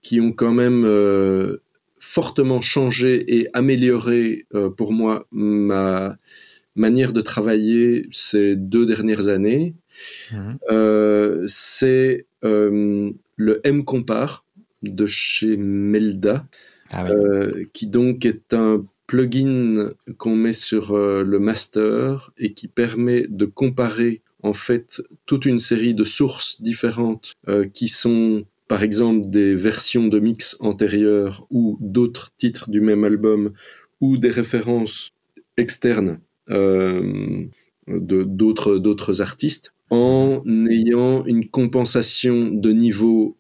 qui 0.03 0.21
ont 0.21 0.33
quand 0.33 0.53
même 0.53 1.59
fortement 1.99 2.61
changé 2.61 3.39
et 3.39 3.49
amélioré 3.55 4.47
pour 4.77 4.93
moi 4.93 5.27
ma 5.31 6.17
manière 6.77 7.13
de 7.13 7.21
travailler 7.21 8.09
ces 8.11 8.57
deux 8.57 8.85
dernières 8.85 9.29
années. 9.29 9.75
Mmh. 10.33 11.47
C'est 11.47 12.27
le 12.43 13.61
M 13.65 13.85
Compare 13.85 14.45
de 14.83 15.07
chez 15.07 15.57
Melda, 15.57 16.47
ah 16.93 17.07
oui. 17.07 17.69
qui 17.73 17.87
donc 17.87 18.27
est 18.27 18.53
un 18.53 18.85
plugin 19.07 19.91
qu'on 20.19 20.35
met 20.35 20.53
sur 20.53 20.93
euh, 20.93 21.23
le 21.23 21.39
master 21.39 22.31
et 22.39 22.55
qui 22.55 22.69
permet 22.69 23.27
de 23.29 23.45
comparer 23.45 24.23
en 24.43 24.53
fait 24.53 25.03
toute 25.27 25.47
une 25.47 25.59
série 25.59 25.95
de 25.95 26.05
sources 26.05 26.63
différentes 26.63 27.33
euh, 27.49 27.67
qui 27.67 27.89
sont 27.89 28.45
par 28.69 28.83
exemple 28.83 29.29
des 29.29 29.55
versions 29.55 30.09
de 30.09 30.19
mix 30.19 30.57
antérieures 30.61 31.47
ou 31.51 31.77
d'autres 31.81 32.31
titres 32.37 32.71
du 32.71 32.81
même 32.81 33.05
album 33.05 33.53
ou 34.01 34.17
des 34.17 34.31
références 34.31 35.13
externes 35.57 36.21
euh, 36.51 37.45
d'autres 37.87 39.21
artistes 39.21 39.73
en 39.91 40.43
ayant 40.71 41.25
une 41.27 41.49
compensation 41.49 42.51
de 42.51 42.73
niveau 42.73 43.37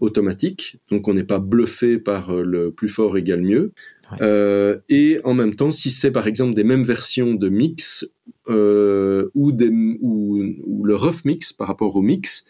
automatique, 0.00 0.78
donc 0.90 1.06
on 1.06 1.14
n'est 1.14 1.22
pas 1.22 1.38
bluffé 1.38 1.98
par 1.98 2.34
le 2.34 2.72
plus 2.72 2.88
fort 2.88 3.18
égale 3.18 3.42
mieux, 3.42 3.72
euh, 4.20 4.78
et 4.88 5.20
en 5.24 5.34
même 5.34 5.54
temps, 5.54 5.70
si 5.70 5.90
c'est 5.90 6.10
par 6.10 6.26
exemple 6.26 6.54
des 6.54 6.64
mêmes 6.64 6.82
versions 6.82 7.34
de 7.34 7.48
mix 7.48 8.06
euh, 8.48 9.30
ou, 9.34 9.52
le 9.52 10.96
rough 10.96 11.24
mix 11.24 11.52
par 11.52 11.68
rapport 11.68 11.96
au 11.96 12.02
mix, 12.02 12.44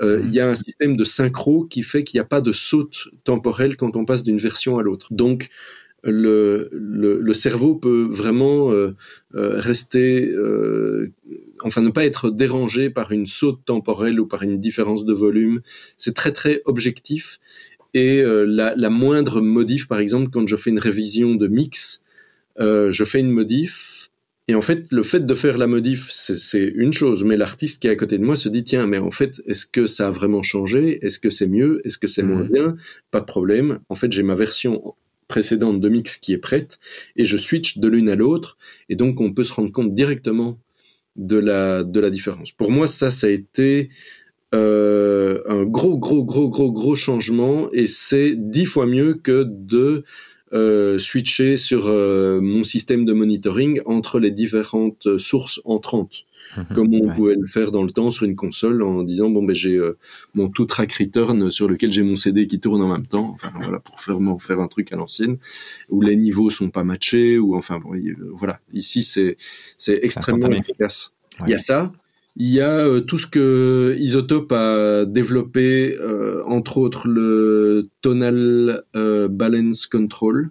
euh, 0.00 0.22
il 0.24 0.32
y 0.32 0.40
a 0.40 0.48
un 0.48 0.54
système 0.54 0.96
de 0.96 1.04
synchro 1.04 1.64
qui 1.64 1.82
fait 1.82 2.04
qu'il 2.04 2.18
n'y 2.18 2.22
a 2.22 2.28
pas 2.28 2.40
de 2.40 2.52
saute 2.52 3.08
temporelle 3.24 3.76
quand 3.76 3.96
on 3.96 4.04
passe 4.04 4.22
d'une 4.22 4.38
version 4.38 4.78
à 4.78 4.82
l'autre. 4.82 5.12
Donc 5.12 5.48
le, 6.04 7.32
cerveau 7.32 7.74
peut 7.74 8.06
vraiment 8.08 8.72
rester, 9.32 10.32
enfin 11.64 11.82
ne 11.82 11.90
pas 11.90 12.04
être 12.04 12.30
dérangé 12.30 12.90
par 12.90 13.10
une 13.10 13.26
saute 13.26 13.64
temporelle 13.64 14.20
ou 14.20 14.26
par 14.26 14.42
une 14.42 14.60
différence 14.60 15.04
de 15.04 15.12
volume. 15.12 15.60
C'est 15.96 16.14
très 16.14 16.32
très 16.32 16.62
objectif 16.66 17.40
et 17.94 18.20
euh, 18.20 18.44
la, 18.44 18.74
la, 18.76 18.90
moindre 18.90 19.40
modif, 19.40 19.88
par 19.88 19.98
exemple, 19.98 20.30
quand 20.30 20.46
je 20.46 20.56
fais 20.56 20.70
une 20.70 20.78
révision 20.78 21.34
de 21.34 21.46
mix, 21.46 22.04
euh, 22.60 22.90
je 22.90 23.04
fais 23.04 23.20
une 23.20 23.30
modif, 23.30 24.10
et 24.48 24.54
en 24.54 24.62
fait, 24.62 24.86
le 24.90 25.02
fait 25.02 25.26
de 25.26 25.34
faire 25.34 25.58
la 25.58 25.66
modif, 25.66 26.10
c'est 26.10 26.72
une 26.74 26.92
chose, 26.92 27.22
mais 27.22 27.36
l'artiste 27.36 27.82
qui 27.82 27.86
est 27.86 27.90
à 27.90 27.96
côté 27.96 28.16
de 28.16 28.24
moi 28.24 28.34
se 28.34 28.48
dit, 28.48 28.64
tiens, 28.64 28.86
mais 28.86 28.96
en 28.96 29.10
fait, 29.10 29.42
est-ce 29.46 29.66
que 29.66 29.86
ça 29.86 30.08
a 30.08 30.10
vraiment 30.10 30.42
changé? 30.42 31.04
Est-ce 31.04 31.20
que 31.20 31.28
c'est 31.28 31.46
mieux? 31.46 31.82
Est-ce 31.84 31.98
que 31.98 32.06
c'est 32.06 32.22
moins 32.22 32.44
mmh. 32.44 32.52
bien? 32.52 32.76
Pas 33.10 33.20
de 33.20 33.26
problème. 33.26 33.80
En 33.90 33.94
fait, 33.94 34.10
j'ai 34.10 34.22
ma 34.22 34.34
version 34.34 34.94
précédente 35.28 35.82
de 35.82 35.88
mix 35.90 36.16
qui 36.16 36.32
est 36.32 36.38
prête, 36.38 36.78
et 37.16 37.24
je 37.24 37.36
switch 37.36 37.76
de 37.76 37.88
l'une 37.88 38.08
à 38.08 38.16
l'autre, 38.16 38.56
et 38.88 38.96
donc 38.96 39.20
on 39.20 39.34
peut 39.34 39.44
se 39.44 39.52
rendre 39.52 39.70
compte 39.70 39.94
directement 39.94 40.58
de 41.16 41.36
la, 41.36 41.84
de 41.84 42.00
la 42.00 42.08
différence. 42.08 42.50
Pour 42.50 42.70
moi, 42.70 42.86
ça, 42.86 43.10
ça 43.10 43.26
a 43.26 43.30
été 43.30 43.90
euh, 44.54 45.42
un 45.46 45.64
gros, 45.64 45.98
gros, 45.98 46.24
gros, 46.24 46.48
gros, 46.48 46.72
gros 46.72 46.94
changement 46.94 47.68
et 47.72 47.86
c'est 47.86 48.34
dix 48.36 48.64
fois 48.64 48.86
mieux 48.86 49.14
que 49.14 49.44
de 49.46 50.04
euh, 50.54 50.98
switcher 50.98 51.58
sur 51.58 51.88
euh, 51.88 52.40
mon 52.40 52.64
système 52.64 53.04
de 53.04 53.12
monitoring 53.12 53.82
entre 53.84 54.18
les 54.18 54.30
différentes 54.30 55.18
sources 55.18 55.60
entrantes, 55.66 56.24
mmh, 56.56 56.62
comme 56.74 56.94
on 56.94 57.06
ouais. 57.06 57.14
pouvait 57.14 57.34
le 57.38 57.46
faire 57.46 57.70
dans 57.70 57.82
le 57.82 57.90
temps 57.90 58.10
sur 58.10 58.24
une 58.24 58.34
console 58.34 58.82
en 58.82 59.02
disant 59.02 59.28
bon 59.28 59.42
ben 59.42 59.54
j'ai 59.54 59.76
euh, 59.76 59.98
mon 60.34 60.48
tout 60.48 60.64
track 60.64 60.90
return 60.94 61.50
sur 61.50 61.68
lequel 61.68 61.92
j'ai 61.92 62.02
mon 62.02 62.16
CD 62.16 62.46
qui 62.46 62.60
tourne 62.60 62.80
en 62.80 62.88
même 62.88 63.06
temps, 63.06 63.28
enfin 63.34 63.50
voilà 63.60 63.78
pour 63.78 63.98
vraiment 63.98 64.38
faire 64.38 64.58
un 64.60 64.68
truc 64.68 64.90
à 64.90 64.96
l'ancienne 64.96 65.36
où 65.90 66.00
les 66.00 66.16
niveaux 66.16 66.48
sont 66.48 66.70
pas 66.70 66.82
matchés 66.82 67.38
ou 67.38 67.54
enfin 67.54 67.78
bon, 67.78 67.90
voilà 68.32 68.58
ici 68.72 69.02
c'est 69.02 69.36
c'est 69.76 70.00
extrêmement 70.02 70.50
efficace. 70.50 71.14
Ouais. 71.40 71.48
Il 71.48 71.50
y 71.50 71.54
a 71.54 71.58
ça. 71.58 71.92
Il 72.40 72.50
y 72.50 72.60
a 72.60 72.86
euh, 72.86 73.00
tout 73.00 73.18
ce 73.18 73.26
que 73.26 73.96
Isotope 73.98 74.52
a 74.52 75.04
développé, 75.06 75.96
euh, 75.98 76.44
entre 76.46 76.78
autres 76.78 77.08
le 77.08 77.88
Tonal 78.00 78.84
euh, 78.94 79.26
Balance 79.26 79.86
Control, 79.86 80.50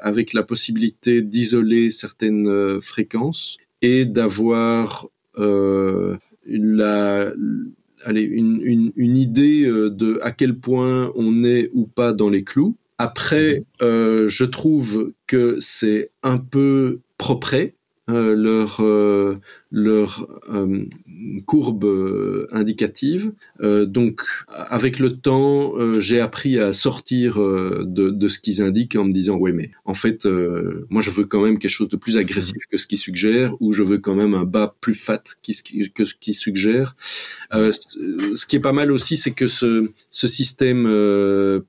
avec 0.00 0.32
la 0.32 0.42
possibilité 0.42 1.22
d'isoler 1.22 1.88
certaines 1.88 2.80
fréquences 2.80 3.58
et 3.80 4.04
d'avoir 4.04 5.06
la, 5.36 7.32
allez, 8.04 8.22
une, 8.22 8.60
une, 8.60 8.92
une, 8.96 9.16
idée 9.16 9.66
de 9.66 10.18
à 10.22 10.32
quel 10.32 10.58
point 10.58 11.12
on 11.14 11.44
est 11.44 11.70
ou 11.74 11.86
pas 11.86 12.12
dans 12.12 12.28
les 12.28 12.42
clous. 12.42 12.74
Après, 12.98 13.62
mhm. 13.80 14.26
je 14.26 14.44
trouve 14.44 15.12
que 15.28 15.58
c'est 15.60 16.10
un 16.24 16.38
peu 16.38 16.98
propre 17.16 17.54
euh, 18.12 18.34
leur 18.34 18.80
euh, 18.80 19.40
leur 19.72 20.28
euh, 20.52 20.84
courbe 21.46 21.84
euh, 21.84 22.46
indicative. 22.52 23.32
Euh, 23.62 23.86
donc, 23.86 24.20
avec 24.48 24.98
le 24.98 25.16
temps, 25.16 25.72
j'ai 25.98 26.20
appris 26.20 26.58
à 26.58 26.72
sortir 26.74 27.38
de, 27.38 28.10
de 28.10 28.28
ce 28.28 28.38
qu'ils 28.38 28.60
indiquent 28.60 28.96
en 28.96 29.04
me 29.04 29.12
disant 29.12 29.36
ouais, 29.36 29.52
mais 29.52 29.70
en 29.86 29.94
fait, 29.94 30.26
moi, 30.90 31.00
je 31.00 31.10
veux 31.10 31.24
quand 31.24 31.42
même 31.42 31.58
quelque 31.58 31.70
chose 31.70 31.88
de 31.88 31.96
plus 31.96 32.18
agressif 32.18 32.58
que 32.70 32.76
ce 32.76 32.86
qu'ils 32.86 32.98
suggèrent, 32.98 33.54
ou 33.60 33.72
je 33.72 33.82
veux 33.82 33.98
quand 33.98 34.14
même 34.14 34.34
un 34.34 34.44
bas 34.44 34.76
plus 34.80 34.94
fat 34.94 35.22
que 35.42 35.52
ce 36.04 36.14
qu'ils 36.14 36.34
suggèrent. 36.34 36.94
ce 37.50 38.46
qui 38.46 38.56
est 38.56 38.60
pas 38.60 38.72
mal 38.72 38.92
aussi, 38.92 39.16
c'est 39.16 39.32
que 39.32 39.46
ce, 39.46 39.90
ce 40.10 40.28
système 40.28 40.84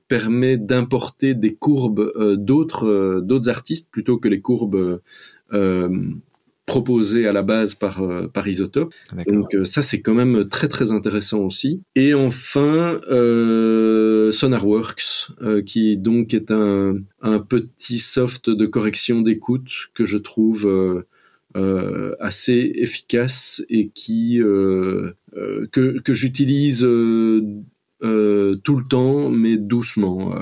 permet 0.08 0.58
d'importer 0.58 1.34
des 1.34 1.54
courbes 1.54 2.12
d'autres 2.36 3.20
d'autres 3.22 3.48
artistes 3.48 3.88
plutôt 3.90 4.18
que 4.18 4.28
les 4.28 4.40
courbes 4.40 5.00
proposé 6.66 7.26
à 7.26 7.32
la 7.32 7.42
base 7.42 7.74
par 7.74 8.02
euh, 8.02 8.26
par 8.26 8.48
Isotope. 8.48 8.94
Donc 9.26 9.54
euh, 9.54 9.64
ça 9.64 9.82
c'est 9.82 10.00
quand 10.00 10.14
même 10.14 10.48
très 10.48 10.68
très 10.68 10.92
intéressant 10.92 11.40
aussi. 11.40 11.82
Et 11.94 12.14
enfin 12.14 13.00
euh, 13.10 14.30
SonarWorks 14.30 15.30
euh, 15.42 15.62
qui 15.62 15.96
donc 15.98 16.32
est 16.32 16.50
un 16.50 16.94
un 17.20 17.38
petit 17.38 17.98
soft 17.98 18.48
de 18.48 18.66
correction 18.66 19.20
d'écoute 19.20 19.70
que 19.94 20.06
je 20.06 20.16
trouve 20.16 21.04
euh, 21.56 22.16
assez 22.18 22.72
efficace 22.76 23.62
et 23.68 23.88
qui 23.88 24.38
que 24.38 26.00
que 26.00 26.12
j'utilise 26.12 26.80
tout 26.80 28.76
le 28.76 28.88
temps, 28.88 29.28
mais 29.30 29.56
doucement. 29.56 30.34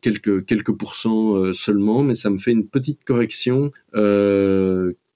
Quelques 0.00 0.46
quelques 0.46 0.72
pourcents 0.72 1.52
seulement, 1.52 2.02
mais 2.02 2.14
ça 2.14 2.30
me 2.30 2.38
fait 2.38 2.52
une 2.52 2.68
petite 2.68 3.04
correction 3.04 3.70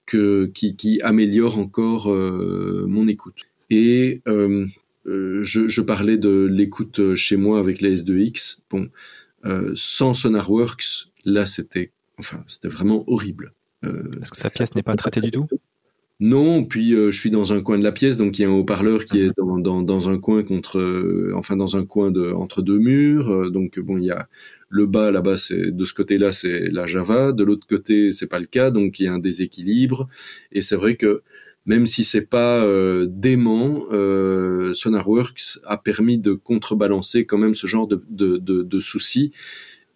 qui, 0.05 0.75
qui 0.75 1.01
améliore 1.01 1.57
encore 1.57 2.11
euh, 2.11 2.85
mon 2.87 3.07
écoute. 3.07 3.43
Et 3.69 4.21
euh, 4.27 4.65
euh, 5.07 5.41
je, 5.41 5.67
je, 5.67 5.81
parlais 5.81 6.17
de 6.17 6.47
l'écoute 6.51 7.15
chez 7.15 7.37
moi 7.37 7.59
avec 7.59 7.81
les 7.81 8.03
S2X. 8.03 8.59
Bon, 8.69 8.89
sans 9.75 10.13
SonarWorks, 10.13 11.09
là 11.23 11.45
c'était, 11.45 11.91
enfin, 12.17 12.43
c'était 12.47 12.67
vraiment 12.67 13.03
horrible. 13.07 13.53
Est-ce 13.83 14.31
que 14.31 14.41
ta 14.41 14.49
pièce 14.49 14.73
n'est 14.73 14.81
pas 14.81 14.95
traitée 14.95 15.21
du 15.21 15.29
tout? 15.29 15.47
Non, 16.21 16.63
puis 16.63 16.93
euh, 16.93 17.11
je 17.11 17.19
suis 17.19 17.29
dans 17.29 17.51
un 17.51 17.61
coin 17.61 17.77
de 17.77 17.83
la 17.83 17.91
pièce, 17.91 18.15
donc 18.15 18.39
il 18.39 18.43
y 18.43 18.45
a 18.45 18.47
un 18.47 18.53
haut-parleur 18.53 19.03
qui 19.03 19.19
est 19.19 19.31
dans, 19.37 19.57
dans, 19.57 19.81
dans, 19.81 20.07
un 20.07 20.17
coin 20.17 20.43
contre, 20.43 20.79
euh, 20.79 21.33
enfin 21.35 21.57
dans 21.57 21.75
un 21.75 21.85
coin 21.85 22.09
de 22.09 22.31
entre 22.31 22.61
deux 22.61 22.77
murs. 22.79 23.29
Euh, 23.29 23.49
donc 23.49 23.79
bon, 23.79 23.97
il 23.97 24.05
y 24.05 24.11
a 24.11 24.29
le 24.69 24.85
bas 24.85 25.11
là-bas, 25.11 25.35
c'est 25.35 25.71
de 25.71 25.85
ce 25.85 25.93
côté-là, 25.93 26.31
c'est 26.31 26.69
la 26.69 26.87
Java, 26.87 27.33
de 27.33 27.43
l'autre 27.43 27.67
côté, 27.67 28.11
c'est 28.13 28.27
pas 28.27 28.39
le 28.39 28.45
cas, 28.45 28.71
donc 28.71 28.99
il 28.99 29.03
y 29.03 29.07
a 29.07 29.13
un 29.13 29.19
déséquilibre. 29.19 30.07
Et 30.53 30.61
c'est 30.61 30.77
vrai 30.77 30.95
que 30.95 31.21
même 31.65 31.85
si 31.85 32.05
c'est 32.05 32.27
pas 32.27 32.63
euh, 32.63 33.07
dément, 33.09 33.83
euh, 33.91 34.71
SonarWorks 34.71 35.59
a 35.65 35.75
permis 35.77 36.17
de 36.17 36.31
contrebalancer 36.31 37.25
quand 37.25 37.37
même 37.37 37.55
ce 37.55 37.67
genre 37.67 37.87
de, 37.87 38.01
de, 38.09 38.37
de, 38.37 38.63
de 38.63 38.79
soucis. 38.79 39.31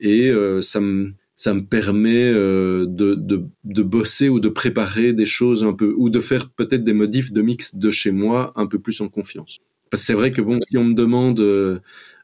Et 0.01 0.31
ça 0.61 0.79
me 0.79 1.13
ça 1.39 1.53
me 1.53 1.63
permet 1.63 2.33
euh, 2.33 2.85
de, 2.85 3.15
de, 3.15 3.45
de, 3.63 3.81
bosser 3.81 4.27
ou 4.27 4.41
de 4.41 4.49
préparer 4.49 5.13
des 5.13 5.25
choses 5.25 5.63
un 5.63 5.71
peu, 5.71 5.93
ou 5.95 6.09
de 6.09 6.19
faire 6.19 6.49
peut-être 6.49 6.83
des 6.83 6.91
modifs 6.91 7.31
de 7.31 7.41
mix 7.41 7.75
de 7.75 7.91
chez 7.91 8.11
moi 8.11 8.51
un 8.57 8.67
peu 8.67 8.77
plus 8.77 8.99
en 8.99 9.07
confiance. 9.07 9.59
Parce 9.89 10.01
que 10.01 10.07
c'est 10.07 10.13
vrai 10.13 10.31
que 10.31 10.41
bon, 10.41 10.59
si 10.67 10.77
on 10.77 10.83
me 10.83 10.93
demande 10.93 11.39
euh, 11.39 11.79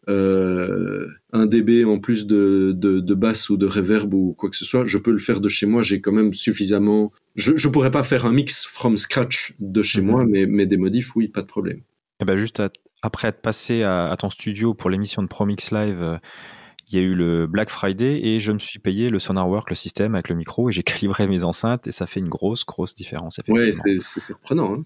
euh, 0.10 1.08
un 1.32 1.46
dB 1.46 1.86
en 1.86 1.98
plus 1.98 2.28
de, 2.28 2.74
de, 2.76 3.00
de, 3.00 3.14
basse 3.14 3.50
ou 3.50 3.56
de 3.56 3.66
reverb 3.66 4.14
ou 4.14 4.34
quoi 4.34 4.50
que 4.50 4.58
ce 4.58 4.66
soit, 4.66 4.84
je 4.84 4.98
peux 4.98 5.12
le 5.12 5.18
faire 5.18 5.40
de 5.40 5.48
chez 5.48 5.66
moi. 5.66 5.82
J'ai 5.82 6.02
quand 6.02 6.12
même 6.12 6.34
suffisamment. 6.34 7.10
Je 7.36 7.54
ne 7.54 7.72
pourrais 7.72 7.92
pas 7.92 8.04
faire 8.04 8.26
un 8.26 8.34
mix 8.34 8.66
from 8.66 8.98
scratch 8.98 9.54
de 9.62 9.82
chez 9.82 10.02
mhm. 10.02 10.08
moi, 10.08 10.26
mais, 10.28 10.46
mais 10.46 10.66
des 10.66 10.76
modifs, 10.76 11.16
oui, 11.16 11.30
pas 11.30 11.42
de 11.42 11.48
problème. 11.48 11.78
Et 11.78 12.24
eh 12.24 12.26
ben 12.26 12.36
juste 12.36 12.62
après 13.02 13.30
être 13.30 13.42
passé 13.42 13.84
à, 13.84 14.14
ton 14.20 14.30
studio 14.30 14.74
pour 14.74 14.90
l'émission 14.90 15.24
de 15.24 15.28
ProMix 15.28 15.72
Live, 15.72 16.02
euh, 16.02 16.18
il 16.90 16.96
y 16.96 17.00
a 17.00 17.02
eu 17.02 17.16
le 17.16 17.48
Black 17.48 17.70
Friday 17.70 18.20
et 18.24 18.40
je 18.40 18.52
me 18.52 18.60
suis 18.60 18.80
payé 18.80 19.10
le 19.10 19.18
SonarWork, 19.18 19.70
le 19.70 19.76
système 19.76 20.14
avec 20.14 20.30
le 20.30 20.36
micro, 20.36 20.70
et 20.70 20.72
j'ai 20.72 20.84
calibré 20.84 21.28
mes 21.28 21.44
enceintes 21.44 21.88
et 21.88 21.92
ça 21.92 22.06
fait 22.06 22.20
une 22.20 22.30
grosse, 22.30 22.66
grosse 22.66 22.96
différence. 22.96 23.40
Oui, 23.48 23.74
c'est 23.74 24.22
surprenant. 24.22 24.76
Hein. 24.76 24.84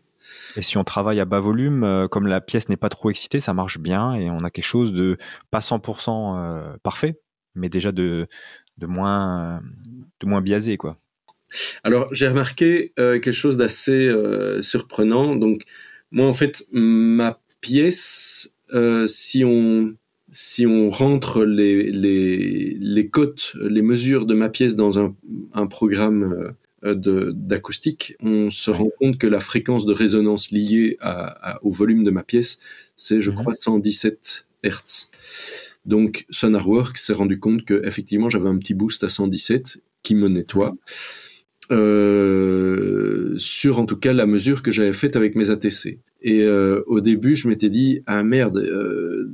Et 0.55 0.61
si 0.61 0.77
on 0.77 0.83
travaille 0.83 1.19
à 1.19 1.25
bas 1.25 1.39
volume, 1.39 1.83
euh, 1.83 2.07
comme 2.07 2.27
la 2.27 2.41
pièce 2.41 2.69
n'est 2.69 2.77
pas 2.77 2.89
trop 2.89 3.09
excitée, 3.09 3.39
ça 3.39 3.53
marche 3.53 3.79
bien 3.79 4.13
et 4.13 4.29
on 4.29 4.39
a 4.39 4.49
quelque 4.49 4.65
chose 4.65 4.93
de 4.93 5.17
pas 5.51 5.59
100% 5.59 6.37
euh, 6.37 6.77
parfait, 6.83 7.19
mais 7.55 7.69
déjà 7.69 7.91
de, 7.91 8.27
de, 8.77 8.85
moins, 8.85 9.61
de 10.19 10.27
moins 10.27 10.41
biaisé. 10.41 10.77
Quoi. 10.77 10.97
Alors, 11.83 12.07
j'ai 12.13 12.27
remarqué 12.27 12.93
euh, 12.99 13.19
quelque 13.19 13.33
chose 13.33 13.57
d'assez 13.57 14.09
surprenant. 14.61 15.35
Donc, 15.35 15.63
moi, 16.11 16.27
en 16.27 16.33
fait, 16.33 16.63
ma 16.71 17.41
pièce, 17.61 18.55
si 19.07 19.43
on 19.43 19.95
si 20.32 20.65
on 20.65 20.89
rentre 20.89 21.43
les, 21.43 21.91
les, 21.91 22.77
les 22.80 23.09
cotes, 23.09 23.53
les 23.61 23.82
mesures 23.82 24.25
de 24.25 24.36
ma 24.36 24.49
pièce 24.49 24.75
dans 24.75 24.99
un, 24.99 25.15
un 25.53 25.67
programme 25.67 26.53
euh, 26.84 27.34
d'acoustique, 27.34 28.15
on 28.21 28.49
se 28.49 28.71
rend 28.71 28.89
compte 28.99 29.17
que 29.17 29.27
la 29.27 29.41
fréquence 29.41 29.86
de 29.86 29.93
résonance 29.93 30.51
liée 30.51 30.97
à, 31.01 31.59
au 31.61 31.71
volume 31.71 32.03
de 32.03 32.11
ma 32.11 32.23
pièce, 32.23 32.59
c'est, 32.95 33.19
je 33.19 33.32
mhm. 33.32 33.38
crois, 33.38 33.53
117 33.53 34.45
Hertz. 34.63 35.09
Donc, 35.86 36.25
SonarWorks 36.30 36.97
s'est 36.97 37.13
rendu 37.13 37.39
compte 37.39 37.65
que 37.65 37.86
effectivement, 37.86 38.30
j'avais 38.30 38.49
un 38.49 38.57
petit 38.57 38.73
boost 38.73 39.03
à 39.03 39.09
117 39.09 39.82
qui 40.03 40.15
me 40.15 40.30
nettoie. 40.30 40.75
Euh, 41.72 43.36
sur 43.38 43.80
en 43.80 43.86
tout 43.86 43.97
cas 43.97 44.11
la 44.11 44.26
mesure 44.26 44.63
que 44.63 44.72
j'avais 44.72 44.93
faite 44.93 45.15
avec 45.15 45.36
mes 45.36 45.51
ATC. 45.51 45.99
Et 46.22 46.41
euh, 46.41 46.84
au 46.88 46.99
début, 46.99 47.36
je 47.36 47.47
m'étais 47.47 47.70
dit 47.70 48.01
ah 48.05 48.24
merde, 48.24 48.57
euh, 48.57 49.32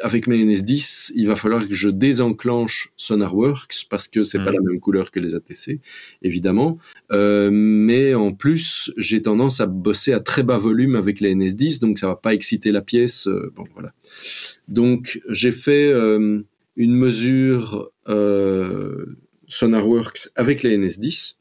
avec 0.00 0.26
mes 0.26 0.44
NS10, 0.44 1.12
il 1.14 1.26
va 1.26 1.36
falloir 1.36 1.66
que 1.66 1.74
je 1.74 1.88
désenclenche 1.88 2.92
SonarWorks 2.96 3.86
parce 3.88 4.08
que 4.08 4.22
c'est 4.22 4.38
pas 4.38 4.52
la 4.52 4.60
même 4.60 4.80
couleur 4.80 5.10
que 5.10 5.20
les 5.20 5.34
ATC, 5.34 5.80
évidemment. 6.22 6.78
Euh, 7.12 7.50
mais 7.52 8.14
en 8.14 8.32
plus, 8.32 8.92
j'ai 8.96 9.22
tendance 9.22 9.60
à 9.60 9.66
bosser 9.66 10.12
à 10.12 10.20
très 10.20 10.42
bas 10.42 10.58
volume 10.58 10.96
avec 10.96 11.20
les 11.20 11.34
NS10, 11.34 11.80
donc 11.80 11.98
ça 11.98 12.08
va 12.08 12.16
pas 12.16 12.34
exciter 12.34 12.72
la 12.72 12.82
pièce. 12.82 13.26
Euh, 13.28 13.52
bon 13.54 13.64
voilà. 13.74 13.92
Donc 14.68 15.20
j'ai 15.28 15.52
fait 15.52 15.88
euh, 15.88 16.42
une 16.76 16.94
mesure 16.94 17.90
SonarWorks 19.48 20.28
avec 20.34 20.62
les 20.62 20.76
NS10 20.76 21.36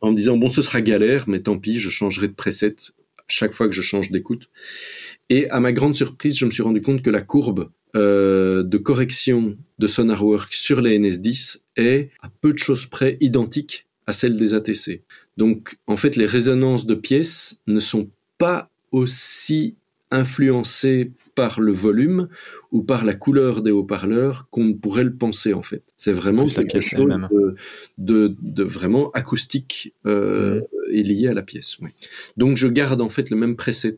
en 0.00 0.10
me 0.10 0.16
disant 0.16 0.36
bon 0.36 0.50
ce 0.50 0.62
sera 0.62 0.80
galère, 0.80 1.24
mais 1.28 1.40
tant 1.40 1.58
pis, 1.58 1.78
je 1.78 1.90
changerai 1.90 2.28
de 2.28 2.34
preset 2.34 2.76
chaque 3.28 3.52
fois 3.52 3.68
que 3.68 3.74
je 3.74 3.82
change 3.82 4.10
d'écoute. 4.10 4.50
Et 5.30 5.48
à 5.50 5.60
ma 5.60 5.72
grande 5.72 5.94
surprise, 5.94 6.36
je 6.36 6.44
me 6.44 6.50
suis 6.50 6.62
rendu 6.62 6.82
compte 6.82 7.02
que 7.02 7.10
la 7.10 7.22
courbe 7.22 7.70
euh, 7.96 8.62
de 8.62 8.76
correction 8.76 9.56
de 9.78 9.86
SonarWorks 9.86 10.52
sur 10.52 10.80
les 10.80 10.98
NS10 10.98 11.62
est 11.76 12.10
à 12.22 12.28
peu 12.40 12.52
de 12.52 12.58
choses 12.58 12.86
près 12.86 13.16
identique 13.20 13.86
à 14.06 14.12
celle 14.12 14.36
des 14.36 14.54
ATC. 14.54 15.02
Donc 15.36 15.78
en 15.86 15.96
fait, 15.96 16.16
les 16.16 16.26
résonances 16.26 16.86
de 16.86 16.94
pièces 16.94 17.62
ne 17.66 17.80
sont 17.80 18.10
pas 18.38 18.70
aussi 18.92 19.76
influencées 20.14 21.12
par 21.34 21.60
le 21.60 21.72
volume 21.72 22.28
ou 22.70 22.82
par 22.82 23.04
la 23.04 23.14
couleur 23.14 23.62
des 23.62 23.70
haut-parleurs 23.70 24.48
qu'on 24.50 24.64
ne 24.64 24.72
pourrait 24.74 25.04
le 25.04 25.14
penser 25.14 25.52
en 25.52 25.62
fait. 25.62 25.82
C'est 25.96 26.12
vraiment 26.12 26.46
quelque 26.46 26.80
chose 26.80 27.06
de, 27.98 28.36
de, 28.40 28.62
vraiment 28.62 29.10
acoustique 29.10 29.94
euh, 30.06 30.60
mmh. 30.60 30.64
et 30.92 31.02
lié 31.02 31.28
à 31.28 31.34
la 31.34 31.42
pièce. 31.42 31.78
Donc 32.36 32.56
je 32.56 32.68
garde 32.68 33.00
en 33.00 33.08
fait 33.08 33.30
le 33.30 33.36
même 33.36 33.56
preset 33.56 33.96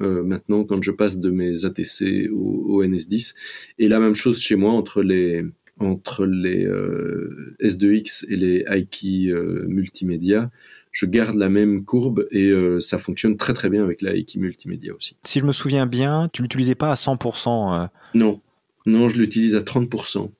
euh, 0.00 0.22
maintenant 0.22 0.64
quand 0.64 0.82
je 0.82 0.92
passe 0.92 1.18
de 1.18 1.30
mes 1.30 1.64
ATC 1.64 2.30
au, 2.32 2.84
NS10. 2.84 3.34
Et 3.78 3.88
la 3.88 4.00
même 4.00 4.14
chose 4.14 4.40
chez 4.40 4.56
moi 4.56 4.72
entre 4.72 5.02
les 5.02 5.44
entre 5.80 6.26
les 6.26 6.66
euh, 6.66 7.56
S2X 7.62 8.26
et 8.28 8.36
les 8.36 8.64
Aiki 8.66 9.30
multimédia, 9.68 10.50
je 10.92 11.06
garde 11.06 11.36
la 11.36 11.48
même 11.48 11.84
courbe 11.84 12.26
et 12.30 12.52
ça 12.80 12.98
fonctionne 12.98 13.36
très 13.36 13.54
très 13.54 13.68
bien 13.70 13.84
avec 13.84 14.02
la 14.02 14.12
multimédia 14.36 14.94
aussi. 14.94 15.16
Si 15.24 15.40
je 15.40 15.44
me 15.44 15.52
souviens 15.52 15.86
bien, 15.86 16.28
tu 16.32 16.42
l'utilisais 16.42 16.74
pas 16.74 16.90
à 16.90 16.94
100%. 16.94 17.88
Non, 18.14 18.40
non, 18.86 19.08
je 19.08 19.18
l'utilise 19.18 19.54
à 19.56 19.60
30%. 19.60 20.30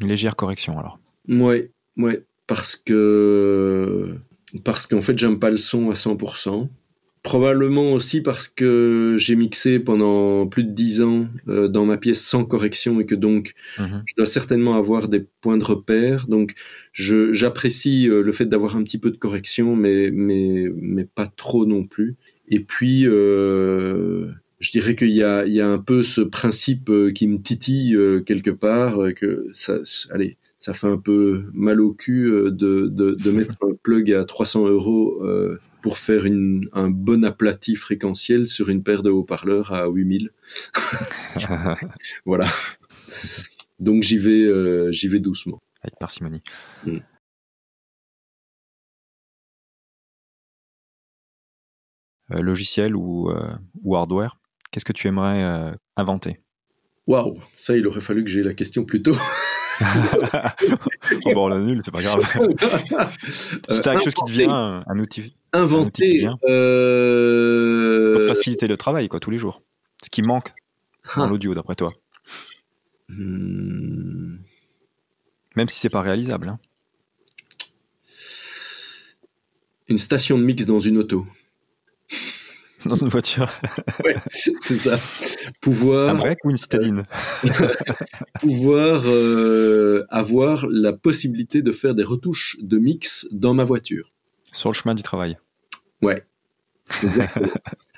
Une 0.00 0.08
légère 0.08 0.36
correction 0.36 0.78
alors. 0.78 0.98
Ouais, 1.28 1.70
ouais, 1.96 2.24
parce 2.46 2.76
que 2.76 4.16
parce 4.64 4.86
qu'en 4.86 5.02
fait 5.02 5.18
j'aime 5.18 5.38
pas 5.38 5.50
le 5.50 5.56
son 5.56 5.90
à 5.90 5.94
100%. 5.94 6.68
Probablement 7.28 7.92
aussi 7.92 8.22
parce 8.22 8.48
que 8.48 9.16
j'ai 9.18 9.36
mixé 9.36 9.78
pendant 9.78 10.46
plus 10.46 10.64
de 10.64 10.70
dix 10.70 11.02
ans 11.02 11.28
euh, 11.46 11.68
dans 11.68 11.84
ma 11.84 11.98
pièce 11.98 12.24
sans 12.24 12.46
correction 12.46 13.00
et 13.00 13.04
que 13.04 13.14
donc 13.14 13.52
mhm. 13.78 14.02
je 14.06 14.14
dois 14.16 14.24
certainement 14.24 14.78
avoir 14.78 15.08
des 15.08 15.26
points 15.42 15.58
de 15.58 15.64
repère. 15.64 16.26
Donc 16.26 16.54
j'apprécie 16.94 18.08
euh, 18.08 18.22
le 18.22 18.32
fait 18.32 18.46
d'avoir 18.46 18.76
un 18.76 18.82
petit 18.82 18.96
peu 18.96 19.10
de 19.10 19.18
correction, 19.18 19.76
mais, 19.76 20.10
mais, 20.10 20.70
mais 20.74 21.04
pas 21.04 21.26
trop 21.26 21.66
non 21.66 21.84
plus. 21.84 22.16
Et 22.48 22.60
puis, 22.60 23.06
euh, 23.06 24.30
je 24.58 24.70
dirais 24.70 24.94
qu'il 24.96 25.10
y 25.10 25.22
a, 25.22 25.44
il 25.44 25.52
y 25.52 25.60
a 25.60 25.68
un 25.68 25.78
peu 25.78 26.02
ce 26.02 26.22
principe 26.22 26.90
qui 27.14 27.28
me 27.28 27.42
titille 27.42 27.94
quelque 28.24 28.50
part, 28.50 29.12
que 29.14 29.48
ça, 29.52 29.80
allez, 30.12 30.38
ça 30.58 30.72
fait 30.72 30.86
un 30.86 30.96
peu 30.96 31.44
mal 31.52 31.82
au 31.82 31.92
cul 31.92 32.30
de, 32.30 32.86
de, 32.86 33.16
de 33.22 33.30
mettre 33.32 33.56
un 33.60 33.74
plug 33.82 34.12
à 34.12 34.24
300 34.24 34.66
euros 34.66 35.22
pour 35.82 35.98
faire 35.98 36.24
une, 36.24 36.68
un 36.72 36.90
bon 36.90 37.24
aplati 37.24 37.76
fréquentiel 37.76 38.46
sur 38.46 38.68
une 38.68 38.82
paire 38.82 39.02
de 39.02 39.10
haut-parleurs 39.10 39.72
à 39.72 39.86
8000. 39.88 40.30
voilà. 42.24 42.50
Donc 43.78 44.02
j'y 44.02 44.18
vais, 44.18 44.44
euh, 44.44 44.90
j'y 44.90 45.08
vais 45.08 45.20
doucement. 45.20 45.60
Avec 45.82 45.98
parcimonie. 45.98 46.42
Mm. 46.84 46.98
Euh, 52.32 52.42
logiciel 52.42 52.94
ou, 52.94 53.30
euh, 53.30 53.54
ou 53.82 53.96
hardware, 53.96 54.38
qu'est-ce 54.70 54.84
que 54.84 54.92
tu 54.92 55.08
aimerais 55.08 55.72
inventer? 55.96 56.40
Waouh, 57.06 57.40
ça 57.56 57.74
il 57.74 57.86
aurait 57.86 58.02
fallu 58.02 58.22
que 58.22 58.30
j'ai 58.30 58.42
la 58.42 58.52
question 58.52 58.84
plus 58.84 59.02
tôt. 59.02 59.16
bon, 61.34 61.44
on 61.44 61.48
l'annule, 61.48 61.80
c'est 61.82 61.90
pas 61.90 62.02
grave. 62.02 62.20
c'est 63.68 63.82
quelque 63.82 64.04
chose 64.04 64.14
qui 64.14 64.24
devient 64.32 64.48
un 64.50 64.98
outil 64.98 65.34
inventer 65.52 66.28
euh... 66.46 68.14
pour 68.14 68.26
faciliter 68.26 68.66
le 68.66 68.76
travail 68.76 69.08
quoi 69.08 69.20
tous 69.20 69.30
les 69.30 69.38
jours. 69.38 69.62
Ce 70.02 70.10
qui 70.10 70.22
manque 70.22 70.52
dans 71.16 71.24
ah. 71.24 71.26
l'audio 71.26 71.54
d'après 71.54 71.74
toi. 71.74 71.92
Hmm. 73.08 74.36
Même 75.56 75.68
si 75.68 75.80
c'est 75.80 75.88
pas 75.88 76.02
réalisable. 76.02 76.48
Hein. 76.48 76.58
Une 79.88 79.98
station 79.98 80.38
de 80.38 80.44
mix 80.44 80.66
dans 80.66 80.80
une 80.80 80.98
auto. 80.98 81.26
dans 82.84 82.94
une 82.94 83.08
voiture. 83.08 83.50
ouais, 84.04 84.16
c'est 84.60 84.78
ça. 84.78 85.00
Pouvoir. 85.60 86.10
Un 86.10 86.14
break 86.18 86.44
ou 86.44 86.50
une 86.50 86.56
citadine? 86.56 87.04
pouvoir 88.40 89.02
euh, 89.06 90.04
avoir 90.10 90.66
la 90.68 90.92
possibilité 90.92 91.62
de 91.62 91.72
faire 91.72 91.94
des 91.94 92.04
retouches 92.04 92.56
de 92.60 92.78
mix 92.78 93.26
dans 93.32 93.54
ma 93.54 93.64
voiture. 93.64 94.12
Sur 94.52 94.70
le 94.70 94.74
chemin 94.74 94.94
du 94.94 95.02
travail. 95.02 95.36
Ouais. 96.02 96.22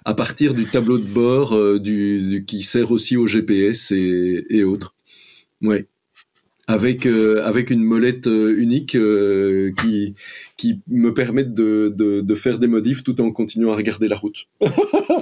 à 0.04 0.14
partir 0.14 0.54
du 0.54 0.66
tableau 0.66 0.98
de 0.98 1.06
bord 1.06 1.54
euh, 1.54 1.78
du, 1.78 2.44
qui 2.46 2.62
sert 2.62 2.90
aussi 2.90 3.16
au 3.16 3.26
GPS 3.26 3.92
et, 3.92 4.46
et 4.48 4.64
autres. 4.64 4.94
Ouais. 5.62 5.86
Avec, 6.72 7.06
euh, 7.06 7.44
avec 7.44 7.70
une 7.70 7.82
molette 7.82 8.26
euh, 8.26 8.54
unique 8.56 8.96
qui, 9.80 10.14
qui 10.56 10.80
me 10.88 11.12
permet 11.12 11.44
de, 11.44 11.92
de, 11.94 12.20
de, 12.20 12.34
faire 12.34 12.58
des 12.58 12.66
modifs 12.66 13.02
tout 13.02 13.20
en 13.20 13.32
continuant 13.32 13.72
à 13.72 13.76
regarder 13.76 14.08
la 14.08 14.16
route. 14.16 14.46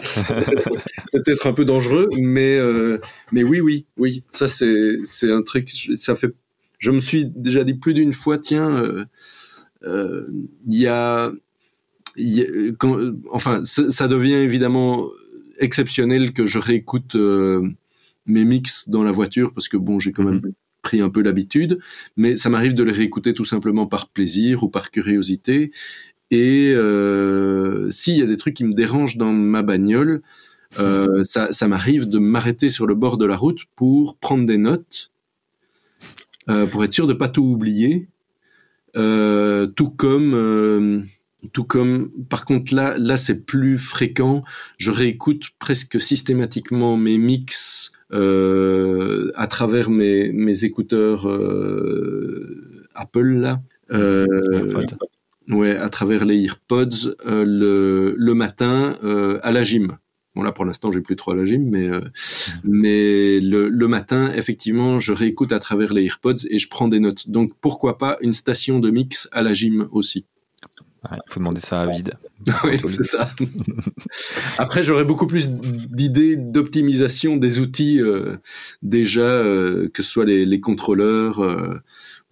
c'est 0.02 1.22
peut-être 1.24 1.46
un 1.46 1.52
peu 1.52 1.64
dangereux, 1.64 2.08
mais, 2.18 2.58
mais 3.32 3.42
oui, 3.42 3.60
oui, 3.60 3.86
oui. 3.96 4.24
Ça, 4.30 4.48
c'est, 4.48 4.98
c'est 5.04 5.30
un 5.30 5.42
truc, 5.42 5.70
ça 5.70 6.14
fait, 6.14 6.34
je 6.78 6.90
me 6.90 7.00
suis 7.00 7.24
déjà 7.24 7.64
dit 7.64 7.74
plus 7.74 7.94
d'une 7.94 8.12
fois, 8.12 8.38
tiens, 8.38 9.06
il 9.84 10.56
y 10.68 10.86
a, 10.86 11.32
quand, 12.78 12.98
enfin, 13.30 13.62
ça 13.64 14.08
devient 14.08 14.34
évidemment 14.34 15.08
exceptionnel 15.58 16.32
que 16.32 16.46
je 16.46 16.58
réécoute 16.58 17.14
euh, 17.14 17.68
mes 18.26 18.44
mix 18.44 18.88
dans 18.88 19.02
la 19.02 19.12
voiture 19.12 19.52
parce 19.52 19.68
que 19.68 19.76
bon, 19.76 19.98
j'ai 19.98 20.12
quand 20.12 20.24
même 20.24 20.40
mhm. 20.42 20.52
Pris 20.82 21.00
un 21.00 21.10
peu 21.10 21.22
l'habitude, 21.22 21.78
mais 22.16 22.36
ça 22.36 22.50
m'arrive 22.50 22.74
de 22.74 22.82
les 22.82 22.92
réécouter 22.92 23.34
tout 23.34 23.44
simplement 23.44 23.86
par 23.86 24.08
plaisir 24.08 24.62
ou 24.62 24.68
par 24.68 24.90
curiosité. 24.90 25.70
Et 26.30 26.72
euh, 26.74 27.90
s'il 27.90 28.16
y 28.16 28.22
a 28.22 28.26
des 28.26 28.36
trucs 28.36 28.54
qui 28.54 28.64
me 28.64 28.74
dérangent 28.74 29.16
dans 29.16 29.32
ma 29.32 29.62
bagnole, 29.62 30.22
Euh, 30.78 31.24
ça, 31.24 31.50
ça 31.50 31.66
m'arrive 31.66 32.08
de 32.08 32.18
m'arrêter 32.18 32.68
sur 32.68 32.86
le 32.86 32.94
bord 32.94 33.16
de 33.16 33.24
la 33.26 33.36
route 33.36 33.64
pour 33.74 34.18
prendre 34.18 34.44
des 34.46 34.58
notes, 34.58 35.10
euh, 36.50 36.66
pour 36.66 36.84
être 36.84 36.92
sûr 36.92 37.06
de 37.06 37.14
pas 37.14 37.28
tout 37.30 37.42
oublier. 37.42 38.08
Tout 38.94 39.90
comme, 39.96 41.06
tout 41.52 41.64
comme, 41.64 42.10
par 42.28 42.44
contre 42.44 42.74
là, 42.74 42.98
là 42.98 43.16
c'est 43.16 43.46
plus 43.46 43.78
fréquent. 43.78 44.42
Je 44.76 44.90
réécoute 44.90 45.50
presque 45.58 46.00
systématiquement 46.00 46.96
mes 46.96 47.16
mix 47.16 47.92
à 48.10 49.46
travers 49.46 49.90
mes, 49.90 50.32
mes 50.32 50.64
écouteurs 50.64 51.28
euh, 51.28 52.86
Apple 52.94 53.34
là. 53.40 53.60
Euh, 53.90 54.26
ouais, 55.50 55.76
à 55.76 55.88
travers 55.88 56.24
les 56.24 56.44
AirPods 56.44 57.14
euh, 57.26 57.44
le, 57.46 58.14
le 58.18 58.34
matin 58.34 58.98
euh, 59.02 59.38
à 59.42 59.52
la 59.52 59.62
gym. 59.62 59.96
Bon 60.34 60.42
là 60.42 60.52
pour 60.52 60.64
l'instant 60.64 60.92
j'ai 60.92 61.00
plus 61.00 61.16
trop 61.16 61.32
à 61.32 61.36
la 61.36 61.44
gym, 61.44 61.68
mais 61.68 61.88
euh, 61.88 62.00
mais 62.62 63.40
le, 63.40 63.68
le 63.68 63.88
matin 63.88 64.30
effectivement 64.34 65.00
je 65.00 65.12
réécoute 65.12 65.52
à 65.52 65.58
travers 65.58 65.92
les 65.92 66.04
AirPods 66.04 66.46
et 66.50 66.58
je 66.58 66.68
prends 66.68 66.88
des 66.88 67.00
notes. 67.00 67.28
Donc 67.28 67.52
pourquoi 67.60 67.98
pas 67.98 68.18
une 68.20 68.34
station 68.34 68.78
de 68.78 68.90
mix 68.90 69.28
à 69.32 69.42
la 69.42 69.54
gym 69.54 69.88
aussi. 69.90 70.26
Il 71.04 71.18
faut 71.28 71.40
demander 71.40 71.60
ça 71.60 71.82
à 71.82 71.86
vide. 71.86 72.14
oui, 72.64 72.78
c'est 72.86 73.04
ça. 73.04 73.30
Après, 74.58 74.82
j'aurais 74.82 75.04
beaucoup 75.04 75.26
plus 75.26 75.48
d'idées 75.48 76.36
d'optimisation 76.36 77.36
des 77.36 77.60
outils 77.60 78.00
euh, 78.00 78.36
déjà, 78.82 79.22
euh, 79.22 79.88
que 79.88 80.02
ce 80.02 80.10
soit 80.10 80.24
les, 80.24 80.44
les 80.44 80.60
contrôleurs 80.60 81.42
euh, 81.42 81.78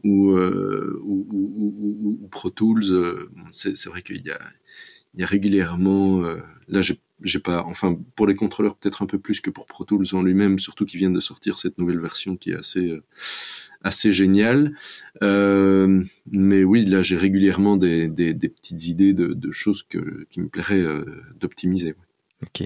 ou, 0.02 0.32
ou, 0.32 1.26
ou, 1.30 1.30
ou, 1.32 2.18
ou, 2.22 2.28
Pro 2.28 2.50
Tools. 2.50 2.84
c'est 3.50 3.86
vrai 3.86 4.02
qu'il 4.02 4.16
y 4.16 4.30
y 5.14 5.22
a 5.22 5.26
régulièrement. 5.26 6.22
là, 6.68 6.80
j'ai 7.22 7.38
pas. 7.38 7.64
Enfin, 7.64 7.98
pour 8.16 8.26
les 8.26 8.34
contrôleurs, 8.34 8.76
peut-être 8.76 9.02
un 9.02 9.06
peu 9.06 9.18
plus 9.18 9.40
que 9.40 9.50
pour 9.50 9.66
Pro 9.66 9.84
Tools 9.84 10.06
en 10.12 10.22
lui-même, 10.22 10.58
surtout 10.58 10.84
qu'ils 10.84 10.98
viennent 10.98 11.14
de 11.14 11.20
sortir 11.20 11.58
cette 11.58 11.78
nouvelle 11.78 12.00
version 12.00 12.36
qui 12.36 12.50
est 12.50 12.56
assez 12.56 13.00
assez 13.86 14.12
géniale. 14.12 14.72
Euh, 15.22 16.02
mais 16.30 16.64
oui, 16.64 16.84
là, 16.84 17.02
j'ai 17.02 17.16
régulièrement 17.16 17.76
des, 17.76 18.08
des, 18.08 18.34
des 18.34 18.48
petites 18.48 18.88
idées 18.88 19.14
de, 19.14 19.28
de 19.28 19.52
choses 19.52 19.82
que, 19.82 20.26
qui 20.28 20.40
me 20.40 20.48
plairait 20.48 20.80
euh, 20.82 21.04
d'optimiser. 21.40 21.94
Ok. 22.42 22.64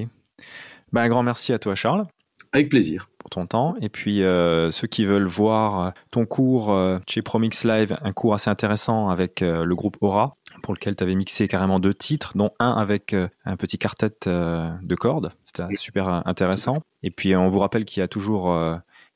Ben, 0.92 1.02
un 1.02 1.08
grand 1.08 1.22
merci 1.22 1.52
à 1.52 1.58
toi, 1.58 1.74
Charles, 1.74 2.06
Avec 2.52 2.68
plaisir. 2.70 3.08
pour 3.18 3.30
ton 3.30 3.46
temps. 3.46 3.74
Et 3.80 3.88
puis, 3.88 4.22
euh, 4.22 4.70
ceux 4.70 4.88
qui 4.88 5.04
veulent 5.04 5.26
voir 5.26 5.92
ton 6.10 6.26
cours 6.26 6.76
chez 7.06 7.22
Promix 7.22 7.64
Live, 7.64 7.96
un 8.02 8.12
cours 8.12 8.34
assez 8.34 8.50
intéressant 8.50 9.08
avec 9.10 9.40
le 9.40 9.74
groupe 9.74 9.98
Aura, 10.00 10.36
pour 10.62 10.74
lequel 10.74 10.96
tu 10.96 11.04
avais 11.04 11.14
mixé 11.14 11.46
carrément 11.46 11.78
deux 11.78 11.94
titres, 11.94 12.32
dont 12.34 12.50
un 12.58 12.72
avec 12.72 13.14
un 13.44 13.56
petit 13.56 13.78
quartet 13.78 14.10
de 14.26 14.94
cordes. 14.96 15.32
C'était 15.44 15.76
super 15.76 16.08
intéressant. 16.26 16.78
Et 17.04 17.10
puis, 17.10 17.36
on 17.36 17.48
vous 17.48 17.60
rappelle 17.60 17.84
qu'il 17.84 18.00
y 18.00 18.04
a 18.04 18.08
toujours 18.08 18.52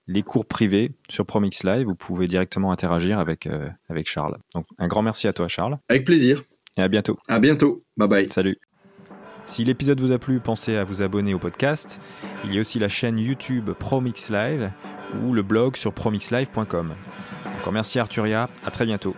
les 0.07 0.23
cours 0.23 0.47
privés 0.47 0.93
sur 1.09 1.27
Promix 1.27 1.65
Live. 1.65 1.87
Vous 1.87 1.95
pouvez 1.95 2.27
directement 2.27 2.73
interagir 2.73 3.19
avec, 3.19 3.47
euh, 3.47 3.69
avec 3.89 4.09
Charles. 4.09 4.39
Donc, 4.55 4.67
un 4.79 4.87
grand 4.87 5.03
merci 5.03 5.29
à 5.29 5.33
toi, 5.33 5.49
Charles. 5.49 5.79
Avec 5.89 6.05
plaisir. 6.05 6.43
Et 6.77 6.83
à 6.83 6.89
bientôt. 6.89 7.19
À 7.29 7.39
bientôt. 7.39 7.85
Bye 7.97 8.09
bye. 8.09 8.33
Salut. 8.33 8.59
Si 9.45 9.63
l'épisode 9.65 10.01
vous 10.01 10.13
a 10.13 10.19
plu, 10.19 10.41
pensez 10.41 10.77
à 10.77 10.85
vous 10.85 11.03
abonner 11.03 11.35
au 11.35 11.39
podcast. 11.39 12.01
Il 12.45 12.55
y 12.55 12.59
a 12.59 12.61
aussi 12.61 12.79
la 12.79 12.89
chaîne 12.89 13.19
YouTube 13.19 13.71
Promix 13.71 14.31
Live 14.31 14.73
ou 15.23 15.35
le 15.35 15.43
blog 15.43 15.77
sur 15.77 15.93
promixlive.com. 15.93 16.95
Encore 17.61 17.73
merci 17.73 17.99
Arturia, 17.99 18.49
à 18.65 18.71
très 18.71 18.87
bientôt. 18.87 19.15